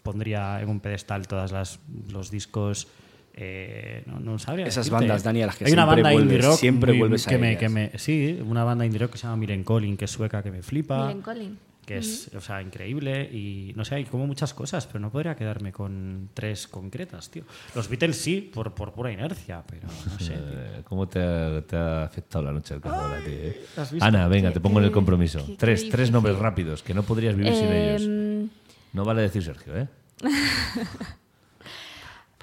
pondría 0.02 0.60
en 0.60 0.68
un 0.70 0.80
pedestal 0.80 1.26
todas 1.28 1.52
las 1.52 1.80
los 2.10 2.30
discos. 2.30 2.88
Eh, 3.34 4.02
no, 4.06 4.20
no 4.20 4.38
sabría 4.38 4.66
Esas 4.66 4.84
decirte. 4.86 5.06
bandas, 5.06 5.22
Dani, 5.24 5.42
a 5.42 5.46
las 5.46 5.56
que 5.56 5.64
Hay 5.66 5.72
una 5.72 5.82
siempre 5.84 6.02
banda 6.02 6.12
indie 6.12 6.26
vuelves, 6.28 6.46
rock 6.46 6.58
siempre 6.58 6.98
vuelves 6.98 7.26
a 7.26 7.30
que 7.30 7.38
me, 7.38 7.48
ellas. 7.50 7.60
que 7.60 7.68
me- 7.68 7.98
Sí, 7.98 8.38
una 8.44 8.64
banda 8.64 8.84
indie 8.84 8.98
rock 9.00 9.12
que 9.12 9.18
se 9.18 9.24
llama 9.24 9.36
Miren 9.36 9.64
Collin, 9.64 9.96
que 9.96 10.04
es 10.04 10.10
sueca, 10.10 10.42
que 10.42 10.50
me 10.50 10.62
flipa. 10.62 11.06
Miren 11.06 11.22
Colin. 11.22 11.58
que 11.84 11.98
es 11.98 12.30
o 12.36 12.40
sea, 12.40 12.62
increíble 12.62 13.24
y 13.24 13.72
no 13.74 13.84
sé, 13.84 13.96
hay 13.96 14.04
como 14.04 14.24
muchas 14.26 14.54
cosas, 14.54 14.86
pero 14.86 15.00
no 15.00 15.10
podría 15.10 15.34
quedarme 15.34 15.72
con 15.72 16.28
tres 16.32 16.68
concretas, 16.68 17.28
tío. 17.28 17.42
Los 17.74 17.88
Beatles 17.88 18.16
sí, 18.16 18.50
por, 18.54 18.72
por 18.72 18.92
pura 18.92 19.10
inercia, 19.10 19.64
pero 19.66 19.88
no 19.88 20.18
sé. 20.20 20.32
tío. 20.34 20.36
Eh, 20.36 20.82
¿Cómo 20.84 21.08
te 21.08 21.20
ha, 21.20 21.60
te 21.62 21.76
ha 21.76 22.04
afectado 22.04 22.44
la 22.44 22.52
noche 22.52 22.74
del 22.74 22.82
cazador 22.82 23.16
a 23.20 23.24
ti? 23.24 23.32
eh? 23.34 23.60
Ana, 24.00 24.28
venga, 24.28 24.50
Qué- 24.50 24.54
te 24.54 24.60
pongo 24.60 24.78
en 24.78 24.84
el 24.84 24.92
compromiso. 24.92 25.40
qué- 25.40 25.52
qué 25.52 25.58
tres, 25.58 25.88
tres 25.88 26.10
nombres 26.12 26.38
rápidos, 26.38 26.82
que 26.84 26.94
no 26.94 27.02
podrías 27.02 27.34
vivir 27.34 27.52
sin 27.54 27.72
ellos. 27.72 28.02
Em, 28.02 28.48
No 28.92 29.04
vale 29.04 29.22
decir 29.22 29.42
Sergio, 29.42 29.76
¿eh? 29.76 29.88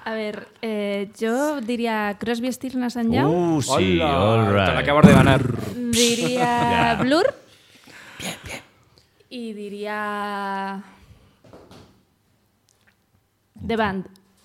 a 0.04 0.12
ver, 0.14 0.48
eh, 0.62 1.10
yo 1.18 1.60
diría 1.60 2.16
Crosby, 2.18 2.52
Stills, 2.52 2.74
Nash 2.76 2.96
and 2.98 3.12
Young. 3.12 3.26
Uh, 3.26 3.62
sí, 3.62 4.00
¡Hola! 4.00 4.22
all 4.22 4.46
right. 4.54 4.64
Te 4.66 4.72
la 4.74 4.80
acabas 4.80 5.06
de 5.06 5.12
ganar. 5.12 5.42
Diría 5.74 6.38
Ya. 6.96 6.98
Blur. 7.02 7.34
Bien, 8.18 8.34
bien. 8.44 8.60
Y 9.28 9.52
diría. 9.52 10.82
The 13.66 13.76
Band. 13.76 14.06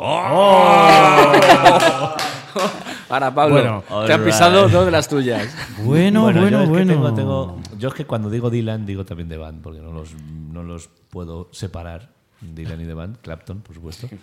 Ahora, 3.07 3.33
Pablo, 3.33 3.55
Bueno, 3.55 3.83
te 4.07 4.13
han 4.13 4.23
pisado 4.25 4.63
right. 4.63 4.73
dos 4.73 4.85
de 4.85 4.91
las 4.91 5.07
tuyas. 5.07 5.55
Bueno, 5.83 6.23
bueno, 6.23 6.49
yo 6.49 6.57
es 6.59 6.63
que 6.63 6.69
bueno. 6.69 6.93
tengo- 6.93 7.13
tengo- 7.13 7.59
yo 7.77 7.87
es 7.89 7.93
que 7.93 8.05
cuando 8.05 8.29
digo 8.29 8.49
Dylan 8.49 8.85
digo 8.85 9.05
también 9.05 9.29
The 9.29 9.37
Band, 9.37 9.61
porque 9.61 9.79
no 9.79 9.91
los, 9.91 10.13
no 10.51 10.63
los 10.63 10.89
puedo 11.09 11.47
separar, 11.51 12.09
Dylan 12.41 12.81
y 12.81 12.85
The 12.85 12.93
Band, 12.93 13.17
Clapton, 13.21 13.61
por 13.61 13.75
supuesto. 13.75 14.09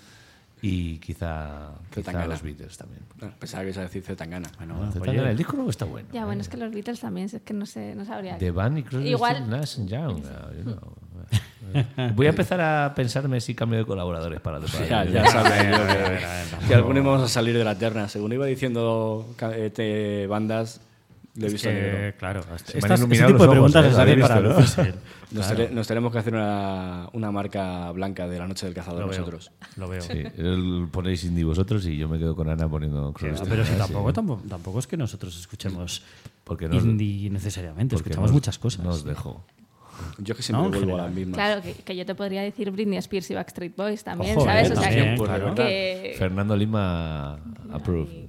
Y 0.64 0.98
quizá, 0.98 1.72
quizá 1.92 2.25
los 2.27 2.40
Beatles 2.40 2.77
también. 2.79 3.03
Ah, 3.20 3.31
Pensaba 3.37 3.64
que 3.64 3.70
ibas 3.70 3.79
a 3.79 3.83
decir 3.83 4.03
Zetangana. 4.05 4.48
Bueno, 4.59 4.77
Ah, 4.77 4.83
oye, 4.85 4.92
Zetangana, 4.92 5.31
el 5.33 5.37
disco 5.37 5.55
nuevo 5.55 5.70
está 5.70 5.85
bueno. 5.87 6.09
Ya, 6.12 6.22
¿eh? 6.22 6.25
bueno, 6.25 6.40
es 6.40 6.48
que 6.48 6.57
los 6.57 6.72
Beatles 6.72 7.01
también, 7.01 7.27
es 7.27 7.42
que 7.42 7.53
no 7.53 7.66
sé, 7.66 7.96
no 7.96 8.05
sabría. 8.05 8.38
The 8.38 8.53
Band 8.53 8.79
y 8.79 8.83
Crosby, 8.85 9.09
Igual- 9.11 9.48
Nash 9.48 9.81
and 9.81 9.88
Young. 9.88 10.22
No, 10.22 10.53
yo 10.55 10.64
no. 10.64 11.03
Eh, 11.75 12.12
Voy 12.14 12.27
a 12.27 12.31
empezar 12.31 12.61
a 12.61 12.92
pensarme 12.94 13.40
si 13.40 13.55
cambio 13.55 13.79
de 13.81 13.85
colaboradores 13.87 14.40
para 14.40 14.61
temporada. 14.61 15.05
Ya, 15.05 15.11
ya 15.11 15.27
sabes 15.31 15.77
yo 16.61 16.68
que, 16.68 16.75
algunos 16.75 17.05
vamos 17.05 17.22
a 17.22 17.29
salir 17.29 17.57
de 17.57 17.64
la 17.64 17.77
terna. 17.77 18.09
Según 18.09 18.33
iba 18.33 18.46
diciendo 18.46 19.35
eh, 19.55 19.70
te- 19.70 20.27
bandas, 20.29 20.81
le 21.35 21.45
he 21.45 21.47
es 21.47 21.53
visto 21.55 21.68
que, 21.68 21.75
negro. 21.75 22.18
claro, 22.18 22.40
este 22.55 22.73
tipo 22.81 22.87
de 23.45 23.49
preguntas 23.49 23.85
¿eh? 23.87 23.90
se 23.90 23.97
¿Lo 23.97 24.03
hacen 24.03 24.21
para 24.21 24.40
no? 24.40 24.49
Nos, 25.33 25.47
Claro, 25.47 25.68
nos 25.73 25.87
tenemos 25.88 26.12
que 26.12 26.18
hacer 26.18 26.35
una, 26.35 27.09
una 27.14 27.31
marca 27.33 27.90
blanca 27.92 28.29
de 28.29 28.38
la 28.38 28.47
noche 28.47 28.66
del 28.66 28.75
cazador 28.75 29.01
lo 29.01 29.09
veo, 29.09 29.18
nosotros. 29.18 29.51
Lo 29.77 29.88
veo. 29.88 30.03
Sí, 30.03 30.12
el- 30.37 30.88
ponéis 30.92 31.25
indie 31.25 31.45
vosotros 31.45 31.87
y 31.87 31.97
yo 31.97 32.07
me 32.07 32.18
quedo 32.18 32.37
con 32.37 32.51
Ana 32.51 32.68
poniendo 32.68 33.14
Ah, 33.16 33.18
Stills, 33.18 33.40
pero 33.49 33.64
si 33.64 33.71
Nash, 33.71 33.79
tampoco, 33.79 34.09
sí. 34.11 34.14
tampoco, 34.14 34.42
tampoco 34.47 34.79
es 34.81 34.87
que 34.87 34.97
nosotros 34.99 35.38
escuchemos 35.40 36.03
Porque 36.45 36.68
no- 36.68 36.77
indie 36.77 37.31
necesariamente, 37.31 37.97
porque 37.97 38.11
escuchamos 38.11 38.31
no 38.31 38.35
os- 38.35 38.40
muchas 38.42 38.59
cosas. 38.59 38.85
No 38.85 38.90
os 38.90 39.05
dejo. 39.05 39.42
Yo 40.18 40.35
que 40.35 40.42
siempre 40.42 40.64
No, 40.68 40.71
vuelvo 40.71 40.99
a 41.01 41.05
las 41.07 41.14
mismas. 41.14 41.35
Claro, 41.37 41.62
que, 41.62 41.73
que 41.75 41.97
yo 41.97 42.05
te 42.05 42.14
podría 42.14 42.42
decir 42.42 42.71
Britney 42.71 42.99
Spears 42.99 43.31
y 43.31 43.35
Backstreet 43.35 43.75
Boys 43.77 44.05
también, 44.05 44.37
Ojo, 44.37 44.45
¿sabes? 44.47 44.68
eh, 44.68 44.73
o 44.73 44.77
sea, 44.81 44.90
que, 44.90 45.14
claro. 45.16 45.55
que- 45.55 46.14
Fernando 46.18 46.55
Lima 46.57 47.38
approved. 47.73 48.29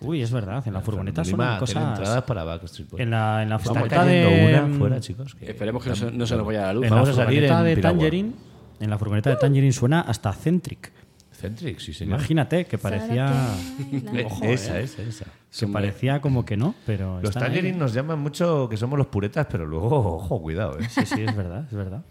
Uy, 0.00 0.22
es 0.22 0.30
verdad, 0.30 0.62
en 0.66 0.72
la 0.74 0.80
furgoneta 0.80 1.24
suenan 1.24 1.46
Lima 1.48 1.58
cosas. 1.58 1.98
entradas 1.98 2.22
para 2.24 2.44
Backstreet 2.44 2.90
Boys. 2.90 3.02
En 3.02 3.10
la, 3.10 3.42
en 3.42 3.48
la 3.50 3.58
furgoneta 3.58 4.04
de. 4.04 4.62
una 4.64 4.78
fuera, 4.78 5.00
chicos. 5.00 5.34
que- 5.34 5.50
Esperemos 5.50 5.82
que 5.82 5.90
no 5.90 5.96
se, 5.96 6.10
no 6.10 6.26
se 6.26 6.36
nos 6.36 6.46
vaya 6.46 6.62
la 6.66 6.72
luz. 6.74 6.84
En 6.84 6.90
Vamos 6.90 7.08
la 7.08 7.12
a 7.14 7.16
salir 7.16 7.40
furgoneta 7.46 7.58
en 7.60 7.64
de 7.66 7.74
Piragua. 7.76 7.98
Tangerine. 7.98 8.32
En 8.80 8.90
la 8.90 8.98
furgoneta 8.98 9.30
de 9.30 9.36
Tangerine 9.36 9.72
suena 9.72 10.00
hasta 10.02 10.32
Centric. 10.32 10.92
Centric, 11.32 11.78
sí, 11.80 11.92
señor. 11.92 12.18
Imagínate 12.18 12.64
que 12.66 12.78
parecía. 12.78 13.30
Ojo, 14.26 14.44
esa, 14.44 14.80
eh. 14.80 14.84
esa, 14.84 15.02
esa. 15.02 15.26
Que 15.58 15.66
parecía 15.68 16.20
como 16.20 16.44
que 16.44 16.56
no, 16.56 16.74
pero. 16.86 17.20
Los 17.20 17.30
están 17.30 17.52
ahí. 17.52 17.72
Nos 17.72 17.92
llaman 17.94 18.18
mucho 18.18 18.68
que 18.70 18.76
somos 18.76 18.98
los 18.98 19.06
puretas, 19.08 19.46
pero 19.50 19.66
luego, 19.66 19.88
ojo, 20.16 20.40
cuidado, 20.40 20.78
¿eh? 20.78 20.86
Sí, 20.88 21.04
sí, 21.06 21.22
es 21.22 21.34
verdad, 21.36 21.64
es 21.66 21.72
verdad. 21.76 22.02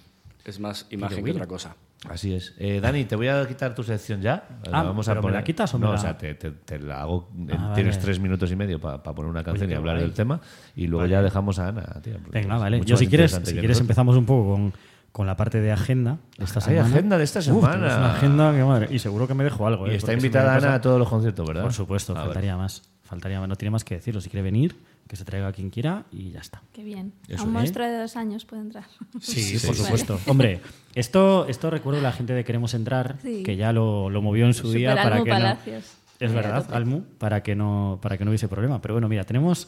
Es 0.43 0.59
más 0.59 0.85
imagen 0.91 1.23
que 1.23 1.31
otra 1.31 1.47
cosa. 1.47 1.75
Así 2.09 2.33
es. 2.33 2.53
Eh, 2.59 2.79
Dani, 2.81 3.05
te 3.05 3.15
voy 3.15 3.27
a 3.27 3.47
quitar 3.47 3.73
tu 3.75 3.83
sección 3.83 4.21
ya. 4.21 4.47
Ah, 4.71 4.83
vamos 4.83 5.05
¿pero 5.05 5.13
a 5.13 5.15
me 5.15 5.21
poner... 5.23 5.35
la 5.37 5.43
quitas 5.43 5.73
o 5.73 5.79
me 5.79 5.85
no, 5.85 5.93
la- 5.93 5.97
o 5.99 6.01
sea, 6.01 6.17
te, 6.17 6.35
te- 6.35 6.51
te 6.51 6.79
la 6.79 7.01
hago. 7.01 7.29
eh, 7.49 7.55
Ah, 7.57 7.71
Tienes 7.73 7.95
vale. 7.95 8.05
tres 8.05 8.19
minutos 8.19 8.51
y 8.51 8.55
medio 8.55 8.79
para 8.79 9.01
poner 9.03 9.29
una 9.29 9.43
canción 9.43 9.69
y 9.71 9.73
hablar 9.73 9.95
guay. 9.95 10.05
del 10.05 10.13
tema. 10.13 10.39
Y 10.75 10.87
luego 10.87 11.05
ya 11.07 11.21
dejamos 11.21 11.59
a 11.59 11.69
Ana. 11.69 11.83
tía, 12.01 12.17
Venga, 12.31 12.55
es 12.55 12.61
vale. 12.61 12.81
Yo, 12.85 12.95
si 12.97 13.07
quieres, 13.07 13.31
si 13.31 13.37
quieres 13.41 13.55
nosotros. 13.63 13.81
empezamos 13.81 14.15
un 14.17 14.25
poco 14.25 14.53
con, 14.53 14.73
con 15.11 15.27
la 15.27 15.35
parte 15.35 15.59
de 15.61 15.71
agenda 15.71 16.17
de 16.37 16.45
esta 16.45 16.59
Hay 16.69 16.77
agenda 16.77 17.17
de 17.17 17.23
esta 17.23 17.39
Uf, 17.39 17.45
semana. 17.45 17.71
tenemos 17.73 17.97
una 17.97 18.11
agenda 18.13 18.53
que 18.53 18.63
madre. 18.63 18.87
Y 18.91 18.99
seguro 18.99 19.27
que 19.27 19.33
me 19.33 19.43
dejo 19.43 19.65
algo. 19.67 19.87
Y 19.87 19.91
¿eh? 19.91 19.95
está 19.95 20.07
porque 20.07 20.21
si 20.21 20.25
invitada 20.27 20.53
pasa- 20.55 20.67
Ana 20.67 20.75
a 20.75 20.81
todos 20.81 20.99
los 20.99 21.09
conciertos, 21.09 21.47
¿verdad? 21.47 21.63
Por 21.63 21.73
supuesto, 21.73 22.13
Ah, 22.15 22.23
faltaría 22.25 22.55
más. 22.57 22.83
Faltaría 23.03 23.39
más. 23.39 23.49
No 23.49 23.55
tiene 23.55 23.71
más 23.71 23.83
que 23.83 23.95
decirlo. 23.95 24.21
Si 24.21 24.29
quiere 24.29 24.43
venir, 24.43 24.75
que 25.07 25.15
se 25.15 25.23
traiga 25.25 25.47
a 25.47 25.51
quien 25.53 25.69
quiera 25.69 26.05
y 26.11 26.31
ya 26.31 26.39
está. 26.39 26.61
Qué 26.73 26.83
bien. 26.83 27.13
Eso 27.27 27.41
a 27.41 27.43
un 27.43 27.49
es. 27.49 27.53
monstruo 27.53 27.85
de 27.87 27.97
dos 27.99 28.15
años 28.15 28.43
puede 28.45 28.63
entrar. 28.63 28.85
Sí, 29.21 29.41
sí, 29.41 29.65
por 29.67 29.75
sí. 29.75 29.83
supuesto. 29.83 30.19
Hombre, 30.27 30.61
esto, 30.95 31.45
esto 31.47 31.69
recuerdo 31.69 32.01
la 32.01 32.11
gente 32.11 32.33
de 32.33 32.43
Queremos 32.43 32.73
Entrar, 32.73 33.17
Sí. 33.21 33.43
que 33.43 33.55
ya 33.55 33.71
lo, 33.71 34.09
lo 34.09 34.21
movió 34.21 34.45
en 34.45 34.53
su 34.53 34.63
Super 34.67 34.77
día 34.79 34.95
para 34.95 35.15
Almu 35.17 35.25
que 35.25 35.29
no. 35.31 35.35
Palacios. 35.37 35.83
Es 36.19 36.31
Ahí 36.31 36.37
a 36.37 36.41
verdad, 36.41 36.63
tope. 36.63 36.75
Almu, 36.75 37.01
para 37.19 37.43
que 37.43 37.55
no 37.55 37.99
para 38.01 38.17
que 38.17 38.25
no 38.25 38.31
hubiese 38.31 38.47
problema. 38.47 38.81
Pero 38.81 38.93
bueno, 38.95 39.07
mira, 39.09 39.23
tenemos 39.25 39.67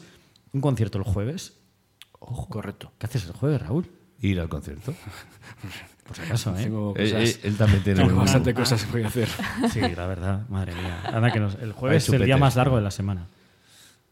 un 0.52 0.60
concierto 0.60 0.98
el 0.98 1.04
jueves. 1.04 1.54
Correcto. 2.18 2.90
¿Qué 2.98 3.06
haces 3.06 3.26
el 3.26 3.32
jueves, 3.32 3.60
Raúl? 3.62 3.86
Ir 4.20 4.40
al 4.40 4.48
concierto. 4.48 4.92
Por 6.06 6.16
si 6.16 6.22
acaso, 6.22 6.56
¿eh? 6.58 6.62
Tengo 6.64 6.94
Eh, 6.96 7.02
cosas, 7.12 7.28
eh, 7.36 7.40
él 7.44 7.56
también 7.56 7.82
tiene 7.84 8.00
tengo 8.02 8.16
bastante 8.16 8.54
cosas 8.54 8.82
que 8.84 8.90
voy 8.92 9.02
a 9.02 9.08
hacer. 9.08 9.28
Sí, 9.70 9.80
la 9.80 10.06
verdad, 10.06 10.48
madre 10.48 10.74
mía. 10.74 11.02
Anda 11.04 11.30
que 11.30 11.38
nos- 11.38 11.54
el 11.56 11.72
jueves 11.74 12.08
es 12.08 12.14
el 12.14 12.24
día 12.24 12.36
más 12.38 12.56
largo 12.56 12.76
de 12.76 12.82
la 12.82 12.90
semana. 12.90 13.26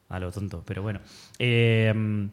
A 0.09 0.19
lo 0.21 0.31
tonto, 0.31 0.63
pero 0.65 0.83
bueno. 0.83 1.01
Eh, 1.39 2.29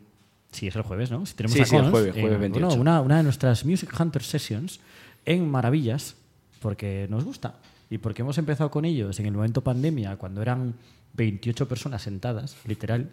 sí, 0.51 0.67
es 0.67 0.75
el 0.75 0.83
jueves, 0.83 1.09
¿no? 1.11 1.25
Si 1.25 1.33
tenemos 1.35 1.55
Sí, 1.55 1.61
a 1.61 1.65
sí, 1.65 1.75
el 1.75 1.89
jueves, 1.89 2.15
en- 2.15 2.21
jueves 2.21 2.39
28. 2.39 2.67
bueno, 2.67 2.81
una, 2.81 3.01
una 3.01 3.17
de 3.17 3.23
nuestras 3.23 3.65
Music 3.65 3.91
Hunter 3.99 4.21
Sessions 4.23 4.79
en 5.25 5.49
Maravillas, 5.49 6.15
porque 6.61 7.07
nos 7.09 7.23
gusta. 7.23 7.55
Y 7.89 7.97
porque 7.97 8.21
hemos 8.21 8.37
empezado 8.37 8.69
con 8.71 8.85
ellos 8.85 9.19
en 9.19 9.25
el 9.25 9.33
momento 9.33 9.61
pandemia, 9.61 10.15
cuando 10.17 10.41
eran 10.41 10.75
28 11.13 11.67
personas 11.67 12.01
sentadas, 12.01 12.55
literal. 12.67 13.09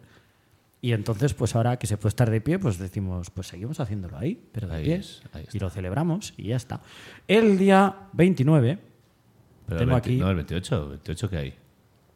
Y 0.82 0.92
entonces, 0.92 1.34
pues 1.34 1.54
ahora 1.54 1.78
que 1.78 1.86
se 1.86 1.98
puede 1.98 2.08
estar 2.10 2.30
de 2.30 2.40
pie, 2.40 2.58
pues 2.58 2.78
decimos, 2.78 3.28
pues 3.30 3.48
seguimos 3.48 3.80
haciéndolo 3.80 4.16
ahí, 4.16 4.42
pero 4.52 4.68
de 4.68 4.76
Ahí 4.76 4.84
pie. 4.84 4.94
es, 4.96 5.22
y 5.52 5.58
lo 5.58 5.68
celebramos 5.68 6.32
y 6.38 6.44
ya 6.48 6.56
está. 6.56 6.80
El 7.28 7.58
día 7.58 7.94
29, 8.14 8.78
Pero 9.66 9.78
Tengo 9.78 9.90
el 9.96 10.00
20 10.00 10.08
aquí- 10.10 10.18
No, 10.18 10.30
el 10.30 10.36
28. 10.36 10.98
¿28 11.04 11.28
qué 11.28 11.36
hay? 11.36 11.54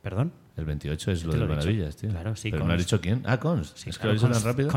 perdón, 0.02 0.32
El 0.56 0.64
28 0.64 1.10
es 1.10 1.24
lo 1.24 1.32
de 1.32 1.38
lo 1.38 1.44
he 1.44 1.48
dicho. 1.48 1.56
maravillas, 1.56 1.96
tío. 1.96 2.10
Claro, 2.10 2.36
sí, 2.36 2.50
Pero 2.50 2.64
no 2.64 2.72
has 2.72 2.78
dicho 2.78 3.00
quién. 3.00 3.22
Ah, 3.24 3.38
Const. 3.38 3.76
Sí, 3.76 3.90
es 3.90 3.98
que 3.98 4.06
lo 4.06 4.12
he 4.12 4.14
dicho 4.14 4.26
tan 4.26 4.34
Const, 4.34 4.46
rápido. 4.46 4.70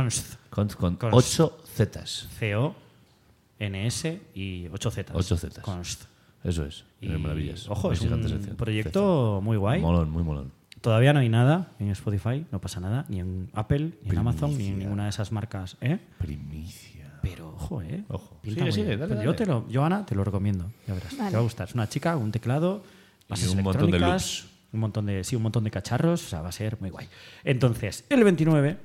Con 0.78 0.95
Const. 0.95 1.39
8 1.39 1.57
Zetas. 1.75 2.28
CO, 2.39 2.75
NS 3.59 4.05
y 4.34 4.67
8 4.71 4.91
Z. 4.91 5.13
8 5.15 5.38
Zetas. 5.38 5.63
Const. 5.63 6.03
Eso 6.43 6.65
es. 6.65 6.84
Y, 7.01 7.09
Maravillas. 7.09 7.69
Ojo, 7.69 7.91
es 7.91 8.01
un 8.01 8.28
sección. 8.28 8.55
proyecto 8.55 9.39
muy 9.43 9.57
guay. 9.57 9.82
Molón, 9.82 10.09
muy 10.09 10.23
molón. 10.23 10.51
Todavía 10.82 11.11
no 11.11 11.19
hay 11.19 11.30
nada 11.30 11.71
en 11.80 11.89
Spotify, 11.89 12.45
no 12.51 12.61
pasa 12.61 12.80
nada, 12.80 13.05
ni 13.09 13.19
en 13.19 13.49
Apple, 13.53 13.91
ni 14.03 14.11
en 14.11 14.17
Amazon, 14.17 14.57
ni 14.57 14.67
en 14.67 14.80
ninguna 14.80 15.03
de 15.03 15.09
esas 15.09 15.32
marcas. 15.32 15.75
¿eh? 15.82 15.99
Primicia. 16.19 17.19
Pero 17.21 17.49
ojo, 17.49 17.82
¿eh? 17.82 18.03
Ojo. 18.09 18.38
Pinta 18.41 18.59
Sigue, 18.61 18.71
sigue, 18.71 18.97
dale, 18.97 19.23
Yo, 19.23 19.36
te 19.36 19.45
lo, 19.45 19.65
Joana, 19.71 20.05
te 20.05 20.15
lo 20.15 20.23
recomiendo. 20.23 20.71
Ya 20.88 20.93
verás. 20.93 21.17
Vale. 21.17 21.32
Te 21.32 21.36
va 21.36 21.41
a 21.41 21.43
gustar. 21.43 21.67
Es 21.67 21.73
una 21.73 21.89
chica, 21.89 22.15
un 22.15 22.32
teclado, 22.32 22.84
bases 23.28 23.49
un 23.49 23.63
montón 23.63 23.91
de 23.91 23.99
loops. 23.99 24.47
Un 24.74 24.80
montón 24.82 25.05
de, 25.05 25.24
sí, 25.24 25.36
un 25.36 25.43
montón 25.43 25.63
de 25.63 25.72
cacharros. 25.72 26.26
O 26.26 26.30
sea, 26.30 26.41
va 26.41 26.49
a 26.49 26.51
ser 26.51 26.78
muy 26.82 26.89
guay. 26.89 27.07
Entonces, 27.43 28.05
el 28.09 28.24
29 28.24 28.78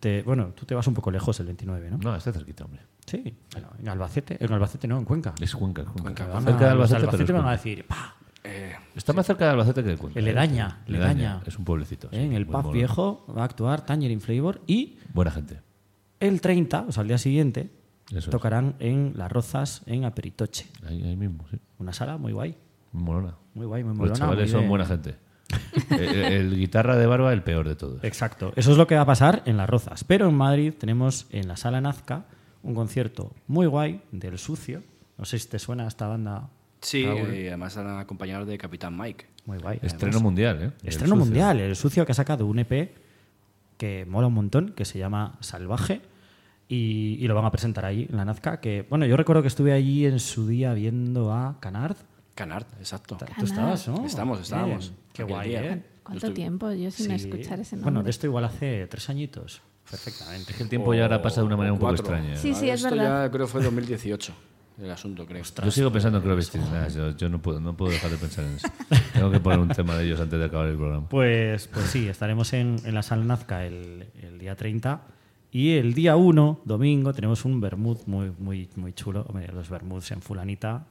te- 0.00 0.22
bueno, 0.22 0.48
tú 0.54 0.66
te 0.66 0.74
vas 0.74 0.86
un 0.86 0.94
poco 0.94 1.10
lejos 1.10 1.38
el 1.40 1.46
29, 1.46 1.90
¿no? 1.90 1.98
No, 1.98 2.16
está 2.16 2.32
cerquita, 2.32 2.64
hombre. 2.64 2.82
Sí, 3.06 3.34
bueno, 3.52 3.68
en 3.78 3.88
Albacete, 3.88 4.42
en 4.42 4.52
Albacete 4.52 4.88
no, 4.88 4.98
en 4.98 5.04
Cuenca. 5.04 5.34
Es 5.40 5.54
Cuenca, 5.54 5.82
es 5.82 5.88
Cuenca. 5.88 6.26
Van 6.26 6.42
Cerca 6.44 6.64
de 6.64 6.70
Albacete, 6.70 7.00
de 7.00 7.06
pero 7.06 7.22
es 7.22 7.30
Albacete 7.30 7.32
van 7.32 7.40
a 7.40 7.44
Cuenca. 7.44 7.56
decir, 7.56 7.86
¡pa! 7.86 8.16
Está 8.94 9.12
más 9.14 9.26
cerca 9.26 9.44
de 9.46 9.50
Albacete 9.52 9.82
que 9.82 9.88
de 9.90 9.96
Cuenca. 9.96 10.18
En 10.18 10.24
¿eh? 10.26 10.28
Ledaña, 10.28 10.82
Ledaña. 10.86 11.42
Es 11.46 11.58
un 11.58 11.64
pueblecito. 11.64 12.08
sí, 12.10 12.16
En 12.16 12.32
el 12.34 12.46
pub 12.46 12.72
viejo 12.72 13.24
va 13.36 13.42
a 13.42 13.44
actuar 13.44 13.84
Tangerine 13.86 14.20
Flavor 14.20 14.60
y 14.66 14.98
Buena 15.12 15.30
gente. 15.30 15.60
el 16.20 16.40
30, 16.40 16.86
o 16.88 16.92
sea, 16.92 17.00
al 17.02 17.08
día 17.08 17.18
siguiente, 17.18 17.70
Eso 18.08 18.18
es. 18.18 18.30
tocarán 18.30 18.76
en 18.80 19.12
Las 19.16 19.30
Rozas, 19.32 19.82
en 19.86 20.04
Aperitoche. 20.04 20.66
Ahí, 20.86 21.02
ahí 21.02 21.16
mismo, 21.16 21.46
sí. 21.50 21.58
Una 21.78 21.92
sala 21.92 22.16
muy 22.18 22.32
guay, 22.32 22.56
Muy 22.92 23.02
molona. 23.04 23.34
Muy 23.54 23.66
guay, 23.66 23.82
muy 23.84 23.90
Los 23.92 23.98
molona. 23.98 24.18
chavales 24.18 24.44
muy 24.44 24.50
son 24.52 24.62
de- 24.62 24.68
buena 24.68 24.84
gente. 24.86 25.14
el, 25.90 26.00
el 26.16 26.56
guitarra 26.56 26.96
de 26.96 27.06
barba, 27.06 27.32
el 27.32 27.42
peor 27.42 27.68
de 27.68 27.76
todos. 27.76 28.02
Exacto. 28.02 28.52
Eso 28.56 28.72
es 28.72 28.78
lo 28.78 28.86
que 28.86 28.94
va 28.96 29.02
a 29.02 29.06
pasar 29.06 29.42
en 29.46 29.56
Las 29.56 29.68
Rozas. 29.68 30.04
Pero 30.04 30.28
en 30.28 30.34
Madrid 30.34 30.72
tenemos 30.78 31.26
en 31.30 31.48
la 31.48 31.56
Sala 31.56 31.80
Nazca 31.80 32.24
un 32.62 32.74
concierto 32.74 33.32
muy 33.46 33.66
guay 33.66 34.00
del 34.10 34.38
Sucio. 34.38 34.82
No 35.18 35.24
sé 35.24 35.38
si 35.38 35.48
te 35.48 35.58
suena 35.58 35.86
esta 35.86 36.08
banda. 36.08 36.48
Sí, 36.80 37.04
Raúl. 37.06 37.34
y 37.34 37.46
además 37.48 37.76
eran 37.76 37.98
acompañados 37.98 38.46
de 38.48 38.58
Capitán 38.58 38.96
Mike. 38.98 39.26
Muy 39.46 39.58
guay. 39.58 39.78
Estreno 39.82 40.12
además. 40.16 40.22
mundial, 40.22 40.62
¿eh? 40.62 40.70
Estreno 40.82 41.16
mundial. 41.16 41.60
El 41.60 41.76
Sucio 41.76 42.04
que 42.04 42.12
ha 42.12 42.14
sacado 42.14 42.46
un 42.46 42.58
EP 42.58 42.94
que 43.76 44.06
mola 44.06 44.26
un 44.28 44.34
montón, 44.34 44.70
que 44.72 44.84
se 44.84 44.98
llama 44.98 45.36
Salvaje. 45.40 46.00
Y, 46.68 47.18
y 47.20 47.28
lo 47.28 47.34
van 47.34 47.44
a 47.44 47.50
presentar 47.50 47.84
ahí 47.84 48.06
en 48.10 48.16
la 48.16 48.24
Nazca. 48.24 48.60
Que, 48.60 48.86
bueno, 48.88 49.04
yo 49.06 49.16
recuerdo 49.16 49.42
que 49.42 49.48
estuve 49.48 49.72
allí 49.72 50.06
en 50.06 50.18
su 50.18 50.46
día 50.48 50.72
viendo 50.72 51.32
a 51.32 51.58
Canard. 51.60 51.96
Canard, 52.34 52.66
exacto. 52.78 53.16
Tú 53.16 53.24
Canard. 53.26 53.44
estabas, 53.44 53.88
¿no? 53.88 54.06
Estamos, 54.06 54.40
estábamos. 54.40 54.88
Bien. 54.90 55.00
Qué 55.12 55.22
guay, 55.22 55.48
día. 55.50 55.64
¿eh? 55.64 55.82
¿Cuánto 56.02 56.26
estoy- 56.26 56.34
tiempo 56.34 56.70
yo 56.72 56.90
sin 56.90 57.06
Sí. 57.06 57.12
escuchar 57.28 57.60
ese 57.60 57.76
nombre? 57.76 57.92
Bueno, 57.92 58.02
de 58.02 58.10
esto 58.10 58.26
igual 58.26 58.44
hace 58.44 58.86
tres 58.88 59.08
añitos. 59.08 59.62
Perfectamente. 59.88 60.50
Es 60.52 60.56
que 60.56 60.62
el 60.64 60.68
tiempo 60.68 60.94
ya 60.94 61.02
ahora 61.02 61.22
pasa 61.22 61.40
de 61.40 61.46
una 61.46 61.56
manera 61.56 61.72
un 61.72 61.78
poco 61.78 61.92
extraña. 61.92 62.36
Sí, 62.36 62.54
sí, 62.54 62.68
es 62.70 62.82
Esto 62.82 62.94
verdad. 62.96 63.24
ya 63.26 63.30
creo 63.30 63.46
fue 63.46 63.62
2018, 63.62 64.32
el 64.82 64.90
asunto, 64.90 65.26
creo. 65.26 65.42
Yo 65.44 65.70
sigo 65.70 65.92
pensando 65.92 66.18
en 66.18 66.70
Nash. 66.72 66.94
Yo, 66.96 67.10
yo 67.16 67.28
no, 67.28 67.40
puedo, 67.40 67.60
no 67.60 67.76
puedo 67.76 67.92
dejar 67.92 68.10
de 68.10 68.16
pensar 68.16 68.44
en 68.44 68.54
eso. 68.56 68.68
Tengo 69.12 69.30
que 69.30 69.40
poner 69.40 69.58
un 69.60 69.68
tema 69.68 69.94
de 69.96 70.06
ellos 70.06 70.20
antes 70.20 70.38
de 70.38 70.44
acabar 70.46 70.66
el 70.68 70.76
programa. 70.76 71.08
Pues, 71.08 71.68
pues 71.68 71.86
sí, 71.86 72.08
estaremos 72.08 72.52
en, 72.54 72.76
en 72.84 72.94
la 72.94 73.02
sala 73.02 73.24
Nazca 73.24 73.64
el, 73.64 74.06
el 74.22 74.38
día 74.38 74.56
30. 74.56 75.02
Y 75.52 75.76
el 75.76 75.94
día 75.94 76.16
1, 76.16 76.62
domingo, 76.64 77.12
tenemos 77.12 77.44
un 77.44 77.60
vermut 77.60 78.06
muy, 78.06 78.32
muy, 78.38 78.68
muy 78.74 78.92
chulo. 78.94 79.24
Hombre, 79.28 79.48
los 79.52 79.68
vermuts 79.70 80.10
en 80.10 80.20
fulanita, 80.22 80.86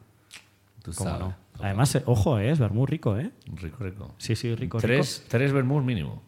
Tú 0.83 0.91
cómo 0.95 1.09
sabes. 1.09 1.25
no. 1.25 1.35
Además, 1.59 1.95
eh, 1.95 2.03
ojo, 2.05 2.37
eh, 2.37 2.51
es 2.51 2.59
vermut 2.59 2.89
rico, 2.89 3.17
¿eh? 3.17 3.31
Rico, 3.55 3.83
rico. 3.83 4.13
Sí, 4.17 4.35
sí, 4.35 4.49
rico, 4.53 4.77
rico. 4.77 4.79
Tres, 4.79 5.25
tres 5.27 5.51
vermouth 5.51 5.83
mínimo. 5.83 6.21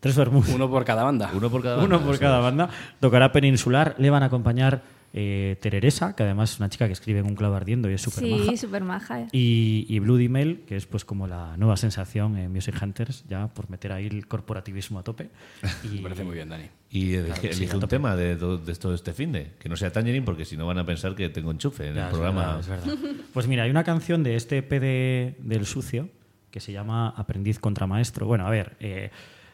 Tres 0.00 0.16
vermuts. 0.16 0.48
Uno 0.48 0.68
por 0.68 0.84
cada 0.84 1.04
banda. 1.04 1.30
Uno 1.34 1.50
por 1.50 1.62
cada 1.62 1.76
banda. 1.76 1.96
Uno 1.96 2.04
por 2.04 2.18
cada 2.18 2.40
banda. 2.40 2.68
Tocará 3.00 3.32
Peninsular. 3.32 3.94
Le 3.98 4.10
van 4.10 4.22
a 4.22 4.26
acompañar 4.26 4.82
eh, 5.12 5.56
Tereresa, 5.60 6.14
que 6.14 6.22
además 6.22 6.52
es 6.52 6.58
una 6.60 6.68
chica 6.68 6.86
que 6.86 6.92
escribe 6.92 7.18
en 7.18 7.26
un 7.26 7.34
clavo 7.34 7.56
ardiendo 7.56 7.90
y 7.90 7.94
es 7.94 8.00
súper 8.02 8.24
maja. 8.30 8.44
Sí, 8.50 8.56
súper 8.56 8.84
maja. 8.84 9.26
Y, 9.32 9.86
y 9.88 9.98
Bloody 9.98 10.28
Mail, 10.28 10.62
que 10.66 10.76
es 10.76 10.86
pues 10.86 11.04
como 11.04 11.26
la 11.26 11.56
nueva 11.56 11.76
sensación 11.76 12.36
en 12.36 12.52
Music 12.52 12.76
Hunters, 12.80 13.24
ya 13.28 13.48
por 13.48 13.68
meter 13.70 13.92
ahí 13.92 14.06
el 14.06 14.26
corporativismo 14.28 14.98
a 15.00 15.02
tope. 15.02 15.30
Y, 15.84 15.88
Me 15.96 16.02
parece 16.02 16.22
muy 16.24 16.34
bien, 16.34 16.48
Dani. 16.48 16.64
Y 16.92 17.14
elige, 17.14 17.40
Claro 17.40 17.54
sí, 17.56 17.64
un 17.64 17.70
tope. 17.80 17.86
tema 17.88 18.14
de, 18.16 18.36
todo- 18.36 18.58
de 18.58 18.72
esto 18.72 18.90
de 18.90 18.96
este 18.96 19.12
fin 19.12 19.32
de 19.32 19.52
que 19.58 19.68
no 19.68 19.76
sea 19.76 19.90
Tangerine, 19.92 20.24
porque 20.24 20.44
si 20.44 20.56
no 20.56 20.66
van 20.66 20.78
a 20.78 20.86
pensar 20.86 21.14
que 21.14 21.28
tengo 21.28 21.50
enchufe 21.50 21.88
en 21.88 21.94
Ya, 21.94 22.00
el 22.02 22.06
es 22.06 22.12
programa. 22.12 22.56
verdad, 22.56 22.60
es 22.60 22.68
verdad. 22.68 23.10
Pues 23.32 23.46
mira, 23.48 23.62
hay 23.64 23.70
una 23.70 23.84
canción 23.84 24.22
de 24.22 24.36
este 24.36 24.58
EP 24.58 24.80
de- 24.80 25.34
del 25.40 25.66
Sucio 25.66 26.08
que 26.50 26.58
se 26.60 26.72
llama 26.72 27.10
Aprendiz 27.10 27.58
contra 27.60 27.86
Maestro. 27.86 28.26
Bueno, 28.26 28.46
a 28.46 28.50
ver, 28.50 28.76
eh, 28.80 29.10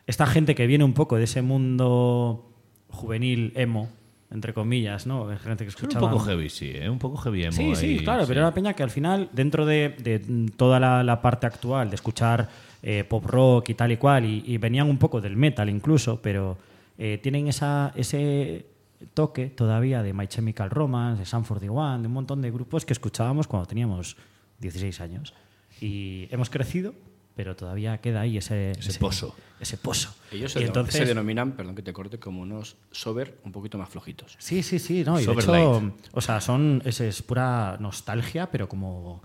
esta 0.06 0.26
gente 0.26 0.54
que 0.54 0.66
viene 0.66 0.82
un 0.84 0.94
poco 0.94 1.16
de 1.16 1.24
ese 1.24 1.42
mundo 1.42 2.50
juvenil 2.88 3.52
emo, 3.56 3.90
entre 4.30 4.52
comillas, 4.52 5.06
¿no? 5.06 5.26
Gente 5.38 5.64
que 5.64 5.68
Es 5.70 5.76
un 5.76 5.82
escuchaba 5.88 6.10
poco 6.10 6.24
heavy, 6.24 6.50
sí, 6.50 6.72
¿eh? 6.74 6.88
un 6.90 6.98
poco 6.98 7.16
heavy 7.18 7.44
emo 7.44 7.52
Sí, 7.52 7.74
sí, 7.76 7.86
ahí, 7.86 8.04
claro, 8.04 8.22
sí. 8.22 8.28
pero 8.28 8.40
era 8.40 8.52
peña 8.52 8.74
que 8.74 8.82
al 8.82 8.90
final, 8.90 9.28
dentro 9.32 9.64
de, 9.66 9.90
de 9.98 10.18
toda 10.56 10.80
la, 10.80 11.02
la 11.04 11.22
parte 11.22 11.46
actual, 11.46 11.90
de 11.90 11.94
escuchar 11.96 12.48
eh, 12.82 13.04
pop 13.08 13.24
rock 13.24 13.70
y 13.70 13.74
tal 13.74 13.92
y 13.92 13.96
cual, 13.96 14.24
y, 14.24 14.42
y 14.46 14.58
venían 14.58 14.88
un 14.88 14.98
poco 14.98 15.20
del 15.20 15.36
metal 15.36 15.68
incluso, 15.68 16.20
pero 16.20 16.58
eh, 16.98 17.18
tienen 17.22 17.46
esa, 17.48 17.92
ese 17.96 18.66
toque 19.14 19.46
todavía 19.46 20.02
de 20.02 20.12
My 20.12 20.26
Chemical 20.26 20.70
Romance, 20.70 21.20
de 21.20 21.26
Sun 21.26 21.44
41, 21.44 22.00
de 22.00 22.06
un 22.06 22.12
montón 22.12 22.42
de 22.42 22.50
grupos 22.50 22.84
que 22.84 22.92
escuchábamos 22.92 23.46
cuando 23.46 23.66
teníamos 23.66 24.16
16 24.60 25.00
años. 25.00 25.34
Y 25.80 26.26
hemos 26.30 26.48
crecido, 26.50 26.94
pero 27.36 27.54
todavía 27.54 27.98
queda 27.98 28.22
ahí 28.22 28.38
ese, 28.38 28.72
Ese 28.72 28.98
pozo. 28.98 29.36
Ese 29.60 29.76
pozo. 29.76 30.14
Ellos 30.32 30.56
Y 30.56 30.60
se, 30.60 30.64
entonces, 30.64 30.94
se 30.94 31.04
denominan, 31.04 31.52
perdón 31.52 31.74
que 31.74 31.82
te 31.82 31.92
corte, 31.92 32.18
como 32.18 32.40
unos 32.40 32.76
sober 32.90 33.38
un 33.44 33.52
poquito 33.52 33.76
más 33.76 33.90
flojitos. 33.90 34.36
Sí, 34.38 34.62
sí, 34.62 34.78
sí, 34.78 35.04
no, 35.04 35.16
y 35.16 35.20
de 35.20 35.24
Sober 35.26 35.44
hecho, 35.44 35.80
light. 35.80 35.94
o 36.12 36.20
sea, 36.22 36.40
son, 36.40 36.82
es, 36.84 37.00
es 37.00 37.22
pura 37.22 37.76
nostalgia, 37.78 38.50
pero 38.50 38.68
como 38.68 39.22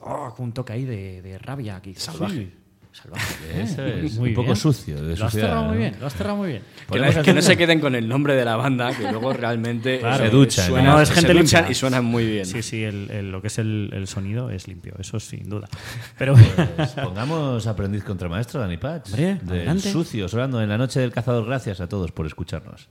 oh, 0.00 0.34
un 0.38 0.52
toque 0.52 0.72
ahí 0.72 0.84
de, 0.84 1.22
de 1.22 1.38
rabia 1.38 1.76
aquí. 1.76 1.94
Salvaje. 1.94 2.34
Sí, 2.34 2.52
salvaje. 2.92 3.62
Eso 3.62 3.82
Eh, 3.84 4.02
es, 4.06 4.16
muy 4.18 4.28
un 4.30 4.34
poco 4.34 4.46
bien. 4.46 4.56
sucio, 4.56 4.96
de 4.96 5.02
Lo 5.02 5.12
has 5.12 5.18
suciedad, 5.32 5.48
cerrado 5.48 5.64
muy 5.68 5.78
bien, 5.78 5.96
lo 6.00 6.06
has 6.06 6.14
cerrado 6.14 6.36
muy 6.36 6.48
bien. 6.48 6.62
Que 6.90 6.98
no, 7.00 7.04
que 7.22 7.32
no 7.32 7.38
hacer- 7.38 7.42
se 7.42 7.56
queden 7.56 7.80
con 7.80 7.94
el 7.94 8.08
nombre 8.08 8.34
de 8.36 8.44
la 8.44 8.56
banda, 8.56 8.94
que 8.96 9.02
luego 9.10 9.32
realmente 9.32 9.98
Claro. 10.00 10.24
Se 10.24 10.30
duchan, 10.30 10.84
No, 10.84 11.00
es 11.00 11.08
se 11.08 11.14
gente 11.14 11.34
limpia. 11.34 11.66
y 11.70 11.74
suenan 11.74 12.04
muy 12.04 12.26
bien. 12.26 12.46
Sí, 12.46 12.62
sí, 12.62 12.82
el, 12.84 13.10
el- 13.10 13.30
lo 13.32 13.40
que 13.40 13.46
es 13.48 13.58
el, 13.58 13.90
el 13.92 14.06
sonido 14.06 14.50
es 14.50 14.68
limpio, 14.68 14.94
eso 14.98 15.18
sin 15.20 15.48
duda. 15.48 15.68
Pero 16.18 16.34
Pues 16.76 16.90
pongamos 16.90 17.66
aprendiz 17.66 18.04
contra 18.04 18.28
maestro, 18.28 18.60
Dani 18.60 18.76
Patch. 18.76 19.06
Hombre, 19.10 19.38
del 19.42 19.58
adelante. 19.58 19.90
sucio, 19.90 20.28
sonando 20.28 20.60
en 20.62 20.68
la 20.68 20.78
noche 20.78 21.00
del 21.00 21.12
cazador. 21.12 21.46
Gracias 21.46 21.80
a 21.80 21.88
todos 21.88 22.12
por 22.12 22.26
escucharnos. 22.26 22.88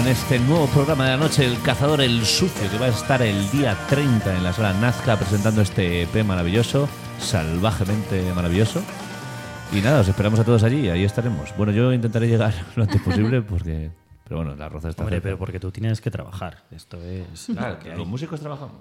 En 0.00 0.08
este 0.08 0.38
nuevo 0.38 0.66
programa 0.66 1.04
de 1.04 1.10
la 1.10 1.16
noche, 1.16 1.44
El 1.44 1.60
Cazador 1.62 2.00
El 2.00 2.24
Sucio, 2.24 2.70
que 2.70 2.78
va 2.78 2.86
a 2.86 2.88
estar 2.88 3.20
el 3.22 3.50
día 3.50 3.76
30 3.88 4.36
en 4.36 4.44
la 4.44 4.52
sala 4.52 4.72
Nazca 4.74 5.16
presentando 5.16 5.60
este 5.62 6.02
EP 6.02 6.24
maravilloso, 6.24 6.88
salvajemente 7.18 8.32
maravilloso. 8.34 8.82
Y 9.72 9.80
nada, 9.80 10.00
os 10.00 10.08
esperamos 10.08 10.38
a 10.40 10.44
todos 10.44 10.62
allí, 10.62 10.88
ahí 10.88 11.04
estaremos. 11.04 11.54
Bueno, 11.56 11.72
yo 11.72 11.92
intentaré 11.92 12.28
llegar 12.28 12.54
lo 12.76 12.84
antes 12.84 13.00
posible 13.02 13.42
porque... 13.42 13.90
Pero 14.24 14.36
bueno, 14.42 14.54
la 14.56 14.68
roza 14.68 14.90
está 14.90 15.02
Hombre, 15.02 15.16
cerca. 15.16 15.24
pero 15.24 15.38
porque 15.38 15.58
tú 15.60 15.70
tienes 15.70 16.00
que 16.00 16.10
trabajar. 16.10 16.64
Esto 16.70 16.98
es. 17.02 17.46
Claro, 17.46 17.78
que 17.78 17.94
los 17.96 18.06
músicos 18.06 18.40
trabajamos. 18.40 18.76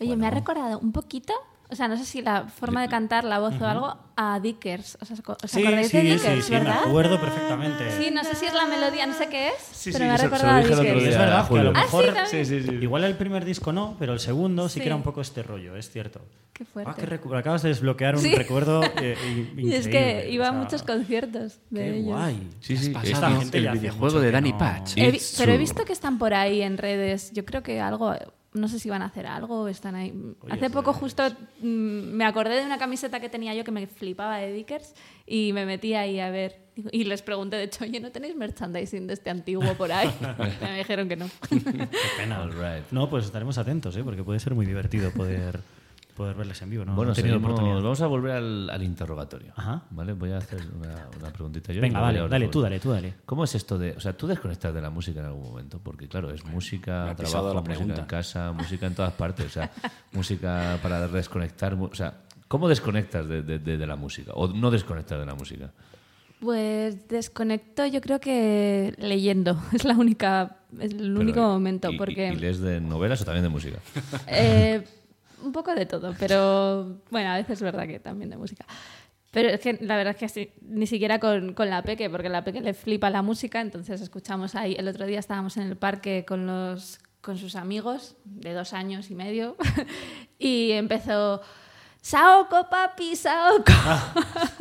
Oye, 0.00 0.16
me 0.16 0.26
ha 0.26 0.30
recordado 0.30 0.78
un 0.80 0.92
poquito, 0.92 1.32
o 1.70 1.74
sea, 1.76 1.86
no 1.88 1.96
sé 1.96 2.04
si 2.04 2.22
la 2.22 2.44
forma 2.48 2.80
de 2.82 2.88
cantar, 2.88 3.24
la 3.24 3.38
voz 3.38 3.54
o 3.60 3.66
algo, 3.66 3.96
a 4.16 4.40
Dickers. 4.40 4.96
¿Os, 5.00 5.10
os 5.10 5.50
Sí, 5.50 5.60
acordáis 5.62 5.88
sí, 5.88 5.96
de 5.98 6.02
sí, 6.02 6.08
Dickers, 6.14 6.44
sí, 6.46 6.52
me 6.52 6.58
verdad? 6.60 6.78
acuerdo 6.86 7.20
perfectamente. 7.20 7.90
Sí, 7.98 8.10
no 8.10 8.24
sé 8.24 8.34
si 8.34 8.46
es 8.46 8.54
la 8.54 8.66
melodía, 8.66 9.06
no 9.06 9.14
sé 9.14 9.28
qué 9.28 9.48
es, 9.48 9.54
Sí, 9.72 9.90
pero 9.92 10.04
sí, 10.04 10.08
me 10.08 10.14
ha 10.14 10.16
recordado 10.16 10.56
a 10.56 10.60
Dickers. 10.60 11.02
Es 11.04 11.18
verdad 11.18 11.48
que 11.48 11.58
a 11.58 11.62
lo. 11.62 11.72
Ah, 11.76 11.84
sí, 12.30 12.46
mejor. 12.46 12.82
Igual 12.82 13.04
el 13.04 13.16
primer 13.16 13.44
disco 13.44 13.72
no, 13.72 13.96
pero 13.98 14.12
el 14.14 14.20
segundo 14.20 14.68
sí, 14.68 14.74
Sí. 14.74 14.80
que 14.80 14.86
era 14.86 14.96
un 14.96 15.02
poco 15.02 15.20
este 15.20 15.42
rollo, 15.42 15.76
es 15.76 15.90
cierto. 15.90 16.20
Qué 16.52 16.64
fuerte. 16.64 17.20
Ah, 17.32 17.36
acabas 17.38 17.62
de 17.62 17.68
desbloquear 17.68 18.16
un 18.16 18.22
Sí. 18.22 18.34
recuerdo 18.34 18.82
eh, 19.00 19.16
y 19.56 19.72
es 19.72 19.86
que 19.86 20.28
iba 20.30 20.46
o 20.46 20.48
a 20.48 20.52
muchos 20.52 20.82
conciertos 20.82 21.60
de 21.70 21.80
Qué 21.80 21.90
ellos. 21.98 22.06
guay. 22.06 22.48
Sí, 22.60 22.76
sí, 22.76 22.92
Esta 23.04 23.30
gente 23.30 23.58
el 23.58 23.70
videojuego 23.70 24.18
de 24.20 24.30
Danny 24.32 24.52
no- 24.52 24.58
Patch. 24.58 24.94
Pero 25.38 25.52
he 25.52 25.58
visto 25.58 25.84
que 25.84 25.92
están 25.92 26.18
por 26.18 26.34
ahí 26.34 26.62
en 26.62 26.76
redes. 26.78 27.30
Yo 27.32 27.44
creo 27.44 27.62
que 27.62 27.80
algo, 27.80 28.12
no 28.58 28.68
sé 28.68 28.78
si 28.78 28.90
van 28.90 29.02
a 29.02 29.06
hacer 29.06 29.26
algo 29.26 29.62
o 29.62 29.68
están 29.68 29.94
ahí. 29.94 30.12
Hace 30.50 30.70
poco 30.70 30.92
justo 30.92 31.22
mm, 31.60 31.66
me 31.66 32.24
acordé 32.24 32.60
de 32.60 32.66
una 32.66 32.78
camiseta 32.78 33.20
que 33.20 33.28
tenía 33.28 33.54
yo 33.54 33.64
que 33.64 33.70
me 33.70 33.86
flipaba 33.86 34.38
de 34.38 34.52
Dickers 34.52 34.94
y 35.26 35.52
me 35.52 35.66
metí 35.66 35.94
ahí 35.94 36.20
a 36.20 36.30
ver. 36.30 36.68
Y 36.92 37.04
les 37.04 37.22
pregunté, 37.22 37.56
de 37.56 37.64
hecho, 37.64 37.84
oye, 37.84 37.98
¿no 37.98 38.12
tenéis 38.12 38.36
merchandising 38.36 39.06
de 39.06 39.14
este 39.14 39.30
antiguo 39.30 39.74
por 39.74 39.90
ahí? 39.90 40.08
Me 40.62 40.78
dijeron 40.78 41.08
que 41.08 41.16
no. 41.16 41.28
Qué 41.48 41.60
pena. 42.16 42.40
All 42.40 42.52
right. 42.52 42.88
No, 42.92 43.10
pues 43.10 43.24
estaremos 43.24 43.58
atentos, 43.58 43.96
¿eh? 43.96 44.04
porque 44.04 44.22
puede 44.22 44.38
ser 44.38 44.54
muy 44.54 44.64
divertido 44.64 45.10
poder, 45.10 45.58
poder 46.18 46.36
verles 46.36 46.60
en 46.60 46.68
vivo. 46.68 46.84
¿no? 46.84 46.94
Bueno, 46.94 47.08
No 47.08 47.12
he 47.12 47.16
tenido 47.16 47.36
seguimos- 47.36 47.52
oportunidad. 47.52 47.82
vamos 47.82 48.00
a 48.02 48.06
volver 48.06 48.32
al, 48.32 48.68
al 48.68 48.82
interrogatorio. 48.82 49.52
Ajá. 49.56 49.82
¿Vale? 49.90 50.12
Voy 50.12 50.32
a 50.32 50.36
hacer 50.36 50.60
una, 50.76 51.08
una 51.18 51.32
preguntita 51.32 51.72
yo. 51.72 51.80
Venga, 51.80 52.12
luego 52.12 52.28
dale, 52.28 52.48
tú 52.48 52.60
dale, 52.60 52.78
tú 52.80 52.90
dale. 52.90 53.14
¿Cómo 53.24 53.44
es 53.44 53.54
esto 53.54 53.78
de.? 53.78 53.92
O 53.92 54.00
sea, 54.00 54.12
tú 54.14 54.26
desconectas 54.26 54.74
de 54.74 54.82
la 54.82 54.90
música 54.90 55.20
en 55.20 55.26
algún 55.26 55.44
momento, 55.44 55.80
porque 55.82 56.06
claro, 56.08 56.30
es 56.30 56.44
música, 56.44 57.14
trabajo, 57.16 57.48
la 57.48 57.54
música 57.54 57.62
pregunta. 57.62 58.00
en 58.02 58.06
casa, 58.06 58.52
música 58.52 58.86
en 58.86 58.94
todas 58.94 59.12
partes, 59.14 59.46
o 59.46 59.50
sea, 59.50 59.70
música 60.12 60.78
para 60.82 61.08
desconectar. 61.08 61.72
O 61.74 61.94
sea, 61.94 62.14
¿cómo 62.48 62.68
desconectas 62.68 63.26
de, 63.26 63.42
de- 63.42 63.58
de- 63.58 63.76
de 63.78 63.86
la 63.86 63.96
música? 63.96 64.32
¿O 64.34 64.48
no 64.48 64.70
desconectas 64.70 65.18
de 65.18 65.24
la 65.26 65.34
música? 65.34 65.70
Pues 66.40 67.08
desconecto, 67.08 67.84
yo 67.86 68.00
creo 68.00 68.20
que 68.20 68.94
leyendo. 68.98 69.60
Es 69.72 69.84
la 69.84 69.94
única, 69.94 70.58
es 70.78 70.92
el 70.92 70.98
Pero, 70.98 71.20
único 71.20 71.40
¿y- 71.40 71.42
momento. 71.42 71.90
y- 71.90 71.98
porque 71.98 72.28
¿Y 72.32 72.36
lees 72.36 72.60
de 72.60 72.80
novelas 72.80 73.20
o 73.22 73.24
también 73.24 73.42
de 73.42 73.48
música? 73.48 73.78
Eh, 74.28 74.84
un 75.42 75.52
poco 75.52 75.74
de 75.74 75.86
todo, 75.86 76.14
pero 76.18 77.00
bueno, 77.10 77.30
a 77.30 77.36
veces 77.36 77.58
es 77.58 77.62
verdad 77.62 77.86
que 77.86 78.00
también 78.00 78.30
de 78.30 78.36
música. 78.36 78.66
Pero 79.30 79.50
es 79.50 79.60
que 79.60 79.74
la 79.80 79.96
verdad 79.96 80.16
es 80.18 80.32
que 80.32 80.54
ni 80.62 80.86
siquiera 80.86 81.20
con, 81.20 81.52
con 81.52 81.68
la 81.68 81.82
Peque, 81.82 82.08
porque 82.08 82.28
la 82.28 82.44
Peque 82.44 82.60
le 82.60 82.72
flipa 82.74 83.10
la 83.10 83.22
música, 83.22 83.60
entonces 83.60 84.00
escuchamos 84.00 84.54
ahí. 84.54 84.74
El 84.78 84.88
otro 84.88 85.06
día 85.06 85.18
estábamos 85.18 85.56
en 85.58 85.64
el 85.64 85.76
parque 85.76 86.24
con, 86.26 86.46
los, 86.46 86.98
con 87.20 87.36
sus 87.36 87.54
amigos 87.54 88.16
de 88.24 88.54
dos 88.54 88.72
años 88.72 89.10
y 89.10 89.14
medio 89.14 89.56
y 90.38 90.72
empezó. 90.72 91.42
Saoko, 92.00 92.68
papi, 92.70 93.14
Saoko. 93.16 93.72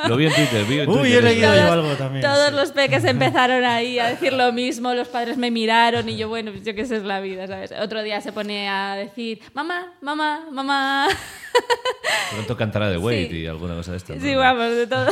Lo 0.10 0.18
vi 0.18 0.26
en 0.26 0.34
Twitter, 0.34 0.66
vi 0.66 0.80
en 0.80 0.90
Uy, 0.90 0.96
Twitter 0.98 1.26
he 1.26 1.40
eso. 1.40 1.52
leído 1.54 1.72
algo 1.72 1.90
también. 1.96 2.22
Todos 2.26 2.50
sí. 2.50 2.56
los 2.56 2.72
peques 2.72 3.04
empezaron 3.06 3.64
ahí 3.64 4.00
a 4.00 4.08
decir 4.08 4.34
lo 4.34 4.52
mismo, 4.52 4.94
los 4.94 5.08
padres 5.08 5.38
me 5.38 5.50
miraron 5.50 6.10
y 6.10 6.18
yo, 6.18 6.28
bueno, 6.28 6.52
pues 6.52 6.64
yo 6.66 6.76
qué 6.76 6.86
sé 6.86 6.98
es 6.98 7.04
la 7.04 7.22
vida, 7.22 7.48
¿sabes? 7.48 7.72
Otro 7.80 8.04
día 8.04 8.20
se 8.22 8.34
pone 8.34 8.68
a 8.68 8.96
decir, 8.96 9.40
mamá, 9.54 9.94
mamá, 10.02 10.46
mamá. 10.52 11.08
Pronto 12.34 12.58
cantará 12.58 12.90
de 12.90 12.98
Wait 12.98 13.30
Sí. 13.32 13.38
y 13.38 13.46
alguna 13.48 13.76
cosa 13.76 13.94
de. 13.94 14.00
Sí, 14.00 14.34
¿no? 14.34 14.40
vamos, 14.40 14.70
de 14.76 14.88
todo. 14.88 15.08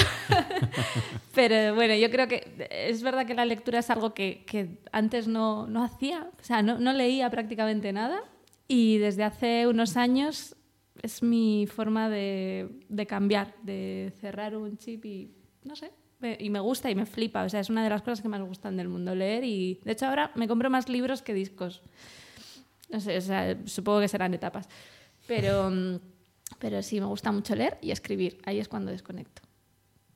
Pero 1.36 1.76
bueno, 1.76 1.95
yo 1.95 2.09
creo 2.09 2.28
que 2.28 2.67
es 2.69 3.01
verdad 3.01 3.26
que 3.26 3.34
la 3.34 3.45
lectura 3.45 3.80
es 3.80 3.89
algo 3.89 4.13
que, 4.13 4.43
que 4.45 4.69
antes 4.91 5.28
no, 5.28 5.67
no 5.67 5.84
hacía, 5.84 6.28
o 6.39 6.43
sea, 6.43 6.61
no, 6.61 6.80
no 6.80 6.93
leía 6.93 7.30
prácticamente 7.30 7.91
nada 7.93 8.19
y 8.67 8.97
desde 8.97 9.23
hace 9.23 9.67
unos 9.67 9.97
años 9.97 10.55
es 11.02 11.24
mi 11.24 11.68
forma 11.68 12.10
de, 12.10 12.80
de 12.89 13.06
cambiar, 13.06 13.56
de 13.64 14.14
cerrar 14.20 14.56
un 14.56 14.78
chip 14.78 15.06
y 15.06 15.32
no 15.64 15.76
sé. 15.76 15.91
Y 16.39 16.50
me 16.50 16.60
gusta 16.60 16.89
y 16.89 16.96
me 16.96 17.06
flipa, 17.06 17.43
o 17.43 17.50
sea, 17.50 17.60
es 17.60 17.70
una 17.70 17.84
de 17.84 17.89
las 17.89 18.02
cosas 18.02 18.22
que 18.22 18.30
más 18.30 18.41
gustan 18.41 18.78
del 18.78 18.88
mundo 18.88 19.14
leer 19.14 19.43
y 19.43 19.80
de 19.84 19.91
hecho 19.91 20.08
ahora 20.08 20.32
me 20.36 20.48
compro 20.48 20.70
más 20.70 20.89
libros 20.89 21.22
que 21.22 21.34
discos. 21.34 21.82
No 22.89 23.00
sé, 23.00 23.18
o 23.18 23.22
sea, 23.22 23.58
supongo 23.66 24.00
que 24.00 24.08
serán 24.08 24.34
etapas. 24.34 24.68
Pero, 25.28 25.70
mm, 25.70 26.00
pero 26.60 26.82
sí, 26.82 27.00
me 27.00 27.08
gusta 27.08 27.32
mucho 27.32 27.56
leer 27.56 27.78
y 27.82 27.91
escribir. 27.91 28.39
Ahí 28.46 28.60
es 28.60 28.68
cuando 28.68 28.91
desconecto. 28.91 29.41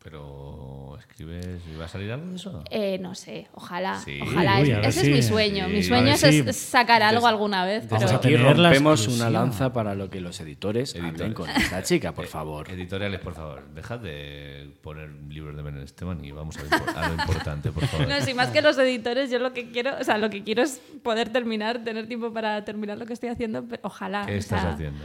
Pero 0.09 0.97
escribes 0.99 1.61
y 1.71 1.77
va 1.77 1.85
a 1.85 1.87
salir 1.87 2.11
algo 2.11 2.25
de 2.27 2.35
eso. 2.35 2.63
Eh, 2.71 2.97
no 2.99 3.13
sé, 3.13 3.47
ojalá. 3.53 3.99
Sí. 3.99 4.19
ojalá. 4.21 4.59
Uy, 4.59 4.71
ese 4.71 5.01
es 5.01 5.07
mi 5.09 5.21
sueño. 5.21 5.65
sí, 5.67 5.71
mi 5.73 5.83
sueño 5.83 6.07
es, 6.13 6.19
si- 6.21 6.39
es 6.39 6.55
sacar 6.57 7.03
algo 7.03 7.27
alguna 7.27 7.63
vez. 7.63 7.87
Vamos 7.87 8.05
Pero 8.05 8.15
a 8.15 8.19
Aquí 8.19 8.35
rompemos 8.35 9.07
una 9.07 9.29
lanza 9.29 9.71
para 9.71 9.93
lo 9.93 10.09
que 10.09 10.19
los 10.19 10.39
editores 10.39 10.95
hablen 10.95 11.09
Editores. 11.11 11.33
con 11.35 11.49
esta 11.49 11.83
chica, 11.83 12.13
por 12.13 12.25
favor. 12.37 12.69
Editoriales, 12.71 13.19
por 13.19 13.35
favor, 13.35 13.67
dejad 13.73 13.99
de 13.99 14.71
poner 14.81 15.09
libros 15.29 15.55
de 15.55 15.61
Ben 15.61 15.77
Esteban 15.77 16.23
y 16.25 16.31
vamos 16.31 16.57
a 16.57 16.63
lo, 16.63 16.97
a 16.99 17.07
lo 17.09 17.13
importante, 17.15 17.71
por 17.71 17.85
favor. 17.85 18.07
no, 18.09 18.19
si 18.21 18.33
más 18.33 18.49
que 18.49 18.61
los 18.63 18.77
editores, 18.79 19.29
yo 19.29 19.37
lo 19.39 19.53
que 19.53 19.69
quiero, 19.71 19.91
o 19.99 20.03
sea, 20.03 20.17
lo 20.17 20.29
que 20.31 20.43
quiero 20.43 20.63
es 20.63 20.81
poder 21.03 21.29
terminar, 21.29 21.83
tener 21.83 22.07
tiempo 22.07 22.33
para 22.33 22.65
terminar 22.65 22.97
lo 22.97 23.05
que 23.05 23.13
estoy 23.13 23.29
haciendo. 23.29 23.63
pero 23.67 23.81
ojalá. 23.83 24.25
¿Qué 24.25 24.33
o 24.33 24.37
estás 24.37 24.61
sea, 24.61 24.73
haciendo? 24.73 25.03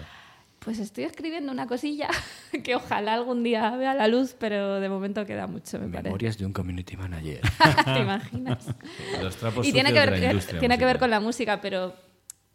Pues 0.65 0.79
estoy 0.79 1.05
escribiendo 1.05 1.53
una 1.53 1.67
cosilla 1.67 2.09
que 2.65 2.75
ojalá 2.75 3.15
algún 3.15 3.43
día 3.43 3.71
vea 3.77 3.95
la 3.95 4.09
luz, 4.09 4.35
pero 4.39 4.81
de 4.81 4.89
momento 4.89 5.25
queda 5.27 5.47
mucho, 5.47 5.79
me 5.79 5.89
parece. 5.89 6.05
Memorias 6.05 6.39
de 6.39 6.47
un 6.47 6.53
community 6.53 6.97
manager. 6.97 7.41
¿Te 7.85 8.01
imaginas? 8.01 8.67
Los 9.23 9.37
trapos 9.37 9.67
y 9.67 9.73
tiene 9.73 9.93
que 9.93 9.99
ver, 9.99 10.11
de 10.13 10.21
la 10.21 10.27
industria 10.29 10.59
tiene 10.61 10.79
que 10.79 10.85
ver 10.87 10.99
con 10.99 11.11
la 11.11 11.21
música, 11.21 11.61
pero 11.61 11.95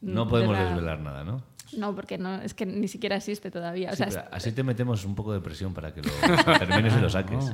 No 0.01 0.25
de 0.25 0.29
podemos 0.31 0.57
la- 0.57 0.65
desvelar 0.65 0.99
nada, 0.99 1.23
¿no? 1.23 1.43
No, 1.77 1.93
porque 1.93 2.17
no, 2.17 2.41
es 2.41 2.55
que 2.55 2.65
ni 2.65 2.87
siquiera 2.87 3.15
existe 3.17 3.51
todavía. 3.51 3.91
O 3.91 3.95
sea, 3.95 4.27
así 4.31 4.51
te 4.51 4.63
metemos 4.63 5.05
un 5.05 5.13
poco 5.13 5.33
de 5.33 5.39
presión 5.39 5.71
para 5.75 5.93
que 5.93 6.01
lo 6.01 6.57
termines 6.57 6.95
y 6.97 6.99
lo 6.99 7.09
saques. 7.11 7.45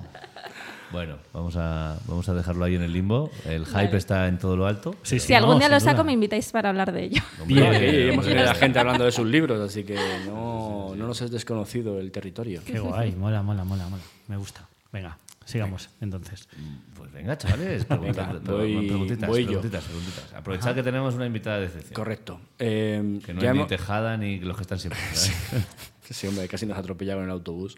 Bueno, 0.95 1.17
vamos 1.33 1.55
a, 1.57 1.97
vamos 2.07 2.29
a 2.29 2.33
dejarlo 2.33 2.63
ahí 2.63 2.75
en 2.75 2.81
el 2.81 2.93
limbo. 2.93 3.29
El 3.45 3.65
hype 3.65 3.97
está 3.97 4.27
en 4.29 4.37
todo 4.39 4.55
lo 4.55 4.65
alto. 4.65 4.95
Sí, 5.03 5.19
sí, 5.19 5.27
si 5.27 5.33
algún 5.33 5.55
no, 5.55 5.59
día 5.59 5.67
sin 5.67 5.73
lo 5.73 5.79
saco, 5.81 5.93
duda. 5.97 6.03
me 6.05 6.13
invitáis 6.13 6.49
para 6.53 6.69
hablar 6.69 6.93
de 6.93 7.03
ello. 7.03 7.21
Hombre, 7.41 7.59
No, 7.59 7.67
aquí 7.67 7.85
hemos 8.13 8.25
tenido 8.25 8.43
a 8.43 8.53
la 8.53 8.55
gente 8.55 8.79
hablando 8.79 9.03
de 9.03 9.11
sus 9.11 9.27
libros, 9.27 9.59
así 9.59 9.83
que 9.83 9.95
no, 10.25 10.93
no 10.95 11.05
nos 11.07 11.21
es 11.21 11.31
desconocido 11.31 11.99
el 11.99 12.11
territorio. 12.13 12.61
Qué 12.65 12.79
guay, 12.79 13.11
mola, 13.13 13.41
mola, 13.43 13.65
mola, 13.65 13.89
mola. 13.89 14.03
Me 14.29 14.37
gusta. 14.37 14.67
Venga, 14.93 15.17
sigamos 15.43 15.89
entonces. 15.99 16.47
Pues 16.95 17.11
venga, 17.11 17.37
chavales, 17.37 17.83
pregunta- 17.83 18.31
Venga, 18.31 18.39
voy- 18.53 18.87
preguntitas, 18.87 19.29
voy 19.29 19.41
yo. 19.43 19.47
preguntitas, 19.49 19.83
preguntitas. 19.83 20.33
Aprovechad 20.33 20.73
que 20.75 20.83
tenemos 20.83 21.13
una 21.15 21.25
invitada 21.25 21.59
de 21.59 21.65
excepción. 21.65 21.93
Correcto. 21.93 22.39
Eh, 22.57 23.19
Que 23.25 23.33
no 23.33 23.41
ya 23.41 23.49
es 23.51 23.55
ni 23.57 23.65
Tejada 23.67 24.15
ni 24.15 24.39
los 24.39 24.55
que 24.55 24.61
están 24.61 24.79
siempre. 24.79 24.99
Sí, 26.07 26.27
hombre, 26.27 26.47
casi 26.47 26.67
nos 26.67 26.77
atropella 26.77 27.15
con 27.15 27.23
el 27.23 27.31
autobús 27.31 27.77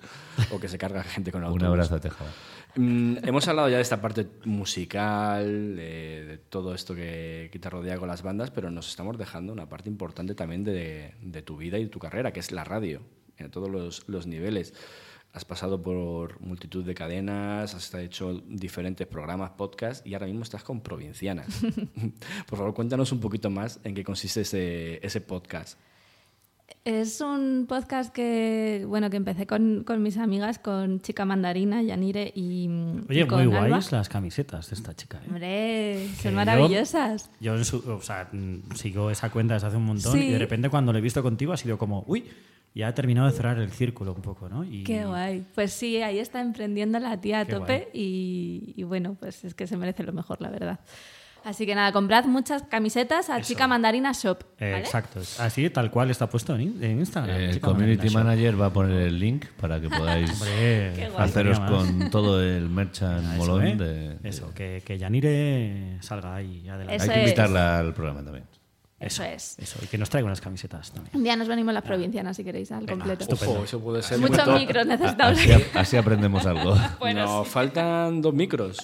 o 0.52 0.60
que 0.60 0.68
se 0.68 0.78
carga 0.78 1.02
gente 1.02 1.32
con 1.32 1.44
el 1.44 1.46
Un 1.48 1.54
autobús. 1.54 1.70
abrazo 1.72 1.96
a 1.96 2.00
Tejada. 2.02 2.30
Mm, 2.78 3.18
hemos 3.24 3.48
hablado 3.48 3.70
ya 3.70 3.78
de 3.78 3.82
esta 3.82 4.00
parte 4.00 4.28
musical, 4.46 5.76
de, 5.76 6.26
de 6.26 6.38
todo 6.38 6.76
esto 6.76 6.94
que, 6.94 7.50
que 7.52 7.58
te 7.58 7.70
rodea 7.72 7.98
con 7.98 8.08
las 8.08 8.22
bandas, 8.22 8.52
pero 8.52 8.70
nos 8.70 8.88
estamos 8.88 9.18
dejando 9.18 9.52
una 9.52 9.68
parte 9.68 9.90
importante 9.90 10.36
también 10.36 10.64
de, 10.64 11.16
de 11.22 11.42
tu 11.42 11.58
vida 11.58 11.80
y 11.80 11.86
de 11.86 11.90
tu 11.90 11.98
carrera, 11.98 12.32
que 12.32 12.40
es 12.40 12.52
la 12.52 12.64
radio, 12.64 13.02
en 13.38 13.50
todos 13.50 13.70
los, 13.70 14.08
los 14.08 14.28
niveles. 14.28 14.76
Has 15.34 15.44
pasado 15.44 15.82
por 15.82 16.40
multitud 16.40 16.86
de 16.86 16.94
cadenas, 16.94 17.74
has 17.74 17.94
hecho 17.96 18.42
diferentes 18.48 19.08
programas, 19.08 19.52
podcasts 19.52 20.06
y 20.06 20.14
ahora 20.14 20.28
mismo 20.28 20.44
estás 20.44 20.64
con 20.64 20.82
Provincianas. 20.82 21.48
por 22.48 22.60
favor, 22.60 22.76
cuéntanos 22.76 23.12
un 23.12 23.20
poquito 23.20 23.50
más 23.50 23.80
en 23.84 23.96
qué 23.96 24.04
consiste 24.04 24.42
ese, 24.42 25.00
ese 25.06 25.22
podcast. 25.22 25.80
Es 26.84 27.20
un 27.22 27.66
podcast 27.68 28.14
que, 28.14 28.86
bueno, 28.88 29.10
que 29.10 29.18
empecé 29.18 29.46
con, 29.46 29.84
con 29.86 30.02
mis 30.02 30.18
amigas, 30.18 30.58
con 30.60 31.02
Chica 31.02 31.26
Mandarina, 31.26 31.82
Yanire 31.82 32.32
y, 32.34 32.70
Oye, 33.10 33.22
y 33.22 33.28
con 33.28 33.46
muy 33.46 33.56
Alba. 33.56 33.68
guays 33.68 33.92
las 33.92 34.08
camisetas 34.10 34.70
de 34.70 34.76
esta 34.76 34.94
chica. 34.96 35.18
¿eh? 35.18 35.28
Hombre, 35.28 36.08
Que 36.16 36.24
son 36.24 36.32
yo- 36.32 36.36
maravillosas. 36.38 37.30
Yo, 37.42 37.56
en 37.58 37.66
su- 37.66 37.84
o 37.90 38.02
sea, 38.02 38.30
sigo 38.76 39.12
esa 39.12 39.30
cuenta 39.30 39.56
desde 39.56 39.68
hace 39.68 39.78
un 39.78 39.86
montón 39.86 40.14
Sí. 40.14 40.20
y 40.28 40.32
de 40.32 40.40
repente 40.40 40.70
cuando 40.70 40.92
lo 40.94 41.00
he 41.00 41.02
visto 41.02 41.22
contigo 41.22 41.52
ha 41.54 41.58
sido 41.58 41.78
como, 41.78 42.04
uy, 42.08 42.24
ya 42.74 42.88
ha 42.90 42.94
terminado 42.94 43.28
de 43.28 43.34
cerrar 43.34 43.58
el 43.60 43.72
círculo 43.72 44.14
un 44.14 44.22
poco, 44.22 44.48
¿no? 44.48 44.64
Y, 44.64 44.84
Qué 44.84 45.06
guay. 45.06 45.44
Pues 45.56 45.74
sí, 45.74 45.98
ahí 46.02 46.20
está 46.20 46.40
emprendiendo 46.42 47.00
la 47.00 47.20
tía 47.20 47.42
a 47.42 47.46
Qué 47.46 47.52
tope 47.54 47.90
y 47.94 48.82
bueno, 48.84 49.16
pues 49.20 49.44
es 49.44 49.54
que 49.54 49.68
se 49.68 49.76
merece 49.78 50.04
lo 50.04 50.14
mejor, 50.14 50.42
la 50.42 50.50
verdad. 50.50 50.80
Así 51.48 51.66
que 51.66 51.76
nada, 51.76 51.94
comprad 51.94 52.26
muchas 52.26 52.64
camisetas 52.64 53.30
a 53.30 53.40
Chica 53.40 53.70
Mandarina 53.70 54.12
Shop. 54.12 54.44
Eh, 54.60 54.72
¿vale? 54.72 54.84
Exacto. 54.84 55.22
Así, 55.40 55.70
tal 55.70 55.90
cual 55.92 56.12
está 56.12 56.28
puesto 56.28 56.54
en, 56.56 56.84
en 56.84 57.00
Instagram. 57.00 57.38
El 57.38 57.62
community 57.62 58.10
Mandarina 58.10 58.10
Shop. 58.10 58.24
manager 58.26 58.62
va 58.62 58.66
a 58.66 58.74
poner 58.74 59.02
el 59.04 59.18
link 59.18 59.46
para 59.60 59.80
que 59.80 59.88
podáis 59.88 60.30
Hombre, 60.30 61.10
haceros 61.18 61.58
con 61.62 62.10
todo 62.10 62.44
el 62.44 62.68
merchan 62.68 63.24
Eso, 63.24 63.38
molón 63.38 63.66
¿eh? 63.66 63.76
de... 63.78 64.18
Eso, 64.28 64.54
que, 64.54 64.84
que 64.86 64.98
Yanire 64.98 66.00
salga 66.02 66.36
ahí 66.36 66.68
adelante. 66.68 66.96
Eso 66.96 67.04
Hay 67.04 67.10
que 67.12 67.16
es. 67.24 67.30
invitarla 67.30 67.80
al 67.80 67.94
programa 67.94 68.24
también. 68.26 68.44
Eso 69.00 69.24
es. 69.24 69.58
Eso, 69.60 69.80
y 69.82 69.86
que 69.88 69.98
nos 69.98 70.10
traiga 70.10 70.26
unas 70.26 70.42
camisetas 70.42 70.92
también. 70.92 71.16
Un 71.16 71.24
día 71.24 71.38
nos 71.38 71.48
venimos 71.48 71.74
las 71.74 71.84
provincianas 71.84 72.36
si 72.36 72.44
queréis 72.44 72.72
al 72.74 72.86
completo. 72.86 73.26
Ojo, 73.32 73.64
eso 73.64 73.80
puede 73.80 74.02
ser 74.04 74.18
Muchos 74.20 74.48
micros 74.50 74.86
necesitamos. 74.86 75.40
Así, 75.40 75.52
así 75.76 75.98
aprendemos 75.98 76.46
algo. 76.46 76.76
Bueno, 77.00 77.24
Nos 77.26 77.48
sí. 77.48 77.54
faltan 77.54 78.22
dos 78.22 78.34
micros. 78.34 78.78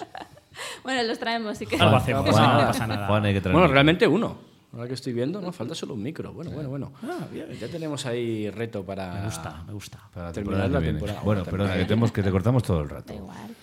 Bueno, 0.84 1.04
los 1.04 1.20
traemos, 1.20 1.58
sí 1.58 1.66
que. 1.66 1.76
Algo 1.76 1.90
Juan, 1.90 2.02
hacemos, 2.02 2.26
no 2.26 2.32
nada. 2.34 2.68
pasa 2.68 2.88
nada. 2.88 3.08
Juan, 3.08 3.26
hay 3.26 3.34
que 3.34 3.42
traer 3.42 3.58
Bueno, 3.58 3.72
realmente 3.72 4.08
uno. 4.08 4.54
Ahora 4.74 4.88
que 4.88 4.96
estoy 4.96 5.14
viendo, 5.14 5.40
no 5.40 5.52
falta 5.52 5.76
solo 5.76 5.94
un 5.94 6.02
micro. 6.02 6.34
Bueno, 6.34 6.50
bueno, 6.50 6.68
bueno. 6.68 6.94
Ah, 7.04 7.28
bien. 7.32 7.46
Ya 7.60 7.68
tenemos 7.68 8.08
ahí 8.08 8.50
reto 8.50 8.84
para. 8.84 9.14
Me 9.14 9.26
gusta, 9.26 9.64
me 9.68 9.74
gusta. 9.74 10.00
Para 10.12 10.34
terminar 10.34 10.64
temporada 10.64 10.80
la 10.80 10.86
temporada. 10.88 11.22
Bueno, 11.22 11.44
que, 11.44 11.52
terminar. 11.52 11.78
tenemos, 11.88 12.12
que 12.12 12.24
te 12.24 12.32
cortamos 12.32 12.64
todo 12.64 12.82
el 12.82 12.88
Da 12.88 12.96
rato. 12.96 13.14
igual. 13.14 13.56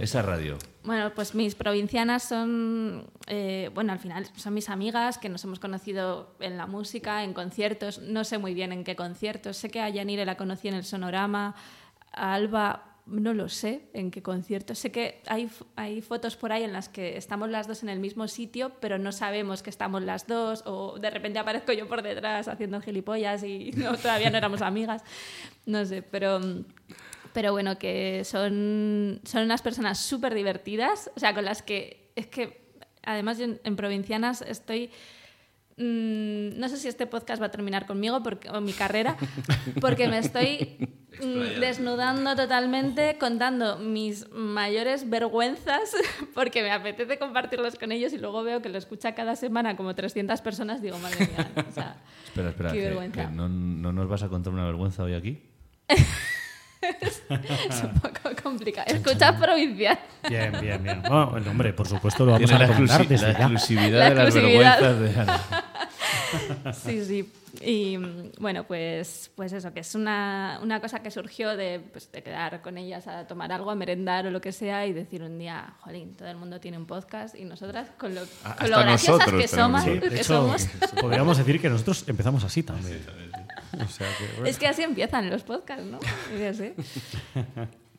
Esa 0.00 0.22
radio. 0.22 0.58
Bueno, 0.82 1.12
pues 1.14 1.36
mis 1.36 1.54
provincianas 1.54 2.24
son, 2.24 3.06
eh, 3.28 3.70
bueno, 3.74 3.92
al 3.92 4.00
final 4.00 4.26
son 4.34 4.54
mis 4.54 4.68
amigas 4.70 5.18
que 5.18 5.28
nos 5.28 5.44
hemos 5.44 5.60
conocido 5.60 6.34
en 6.40 6.56
la 6.56 6.66
música, 6.66 7.22
en 7.22 7.32
conciertos. 7.32 8.00
No 8.00 8.24
sé 8.24 8.38
muy 8.38 8.52
bien 8.52 8.72
en 8.72 8.82
qué 8.82 8.96
conciertos. 8.96 9.56
Sé 9.56 9.70
que 9.70 9.80
a 9.80 9.88
Yanire 9.88 10.24
la 10.26 10.36
conocí 10.36 10.66
en 10.66 10.74
el 10.74 10.84
Sonorama, 10.84 11.54
a 12.12 12.34
Alba 12.34 12.89
no 13.10 13.34
lo 13.34 13.48
sé 13.48 13.82
en 13.92 14.10
qué 14.10 14.22
conciertos. 14.22 14.78
Sé 14.78 14.92
que 14.92 15.20
hay, 15.26 15.50
hay 15.76 16.00
fotos 16.00 16.36
por 16.36 16.52
ahí 16.52 16.62
en 16.62 16.72
las 16.72 16.88
que 16.88 17.16
estamos 17.16 17.50
las 17.50 17.66
dos 17.66 17.82
en 17.82 17.88
el 17.88 17.98
mismo 17.98 18.28
sitio, 18.28 18.72
pero 18.80 18.98
no 18.98 19.12
sabemos 19.12 19.62
que 19.62 19.70
estamos 19.70 20.02
las 20.02 20.26
dos, 20.26 20.62
o 20.66 20.98
de 20.98 21.10
repente 21.10 21.38
aparezco 21.38 21.72
yo 21.72 21.88
por 21.88 22.02
detrás 22.02 22.48
haciendo 22.48 22.80
gilipollas 22.80 23.42
y 23.42 23.72
todavía 24.02 24.30
no 24.30 24.38
éramos 24.38 24.62
amigas. 24.62 25.02
No 25.66 25.84
sé, 25.84 26.02
pero... 26.02 26.40
pero 27.32 27.52
bueno, 27.52 27.78
que 27.78 28.22
son, 28.24 29.20
son 29.24 29.42
unas 29.42 29.62
personas 29.62 29.98
súper 29.98 30.34
divertidas, 30.34 31.10
o 31.16 31.20
sea, 31.20 31.34
con 31.34 31.44
las 31.44 31.62
que 31.62 32.12
es 32.16 32.26
que 32.26 32.60
además 33.02 33.38
yo 33.38 33.44
en, 33.44 33.60
en 33.64 33.76
provincianas 33.76 34.42
estoy... 34.42 34.90
mm, 35.76 36.58
no 36.58 36.68
sé 36.68 36.76
si 36.76 36.88
este 36.88 37.06
podcast 37.06 37.42
va 37.42 37.46
a 37.46 37.50
terminar 37.50 37.86
conmigo 37.86 38.22
porque, 38.22 38.48
o 38.50 38.60
mi 38.60 38.72
carrera, 38.72 39.16
porque 39.80 40.06
me 40.08 40.18
estoy 40.18 40.99
mm, 41.22 41.60
desnudando 41.60 42.34
totalmente, 42.36 43.16
contando 43.18 43.78
mis 43.78 44.28
mayores 44.30 45.08
vergüenzas, 45.08 45.94
porque 46.34 46.62
me 46.62 46.70
apetece 46.72 47.18
compartirlos 47.18 47.76
con 47.76 47.92
ellos 47.92 48.12
y 48.12 48.18
luego 48.18 48.42
veo 48.42 48.60
que 48.62 48.68
lo 48.68 48.78
escucha 48.78 49.14
cada 49.14 49.36
semana 49.36 49.76
como 49.76 49.94
300 49.94 50.40
personas, 50.40 50.82
digo, 50.82 50.98
madre 50.98 51.26
mía, 51.26 51.50
o 51.68 51.72
sea, 51.72 51.96
Espera, 52.26 52.50
espera, 52.50 52.70
Qué 52.72 52.78
que, 52.78 52.84
vergüenza. 52.84 53.26
que 53.26 53.32
no, 53.32 53.48
no 53.48 53.92
nos 53.92 54.08
vas 54.08 54.22
a 54.22 54.28
contar 54.28 54.52
una 54.52 54.64
vergüenza 54.64 55.02
hoy 55.02 55.14
aquí. 55.14 55.42
es 56.80 57.22
un 57.82 58.00
poco 58.00 58.30
complicado. 58.42 58.86
Escucha 58.94 59.36
provincial. 59.36 59.98
Bien, 60.28 60.52
bien, 60.60 60.82
bien. 60.82 61.02
Bueno, 61.02 61.36
el 61.36 61.48
hombre, 61.48 61.72
por 61.72 61.86
supuesto, 61.86 62.24
lo 62.24 62.32
vamos 62.32 62.48
Tiene 62.48 62.64
a 62.64 62.66
la, 62.68 62.72
recomendar 62.74 63.06
la 63.10 63.30
exclusividad 63.32 63.98
La 63.98 64.08
de 64.10 64.14
las 64.14 64.24
exclusividad. 64.36 64.80
vergüenzas 64.80 65.14
de 65.14 65.20
Ana. 65.20 65.59
Sí, 66.72 67.04
sí. 67.04 67.32
Y 67.60 67.96
bueno, 68.38 68.64
pues, 68.64 69.30
pues 69.34 69.52
eso, 69.52 69.72
que 69.72 69.80
es 69.80 69.94
una, 69.94 70.60
una 70.62 70.80
cosa 70.80 71.00
que 71.02 71.10
surgió 71.10 71.56
de, 71.56 71.80
pues, 71.80 72.10
de 72.12 72.22
quedar 72.22 72.62
con 72.62 72.78
ellas 72.78 73.08
a 73.08 73.26
tomar 73.26 73.50
algo, 73.52 73.70
a 73.70 73.74
merendar 73.74 74.26
o 74.26 74.30
lo 74.30 74.40
que 74.40 74.52
sea 74.52 74.86
y 74.86 74.92
decir 74.92 75.22
un 75.22 75.36
día, 75.38 75.74
jolín, 75.80 76.14
todo 76.14 76.28
el 76.28 76.36
mundo 76.36 76.60
tiene 76.60 76.78
un 76.78 76.86
podcast 76.86 77.34
y 77.34 77.44
nosotras 77.44 77.88
con 77.98 78.14
lo, 78.14 78.22
Ah, 78.44 78.56
con 78.56 78.70
lo 78.70 78.78
graciosas 78.78 79.32
que 79.32 79.48
somos, 79.48 79.82
Sí, 79.82 79.98
que 79.98 80.06
hecho, 80.14 80.22
somos. 80.24 80.68
podríamos 81.00 81.38
decir 81.38 81.60
que 81.60 81.68
nosotros 81.68 82.04
empezamos 82.06 82.44
así 82.44 82.62
también. 82.62 83.04
O 83.84 83.88
sea 83.88 84.06
que, 84.16 84.48
Es 84.48 84.58
que 84.58 84.68
así 84.68 84.82
empiezan 84.82 85.28
los 85.28 85.42
podcasts, 85.42 85.84
¿no? 85.84 85.98
Sé. 86.54 86.74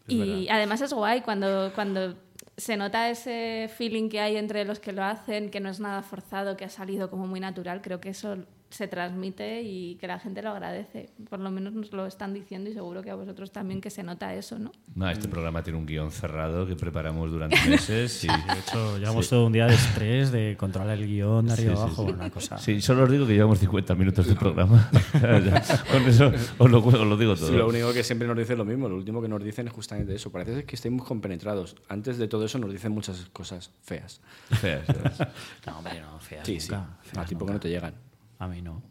y 0.07 0.47
además 0.49 0.81
es 0.81 0.93
guay 0.93 1.21
cuando, 1.21 1.71
cuando 1.75 2.15
se 2.61 2.77
nota 2.77 3.09
ese 3.09 3.71
feeling 3.75 4.07
que 4.07 4.19
hay 4.19 4.37
entre 4.37 4.65
los 4.65 4.79
que 4.79 4.91
lo 4.91 5.03
hacen, 5.03 5.49
que 5.49 5.59
no 5.59 5.69
es 5.69 5.79
nada 5.79 6.03
forzado, 6.03 6.57
que 6.57 6.65
ha 6.65 6.69
salido 6.69 7.09
como 7.09 7.25
muy 7.25 7.39
natural. 7.39 7.81
Creo 7.81 7.99
que 7.99 8.09
eso 8.09 8.37
se 8.71 8.87
transmite 8.87 9.61
y 9.61 9.95
que 9.95 10.07
la 10.07 10.19
gente 10.19 10.41
lo 10.41 10.49
agradece. 10.51 11.09
Por 11.29 11.39
lo 11.39 11.51
menos 11.51 11.73
nos 11.73 11.91
lo 11.93 12.05
están 12.07 12.33
diciendo 12.33 12.69
y 12.69 12.73
seguro 12.73 13.01
que 13.01 13.11
a 13.11 13.15
vosotros 13.15 13.51
también 13.51 13.81
que 13.81 13.89
se 13.89 14.01
nota 14.03 14.33
eso, 14.33 14.57
¿no? 14.57 14.71
No, 14.95 15.09
este 15.09 15.27
programa 15.27 15.61
tiene 15.63 15.77
un 15.79 15.85
guion 15.85 16.11
cerrado 16.11 16.65
que 16.65 16.75
preparamos 16.75 17.29
durante 17.31 17.57
meses. 17.69 18.23
Y, 18.23 18.27
de 18.27 18.33
hecho, 18.59 18.97
llevamos 18.97 19.29
todo 19.29 19.45
un 19.47 19.53
día 19.53 19.67
de 19.67 19.75
estrés, 19.75 20.31
de 20.31 20.55
controlar 20.57 20.97
el 20.97 21.07
guion 21.07 21.45
de 21.47 21.53
arriba 21.53 21.71
Sí, 21.71 21.77
sí, 21.77 21.81
abajo, 21.83 22.05
sí. 22.07 22.11
una 22.13 22.29
cosa. 22.29 22.57
Sí, 22.57 22.81
solo 22.81 23.03
os 23.03 23.11
digo 23.11 23.27
que 23.27 23.33
llevamos 23.33 23.59
50 23.59 23.95
minutos 23.95 24.25
de 24.27 24.35
programa. 24.35 24.89
Con 25.91 26.01
eso 26.03 26.31
os 26.57 26.71
lo, 26.71 26.79
os 26.85 26.93
lo 27.07 27.17
digo 27.17 27.35
todo. 27.35 27.47
Sí, 27.47 27.53
lo 27.53 27.67
único 27.67 27.93
que 27.93 28.03
siempre 28.03 28.27
nos 28.27 28.37
dicen 28.37 28.57
lo 28.57 28.65
mismo, 28.65 28.87
lo 28.89 28.95
último 28.95 29.21
que 29.21 29.27
nos 29.27 29.43
dicen 29.43 29.67
es 29.67 29.73
justamente 29.73 30.15
eso. 30.15 30.31
Parece 30.31 30.63
que 30.63 30.75
estemos 30.75 31.05
compenetrados. 31.07 31.75
Antes 31.89 32.17
de 32.17 32.27
todo 32.27 32.45
eso 32.45 32.57
nos 32.59 32.71
dicen 32.71 32.91
muchas 32.91 33.25
cosas 33.33 33.71
feas. 33.81 34.21
Feas, 34.49 34.85
feas. 34.85 35.27
No, 35.67 35.77
hombre, 35.77 35.99
no, 36.01 36.19
feas 36.19 36.45
Sí, 36.45 36.59
sí. 36.59 36.71
nunca, 36.71 36.83
A 36.99 37.03
feas 37.03 37.27
ti 37.27 37.35
porque 37.35 37.39
nunca. 37.39 37.53
no 37.53 37.59
te 37.59 37.69
llegan. 37.69 37.93
A 38.41 38.47
mí 38.47 38.61
no. 38.61 38.81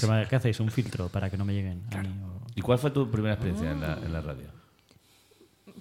¿Qué 0.00 0.06
me- 0.06 0.26
¿Qué 0.26 0.36
hacéis? 0.36 0.58
¿Un 0.60 0.70
filtro 0.70 1.08
para 1.10 1.28
que 1.28 1.36
no 1.36 1.44
me 1.44 1.52
lleguen? 1.52 1.82
A 1.94 1.98
mí, 2.02 2.08
o- 2.24 2.40
¿Y 2.54 2.62
cuál 2.62 2.78
fue 2.78 2.90
tu 2.90 3.10
primera 3.10 3.34
experiencia 3.34 3.70
en 3.70 3.80
la, 3.82 3.92
en 3.94 4.10
la 4.12 4.22
radio? 4.22 4.46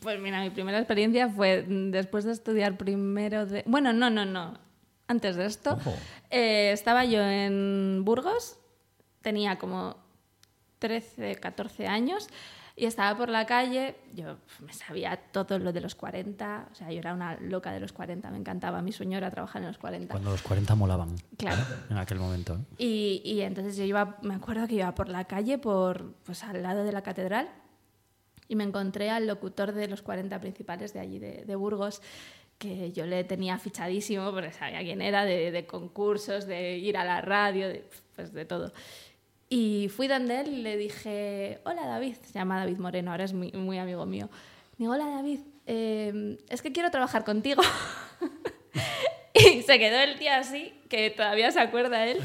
Pues 0.02 0.20
mira, 0.20 0.42
mi 0.42 0.50
primera 0.50 0.78
experiencia 0.80 1.30
fue 1.30 1.64
después 1.68 2.26
de 2.26 2.34
estudiar 2.34 2.76
primero 2.78 3.46
de... 3.46 3.64
Bueno, 3.66 3.94
no, 3.94 4.10
no, 4.10 4.26
no. 4.26 4.60
Antes 5.08 5.36
de 5.38 5.46
esto, 5.46 5.78
eh, 6.30 6.72
estaba 6.74 7.06
yo 7.06 7.22
en 7.22 8.02
Burgos, 8.04 8.58
tenía 9.22 9.58
como 9.58 9.96
13, 10.80 11.36
14 11.36 11.88
años 11.88 12.28
y 12.78 12.86
estaba 12.86 13.18
por 13.18 13.30
la 13.30 13.46
calle, 13.46 13.96
yo 14.14 14.38
me 14.60 14.74
sabía 14.74 15.16
todo 15.32 15.58
lo 15.60 15.72
de 15.72 15.80
los 15.80 15.96
40, 15.96 16.70
o 16.72 16.76
sea, 16.76 16.92
yo 16.92 17.00
era 17.00 17.14
una 17.14 17.38
loca 17.40 17.72
de 17.72 17.80
los 17.80 17.94
40, 17.94 18.30
me 18.32 18.38
encantaba, 18.38 18.82
mi 18.82 18.92
sueño 18.92 19.18
era 19.18 19.32
trabajar 19.32 19.62
en 19.62 19.70
los 19.70 19.78
40. 19.78 20.12
Cuando 20.12 20.32
los 20.32 20.42
40 20.42 20.76
molaban 20.76 21.16
Claro. 21.38 21.64
en 21.90 21.98
aquel 21.98 22.20
momento. 22.20 22.56
¿eh? 22.56 22.76
Y, 22.78 23.22
y 23.24 23.42
entonces 23.42 23.78
yo 23.78 23.84
iba, 23.86 24.18
me 24.24 24.36
acuerdo 24.36 24.68
que 24.68 24.76
iba 24.76 24.94
por 24.94 25.08
la 25.08 25.24
calle, 25.24 25.58
por, 25.58 26.14
pues 26.26 26.44
al 26.44 26.62
lado 26.64 26.84
de 26.84 26.92
la 26.92 27.02
catedral, 27.02 27.48
y 28.48 28.56
me 28.56 28.64
encontré 28.66 29.10
al 29.10 29.26
locutor 29.26 29.72
de 29.72 29.88
los 29.88 30.02
40 30.02 30.40
principales 30.42 30.94
de 30.94 31.00
allí, 31.00 31.18
de, 31.18 31.46
de 31.46 31.56
Burgos, 31.56 32.02
que 32.58 32.92
yo 32.92 33.06
le 33.06 33.24
tenía 33.24 33.58
fichadísimo, 33.58 34.32
porque 34.32 34.52
sabía 34.52 34.80
quién 34.80 35.02
era, 35.02 35.26
de, 35.26 35.52
de 35.52 35.66
concursos, 35.66 36.46
de 36.46 36.78
ir 36.78 36.96
a 36.98 37.04
la 37.04 37.22
radio, 37.22 37.68
de, 37.68 37.90
pues 38.16 38.32
de 38.34 38.46
todo. 38.46 38.72
Y 39.50 39.90
fui 39.90 40.08
donde 40.08 40.42
él 40.42 40.48
y 40.48 40.62
le 40.62 40.78
dije, 40.78 41.60
hola 41.66 41.86
David, 41.86 42.16
se 42.24 42.34
llama 42.34 42.58
David 42.60 42.78
Moreno, 42.78 43.12
ahora 43.12 43.26
es 43.26 43.34
muy, 43.34 43.52
muy 43.52 43.78
amigo 43.78 44.06
mío. 44.06 44.30
Digo, 44.78 44.94
hola 44.94 45.08
David, 45.08 45.40
eh, 45.68 46.38
es 46.50 46.62
que 46.62 46.72
quiero 46.72 46.90
trabajar 46.90 47.24
contigo. 47.24 47.62
y 49.34 49.62
se 49.62 49.78
quedó 49.78 50.00
el 50.00 50.18
tío 50.18 50.34
así, 50.34 50.74
que 50.90 51.12
todavía 51.12 51.52
se 51.52 51.60
acuerda 51.60 52.08
él, 52.08 52.20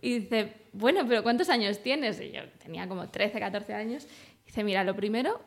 y 0.00 0.20
dice, 0.20 0.54
bueno, 0.72 1.06
pero 1.06 1.22
¿cuántos 1.22 1.48
años 1.48 1.78
tienes? 1.82 2.20
Y 2.20 2.32
yo 2.32 2.40
tenía 2.58 2.88
como 2.88 3.08
13, 3.08 3.38
14 3.38 3.74
años. 3.74 4.06
Dice, 4.44 4.64
mira, 4.64 4.82
lo 4.82 4.96
primero, 4.96 5.40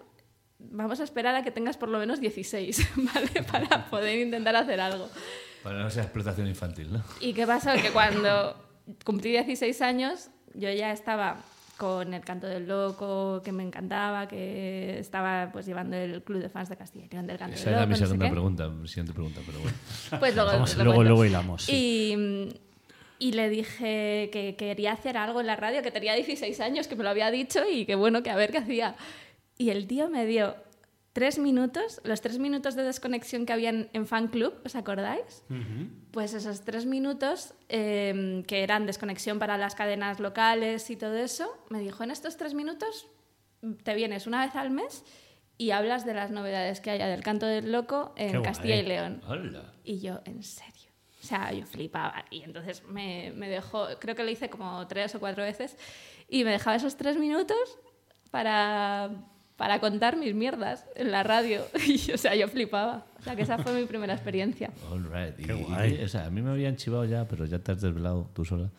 vamos 0.59 0.99
a 0.99 1.03
esperar 1.03 1.35
a 1.35 1.43
que 1.43 1.51
tengas 1.51 1.75
por 1.77 1.89
lo 1.89 1.99
menos 1.99 2.21
16, 2.21 2.89
¿vale? 3.13 3.43
Para 3.51 3.89
poder 3.89 4.19
intentar 4.19 4.55
hacer 4.55 4.79
algo. 4.79 5.09
Para 5.63 5.79
no 5.79 5.89
ser 5.89 6.03
explotación 6.03 6.47
infantil, 6.47 6.93
¿no? 6.93 7.03
¿Y 7.19 7.33
qué 7.33 7.45
pasó? 7.45 7.73
Que 7.73 7.89
cuando 7.91 8.55
cumplí 9.03 9.31
16 9.31 9.81
años, 9.81 10.29
yo 10.57 10.71
ya 10.71 10.91
estaba 10.91 11.37
con 11.77 12.13
el 12.13 12.21
canto 12.23 12.47
del 12.47 12.67
loco, 12.67 13.41
que 13.43 13.51
me 13.51 13.61
encantaba, 13.63 14.27
que 14.27 14.97
estaba 14.99 15.49
pues 15.51 15.65
llevando 15.65 15.97
el 15.97 16.23
club 16.23 16.41
de 16.41 16.47
fans 16.49 16.69
de 16.69 16.77
Castilla 16.77 17.05
y 17.05 17.09
León 17.09 17.27
del 17.27 17.37
canto 17.37 17.55
Esa 17.55 17.65
del 17.65 17.73
era 17.73 17.81
loco. 17.81 17.87
mi 17.87 17.91
no 17.91 17.97
sé 17.97 18.05
segunda 18.05 18.29
pregunta, 18.29 18.71
siguiente 18.87 19.13
pregunta, 19.13 19.41
pero 19.45 19.59
bueno. 19.59 19.77
Pues 20.19 20.35
luego, 20.35 20.51
Vamos, 20.51 20.77
luego, 20.77 21.25
hilamos. 21.25 21.63
sí. 21.63 22.55
Y, 23.19 23.27
y 23.27 23.31
le 23.33 23.49
dije 23.49 24.29
que 24.31 24.55
quería 24.57 24.93
hacer 24.93 25.17
algo 25.17 25.41
en 25.41 25.47
la 25.47 25.55
radio, 25.55 25.81
que 25.81 25.91
tenía 25.91 26.13
16 26.13 26.59
años, 26.61 26.87
que 26.87 26.95
me 26.95 27.03
lo 27.03 27.09
había 27.09 27.31
dicho 27.31 27.61
y 27.69 27.85
que 27.85 27.95
bueno, 27.95 28.23
que 28.23 28.29
a 28.29 28.35
ver 28.35 28.51
qué 28.51 28.59
hacía. 28.59 28.95
Y 29.57 29.69
el 29.69 29.87
tío 29.87 30.09
me 30.09 30.25
dio 30.25 30.55
tres 31.15 31.39
minutos, 31.39 32.01
los 32.03 32.19
tres 32.19 32.39
minutos 32.39 32.75
de 32.75 32.83
desconexión 32.83 33.45
que 33.45 33.53
habían 33.53 33.89
en 33.93 34.05
Fan 34.05 34.27
Club, 34.27 34.53
¿os 34.65 34.75
acordáis? 34.75 35.45
Pues 36.11 36.33
esos 36.33 36.65
tres 36.65 36.85
minutos, 36.85 37.53
eh, 37.69 38.43
que 38.47 38.63
eran 38.63 38.85
desconexión 38.85 39.39
para 39.39 39.57
las 39.57 39.75
cadenas 39.75 40.19
locales 40.19 40.89
y 40.89 40.97
todo 40.97 41.15
eso, 41.15 41.47
me 41.69 41.79
dijo, 41.79 42.03
en 42.03 42.11
estos 42.11 42.35
tres 42.35 42.53
minutos 42.53 43.07
te 43.83 43.95
vienes 43.95 44.27
una 44.27 44.45
vez 44.45 44.57
al 44.57 44.71
mes 44.71 45.05
y 45.57 45.71
hablas 45.71 46.05
de 46.05 46.15
las 46.15 46.31
novedades 46.31 46.81
que 46.81 46.91
haya 46.91 47.07
del 47.07 47.23
canto 47.23 47.45
del 47.45 47.71
loco 47.71 48.13
Qué 48.17 48.25
en 48.25 48.31
guay. 48.31 48.43
Castilla 48.43 48.75
y 48.75 48.83
León. 48.83 49.21
Hola. 49.25 49.73
Y 49.85 49.99
yo, 50.01 50.19
en 50.25 50.43
serio. 50.43 50.91
O 51.23 51.25
sea, 51.25 51.53
yo 51.53 51.65
flipaba. 51.65 52.25
Y 52.29 52.43
entonces 52.43 52.83
me, 52.89 53.31
me 53.33 53.47
dejó, 53.47 53.87
creo 54.01 54.15
que 54.15 54.23
lo 54.25 54.31
hice 54.31 54.49
como 54.49 54.85
tres 54.87 55.15
o 55.15 55.21
cuatro 55.21 55.45
veces, 55.45 55.77
y 56.27 56.43
me 56.43 56.51
dejaba 56.51 56.75
esos 56.75 56.97
tres 56.97 57.17
minutos 57.17 57.79
para, 58.31 59.11
para 59.57 59.79
contar 59.79 60.17
mis 60.17 60.33
mierdas 60.35 60.85
en 60.95 61.11
la 61.11 61.23
radio. 61.23 61.61
Y, 61.87 62.11
o 62.11 62.17
sea, 62.17 62.35
yo 62.35 62.47
flipaba. 62.47 63.05
O 63.19 63.23
sea, 63.23 63.35
que 63.35 63.43
esa 63.43 63.57
fue 63.57 63.73
mi 63.73 63.85
primera 63.85 64.13
experiencia. 64.13 64.69
All 64.91 65.03
right. 65.05 65.39
Y- 65.39 65.43
Qué 65.45 65.55
y- 65.57 65.63
guay. 65.63 66.03
o 66.03 66.07
sea, 66.07 66.25
a 66.25 66.29
mí 66.29 66.41
me 66.41 66.51
habían 66.51 66.75
chivado 66.75 67.05
ya, 67.05 67.27
pero 67.27 67.45
ya 67.45 67.59
te 67.59 67.71
has 67.71 67.81
desvelado 67.81 68.29
tú 68.33 68.43
sola. 68.45 68.69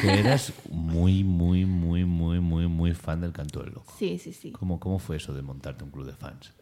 Que 0.00 0.20
eras 0.20 0.52
muy, 0.70 1.22
muy, 1.24 1.64
muy, 1.66 2.04
muy, 2.04 2.40
muy, 2.40 2.66
muy 2.66 2.94
fan 2.94 3.20
del 3.20 3.32
canto 3.32 3.60
del 3.62 3.72
loco. 3.74 3.92
Sí, 3.98 4.18
sí, 4.18 4.32
sí. 4.32 4.52
¿Cómo, 4.52 4.80
¿Cómo 4.80 4.98
fue 4.98 5.16
eso 5.16 5.32
de 5.34 5.42
montarte 5.42 5.84
un 5.84 5.90
club 5.90 6.06
de 6.06 6.14
fans? 6.14 6.52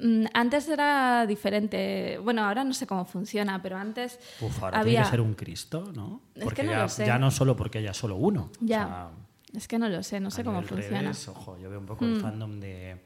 Mm, 0.00 0.26
Antes 0.32 0.68
era 0.68 1.26
diferente. 1.26 2.18
Bueno, 2.22 2.44
ahora 2.46 2.64
no 2.64 2.72
sé 2.72 2.86
cómo 2.86 3.04
funciona, 3.04 3.60
pero 3.60 3.76
antes 3.76 4.18
Uf, 4.40 4.62
ahora 4.62 4.78
había... 4.78 4.92
tiene 4.92 5.04
que 5.04 5.10
ser 5.10 5.20
un 5.20 5.34
Cristo, 5.34 5.92
¿no? 5.94 6.22
Es 6.34 6.44
Porque 6.44 6.62
que 6.62 6.66
no 6.68 6.72
ya, 6.72 6.82
lo 6.82 6.88
sé. 6.88 7.04
ya 7.06 7.18
no 7.18 7.30
solo 7.30 7.56
porque 7.56 7.78
haya 7.78 7.92
solo 7.92 8.16
uno. 8.16 8.50
Ya. 8.60 8.84
O 8.84 8.88
sea, 8.88 9.08
Es 9.54 9.66
que 9.68 9.78
no 9.78 9.88
lo 9.88 10.02
sé, 10.02 10.20
no 10.20 10.30
sé 10.30 10.44
cómo 10.44 10.62
funciona. 10.62 10.98
Mm. 11.00 11.02
revés, 11.04 11.28
ojo, 11.28 11.58
yo 11.58 11.70
veo 11.70 11.80
un 11.80 11.86
poco 11.86 12.04
el 12.04 12.20
fandom 12.20 12.60
de 12.60 12.96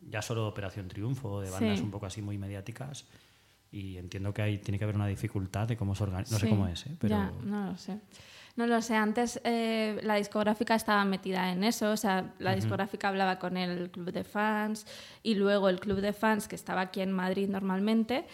ya 0.00 0.20
solo 0.20 0.48
Operación 0.48 0.88
Triunfo, 0.88 1.40
de 1.40 1.50
bandas 1.50 1.78
Sí. 1.78 1.84
un 1.84 1.90
poco 1.90 2.06
así 2.06 2.22
muy 2.22 2.38
mediáticas. 2.38 3.06
Y 3.70 3.96
entiendo 3.96 4.34
que 4.34 4.42
hay, 4.42 4.58
tiene 4.58 4.78
que 4.78 4.84
haber 4.84 4.96
una 4.96 5.06
dificultad 5.06 5.68
de 5.68 5.76
cómo 5.76 5.94
se 5.94 6.02
organiza. 6.02 6.34
No 6.34 6.38
sé 6.40 6.48
cómo 6.48 6.66
es, 6.68 6.86
¿eh? 6.86 6.96
pero 6.98 7.10
Ya, 7.16 7.32
no 7.44 7.70
lo 7.70 7.76
sé. 7.78 7.98
No 8.56 8.66
lo 8.66 8.82
sé. 8.82 8.96
Antes 8.96 9.40
eh, 9.44 9.98
la 10.02 10.16
discográfica 10.16 10.74
estaba 10.74 11.04
metida 11.06 11.50
en 11.52 11.64
eso. 11.64 11.90
O 11.92 11.96
sea, 11.96 12.34
la 12.38 12.54
discográfica 12.54 13.08
hablaba 13.08 13.38
con 13.38 13.56
el 13.56 13.90
club 13.90 14.12
de 14.12 14.24
fans 14.24 14.86
y 15.22 15.36
luego 15.36 15.68
el 15.70 15.80
club 15.80 16.00
de 16.00 16.12
fans 16.12 16.48
que 16.48 16.56
estaba 16.56 16.82
aquí 16.82 17.00
en 17.00 17.12
Madrid 17.12 17.48
normalmente, 17.48 18.26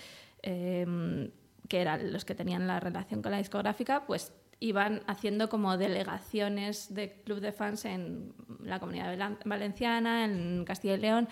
eh, 0.42 1.30
que 1.68 1.80
eran 1.82 2.12
los 2.12 2.24
que 2.24 2.34
tenían 2.34 2.66
la 2.66 2.80
relación 2.80 3.22
con 3.22 3.30
la 3.30 3.38
discográfica, 3.38 4.06
pues 4.06 4.32
iban 4.60 5.02
haciendo 5.06 5.48
como 5.48 5.76
delegaciones 5.76 6.92
de 6.94 7.12
club 7.24 7.40
de 7.40 7.52
fans 7.52 7.84
en 7.84 8.32
la 8.64 8.80
comunidad 8.80 9.14
valen- 9.16 9.38
valenciana, 9.44 10.24
en 10.24 10.64
Castilla 10.64 10.94
y 10.94 10.98
León. 10.98 11.28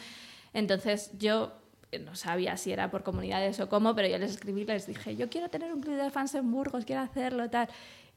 Entonces 0.52 1.10
yo 1.18 1.52
no 2.00 2.14
sabía 2.14 2.56
si 2.56 2.72
era 2.72 2.90
por 2.90 3.02
comunidades 3.02 3.58
o 3.60 3.68
cómo, 3.68 3.94
pero 3.94 4.08
yo 4.08 4.18
les 4.18 4.30
escribí 4.32 4.62
y 4.62 4.64
les 4.66 4.86
dije, 4.86 5.16
yo 5.16 5.28
quiero 5.28 5.48
tener 5.48 5.72
un 5.72 5.80
club 5.80 5.96
de 5.96 6.10
fans 6.10 6.34
en 6.34 6.50
Burgos, 6.50 6.84
quiero 6.84 7.02
hacerlo, 7.02 7.48
tal. 7.50 7.68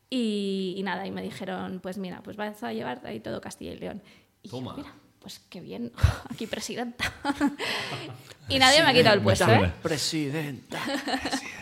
Y, 0.09 0.73
y 0.77 0.83
nada, 0.83 1.05
y 1.07 1.11
me 1.11 1.21
dijeron, 1.21 1.79
pues 1.81 1.97
mira, 1.97 2.21
pues 2.21 2.35
vas 2.37 2.61
a 2.63 2.73
llevar 2.73 3.01
ahí 3.05 3.19
todo 3.19 3.41
Castilla 3.41 3.71
y 3.73 3.77
León. 3.77 4.01
Y 4.43 4.49
yo, 4.49 4.57
Toma. 4.57 4.73
mira, 4.75 4.93
pues 5.19 5.39
qué 5.49 5.61
bien, 5.61 5.91
aquí 6.29 6.45
presidenta. 6.47 7.11
y 8.49 8.57
nadie 8.59 8.81
me 8.83 8.89
ha 8.89 8.93
quitado 8.93 9.15
el 9.15 9.21
puesto, 9.21 9.49
¿eh? 9.51 9.71
Presidenta. 9.81 10.79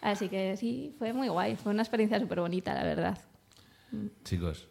Así 0.00 0.28
que 0.28 0.56
sí, 0.56 0.94
fue 0.98 1.12
muy 1.12 1.28
guay, 1.28 1.56
fue 1.56 1.72
una 1.72 1.82
experiencia 1.82 2.20
súper 2.20 2.40
bonita, 2.40 2.72
la 2.74 2.84
verdad. 2.84 3.18
Chicos, 4.24 4.68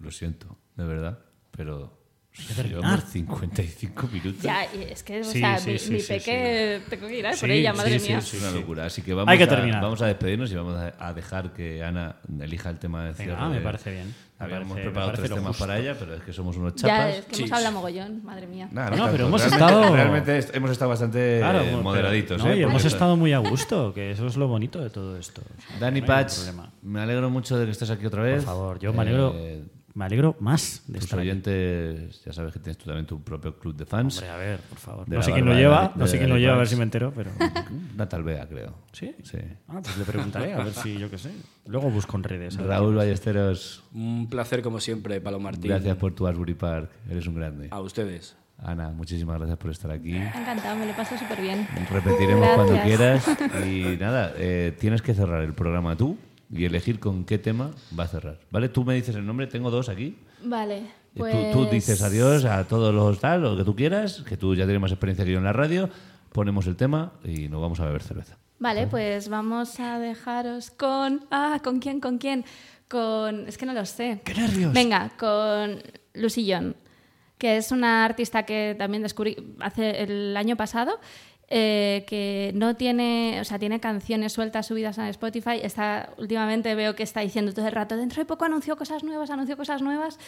lo 0.00 0.10
siento, 0.10 0.58
de 0.76 0.84
verdad, 0.84 1.18
pero 1.50 1.96
llevamos 2.64 3.04
55 3.04 4.08
minutos. 4.12 4.42
Ya, 4.42 4.66
y 4.74 4.82
es 4.82 5.02
que, 5.02 5.20
o 5.20 5.24
Sí, 5.24 5.38
sea, 5.40 5.58
sí, 5.58 5.70
mi, 5.70 5.78
sí, 5.78 5.92
mi 5.94 6.00
sí, 6.00 6.08
peque, 6.12 6.80
tengo 6.90 7.06
que 7.08 7.18
ir 7.18 7.26
a 7.26 7.30
por 7.30 7.38
Sí, 7.38 7.50
ella, 7.52 7.72
madre 7.72 7.98
sí, 7.98 8.08
mía. 8.08 8.20
sí. 8.20 8.36
Es 8.36 8.42
una 8.42 8.50
locura. 8.52 8.84
Así 8.86 9.02
que 9.02 9.14
vamos, 9.14 9.32
Hay 9.32 9.38
que 9.38 9.44
a, 9.44 9.48
terminar. 9.48 9.82
vamos 9.82 10.02
a 10.02 10.06
despedirnos 10.06 10.52
y 10.52 10.54
vamos 10.56 10.74
a, 10.98 11.14
dejar 11.14 11.52
que 11.54 11.82
Ana 11.82 12.16
elija 12.40 12.68
el 12.70 12.78
tema 12.78 13.04
de 13.06 13.14
cierre. 13.14 13.32
Venga, 13.32 13.48
me 13.48 13.60
parece 13.60 13.92
bien. 13.92 14.14
Habíamos 14.38 14.68
parece- 14.68 14.82
preparado 14.90 15.12
tres 15.14 15.28
temas 15.30 15.46
justo. 15.46 15.64
para 15.66 15.78
ella, 15.78 15.96
pero 15.98 16.14
es 16.14 16.22
que 16.22 16.32
somos 16.32 16.56
unos 16.58 16.74
Ya, 16.74 16.88
chapas. 16.88 17.14
es 17.16 17.24
que 17.24 17.34
Sí, 17.36 17.42
hemos 17.44 17.52
hablado 17.56 17.74
mogollón, 17.74 18.24
madre 18.24 18.46
mía. 18.46 18.68
Nah, 18.70 18.90
No, 18.90 18.96
tanto. 18.96 19.12
pero 19.12 19.26
hemos 19.28 19.40
realmente, 19.40 19.64
estado- 19.66 19.96
Realmente 19.96 20.46
hemos 20.56 20.70
estado 20.70 20.88
bastante 20.90 21.38
Claro, 21.38 21.60
eh, 21.60 21.64
pero- 21.66 21.82
moderaditos. 21.82 22.44
no, 22.44 22.50
¿eh? 22.50 22.58
y 22.58 22.62
hemos 22.62 22.84
estado 22.84 23.16
muy 23.16 23.32
a 23.32 23.38
gusto, 23.38 23.94
que 23.94 24.10
eso 24.10 24.26
es 24.26 24.36
lo 24.36 24.46
bonito 24.48 24.78
de 24.80 24.90
todo 24.90 25.16
esto. 25.18 25.40
O 25.40 25.62
sea, 25.68 25.78
Dani 25.80 26.00
no 26.02 26.06
Patch, 26.06 26.34
me 26.82 27.00
alegro 27.00 27.30
mucho 27.30 27.56
de 27.58 27.64
que 27.64 27.70
estés 27.70 27.88
aquí 27.90 28.04
otra 28.04 28.22
vez. 28.22 28.44
Por 28.44 28.54
favor, 28.54 28.78
yo 28.78 28.92
me 28.92 29.00
alegro, 29.02 29.32
Eh, 29.36 29.64
me 29.96 30.04
alegro 30.04 30.36
más 30.40 30.82
de 30.86 30.94
tus 30.94 31.04
estar 31.04 31.18
aquí. 31.18 31.28
oyentes, 31.30 32.22
ya 32.24 32.32
sabes 32.32 32.52
que 32.52 32.60
tienes 32.60 32.76
tú 32.76 32.84
también 32.84 33.06
tu 33.06 33.22
propio 33.22 33.56
club 33.58 33.74
de 33.74 33.86
fans. 33.86 34.18
Hombre, 34.18 34.30
a 34.30 34.36
ver, 34.36 34.60
por 34.60 34.78
favor. 34.78 35.08
No 35.08 35.22
sé 35.22 35.32
quién 35.32 35.46
lo 35.46 35.54
lleva, 35.54 35.92
no 35.96 36.06
sé 36.06 36.18
quién 36.18 36.28
lo 36.30 36.36
lleva, 36.36 36.54
a 36.54 36.58
ver 36.58 36.68
si 36.68 36.76
me 36.76 36.82
entero, 36.82 37.12
pero... 37.16 37.30
Natal 37.96 38.22
Bea, 38.22 38.46
creo. 38.46 38.74
¿Sí? 38.92 39.14
Sí. 39.22 39.38
Ah, 39.68 39.80
pues 39.82 39.96
le 39.96 40.04
preguntaré, 40.04 40.52
a 40.52 40.58
ver 40.58 40.72
si 40.74 40.98
yo 40.98 41.10
qué 41.10 41.16
sé. 41.18 41.30
Luego 41.66 41.90
busco 41.90 42.16
en 42.18 42.24
redes. 42.24 42.56
Raúl 42.58 42.94
Ballesteros, 42.94 43.82
Un 43.94 44.28
placer 44.28 44.62
como 44.62 44.80
siempre, 44.80 45.20
Palo 45.20 45.40
Martín. 45.40 45.70
gracias 45.70 45.96
por 45.96 46.12
tu 46.14 46.26
Asbury 46.26 46.54
Park. 46.54 46.90
Eres 47.10 47.26
un 47.26 47.34
grande. 47.34 47.68
A 47.70 47.80
ustedes. 47.80 48.36
Ana, 48.58 48.88
muchísimas 48.90 49.38
gracias 49.38 49.58
por 49.58 49.70
estar 49.70 49.90
aquí. 49.90 50.14
Encantado, 50.16 50.76
me 50.76 50.86
lo 50.86 50.92
paso 50.94 51.16
súper 51.18 51.40
bien. 51.42 51.66
Repetiremos 51.90 52.48
cuando 52.54 52.72
Gracias. 52.74 53.24
quieras. 53.24 53.66
Y 53.66 53.96
nada, 53.98 54.32
eh, 54.36 54.74
tienes 54.78 55.02
que 55.02 55.12
cerrar 55.14 55.42
el 55.42 55.52
programa 55.52 55.94
tú 55.96 56.16
y 56.50 56.64
elegir 56.64 56.98
con 56.98 57.24
qué 57.24 57.38
tema 57.38 57.70
va 57.98 58.04
a 58.04 58.08
cerrar. 58.08 58.40
¿Vale? 58.50 58.68
Tú 58.68 58.84
me 58.84 58.94
dices 58.94 59.14
el 59.16 59.26
nombre, 59.26 59.46
tengo 59.46 59.70
dos 59.70 59.88
aquí. 59.88 60.18
Vale, 60.44 60.82
pues... 61.16 61.52
Tú, 61.52 61.64
tú 61.64 61.70
dices 61.70 62.02
adiós 62.02 62.44
a 62.44 62.64
todos 62.64 62.94
los 62.94 63.18
tal, 63.18 63.42
lo 63.42 63.56
que 63.56 63.64
tú 63.64 63.74
quieras, 63.74 64.22
que 64.28 64.36
tú 64.36 64.54
ya 64.54 64.64
tienes 64.64 64.80
más 64.80 64.92
experiencia 64.92 65.24
que 65.24 65.32
yo 65.32 65.38
en 65.38 65.44
la 65.44 65.52
radio. 65.52 65.88
Ponemos 66.32 66.66
el 66.66 66.76
tema 66.76 67.12
y 67.24 67.48
nos 67.48 67.60
vamos 67.60 67.80
a 67.80 67.86
beber 67.86 68.02
cerveza. 68.02 68.36
Vale, 68.58 68.86
pues 68.86 69.28
vamos 69.28 69.80
a 69.80 69.98
dejaros 69.98 70.70
con... 70.70 71.26
Ah, 71.30 71.60
¿con 71.62 71.78
quién? 71.78 72.00
¿Con 72.00 72.18
quién? 72.18 72.44
Con... 72.88 73.46
Es 73.48 73.58
que 73.58 73.66
no 73.66 73.74
lo 73.74 73.84
sé. 73.84 74.22
¡Qué 74.24 74.34
nervios! 74.34 74.72
Venga, 74.72 75.12
con 75.18 75.82
Lucy 76.14 76.50
John, 76.50 76.74
que 77.38 77.58
es 77.58 77.70
una 77.70 78.04
artista 78.04 78.44
que 78.44 78.74
también 78.78 79.02
descubrí 79.02 79.36
hace 79.60 80.02
el 80.02 80.36
año 80.36 80.56
pasado, 80.56 80.98
eh, 81.48 82.04
que 82.08 82.52
no 82.54 82.76
tiene, 82.76 83.38
o 83.40 83.44
sea, 83.44 83.58
tiene 83.58 83.78
canciones 83.80 84.32
sueltas 84.32 84.66
subidas 84.66 84.98
en 84.98 85.04
Spotify. 85.06 85.60
Está, 85.62 86.12
últimamente 86.18 86.74
veo 86.74 86.94
que 86.96 87.02
está 87.02 87.20
diciendo 87.20 87.52
todo 87.52 87.66
el 87.66 87.72
rato, 87.72 87.96
dentro 87.96 88.20
de 88.20 88.26
poco 88.26 88.44
anunció 88.44 88.76
cosas 88.76 89.04
nuevas, 89.04 89.30
anunció 89.30 89.56
cosas 89.56 89.82
nuevas. 89.82 90.18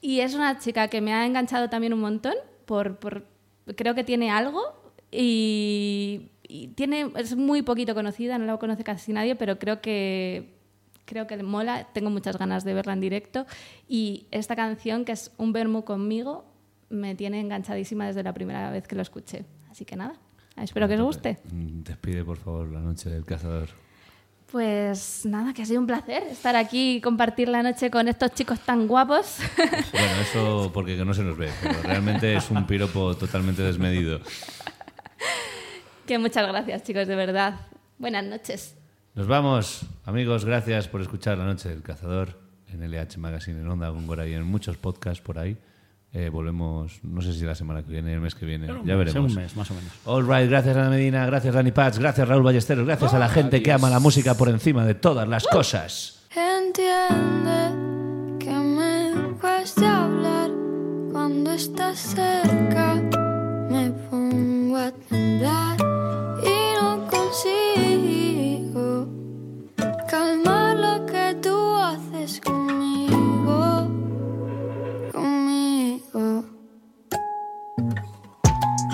Y 0.00 0.20
es 0.20 0.34
una 0.34 0.58
chica 0.58 0.88
que 0.88 1.00
me 1.00 1.12
ha 1.12 1.26
enganchado 1.26 1.68
también 1.68 1.92
un 1.92 2.00
montón, 2.00 2.34
por, 2.66 2.98
por- 2.98 3.24
creo 3.76 3.94
que 3.94 4.04
tiene 4.04 4.30
algo 4.30 4.62
y, 5.10 6.30
y 6.46 6.68
tiene, 6.68 7.10
es 7.16 7.36
muy 7.36 7.62
poquito 7.62 7.94
conocida, 7.94 8.38
no 8.38 8.46
la 8.46 8.56
conoce 8.58 8.84
casi 8.84 9.12
nadie, 9.12 9.34
pero 9.36 9.58
creo 9.58 9.80
que 9.80 10.56
creo 11.04 11.26
que 11.26 11.42
mola, 11.42 11.88
tengo 11.94 12.10
muchas 12.10 12.36
ganas 12.36 12.64
de 12.64 12.74
verla 12.74 12.92
en 12.92 13.00
directo 13.00 13.46
y 13.88 14.26
esta 14.30 14.54
canción 14.54 15.06
que 15.06 15.12
es 15.12 15.32
Un 15.38 15.54
Vermú 15.54 15.82
conmigo 15.82 16.44
me 16.90 17.14
tiene 17.14 17.40
enganchadísima 17.40 18.06
desde 18.06 18.22
la 18.22 18.34
primera 18.34 18.70
vez 18.70 18.86
que 18.86 18.94
lo 18.94 19.00
escuché. 19.00 19.46
Así 19.70 19.86
que 19.86 19.96
nada, 19.96 20.20
espero 20.62 20.88
que 20.88 20.94
os 20.94 21.00
guste. 21.02 21.38
Mm, 21.52 21.82
Despide, 21.82 22.24
por 22.24 22.36
favor, 22.36 22.68
la 22.68 22.80
noche 22.80 23.10
del 23.10 23.24
cazador. 23.24 23.68
Pues 24.50 25.26
nada, 25.26 25.52
que 25.52 25.60
ha 25.62 25.66
sido 25.66 25.78
un 25.80 25.86
placer 25.86 26.22
estar 26.22 26.56
aquí 26.56 26.96
y 26.96 27.00
compartir 27.02 27.48
la 27.50 27.62
noche 27.62 27.90
con 27.90 28.08
estos 28.08 28.32
chicos 28.32 28.60
tan 28.60 28.86
guapos. 28.88 29.38
Bueno, 29.92 30.20
eso 30.22 30.70
porque 30.72 30.96
que 30.96 31.04
no 31.04 31.12
se 31.12 31.22
nos 31.22 31.36
ve, 31.36 31.50
pero 31.62 31.82
realmente 31.82 32.34
es 32.36 32.50
un 32.50 32.66
piropo 32.66 33.14
totalmente 33.16 33.62
desmedido. 33.62 34.20
que 36.06 36.18
muchas 36.18 36.46
gracias, 36.48 36.82
chicos, 36.84 37.06
de 37.06 37.16
verdad. 37.16 37.60
Buenas 37.98 38.24
noches. 38.24 38.74
Nos 39.14 39.26
vamos, 39.26 39.84
amigos, 40.04 40.44
gracias 40.44 40.88
por 40.88 41.00
escuchar 41.02 41.36
La 41.38 41.44
Noche 41.44 41.68
del 41.68 41.82
Cazador 41.82 42.38
en 42.72 42.80
LH 42.82 43.18
Magazine, 43.18 43.60
en 43.60 43.68
Onda 43.68 43.88
Góngora 43.88 44.26
y 44.26 44.34
en 44.34 44.44
muchos 44.44 44.76
podcasts 44.76 45.20
por 45.22 45.38
ahí. 45.38 45.56
Eh, 46.12 46.30
volvemos, 46.30 47.00
no 47.02 47.20
sé 47.20 47.34
si 47.34 47.44
la 47.44 47.54
semana 47.54 47.82
que 47.82 47.92
viene, 47.92 48.14
el 48.14 48.20
mes 48.20 48.34
que 48.34 48.46
viene, 48.46 48.66
Pero 48.66 48.82
ya 48.82 48.96
veremos. 48.96 49.30
Un 49.30 49.42
mes, 49.42 49.54
más 49.56 49.70
o 49.70 49.74
menos. 49.74 49.92
All 50.06 50.26
right, 50.26 50.48
gracias 50.48 50.74
Ana 50.74 50.88
Medina, 50.88 51.26
gracias 51.26 51.54
Dani 51.54 51.70
Paz, 51.70 51.98
gracias 51.98 52.26
Raúl 52.26 52.42
Ballesteros, 52.42 52.86
gracias 52.86 53.12
a 53.12 53.18
la 53.18 53.28
gente 53.28 53.62
que 53.62 53.72
ama 53.72 53.90
la 53.90 54.00
música 54.00 54.34
por 54.34 54.48
encima 54.48 54.86
de 54.86 54.94
todas 54.94 55.28
las 55.28 55.46
cosas. 55.46 56.26
Entiende 56.34 57.74
que 58.38 58.50
me 58.50 59.34
cuesta 59.38 60.04
hablar 60.04 60.50
cuando 61.12 61.52
estás 61.52 61.98
cerca. 61.98 62.94
Me 63.70 63.90
pongo 64.08 64.78
a 64.78 64.90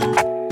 Todas 0.05 0.44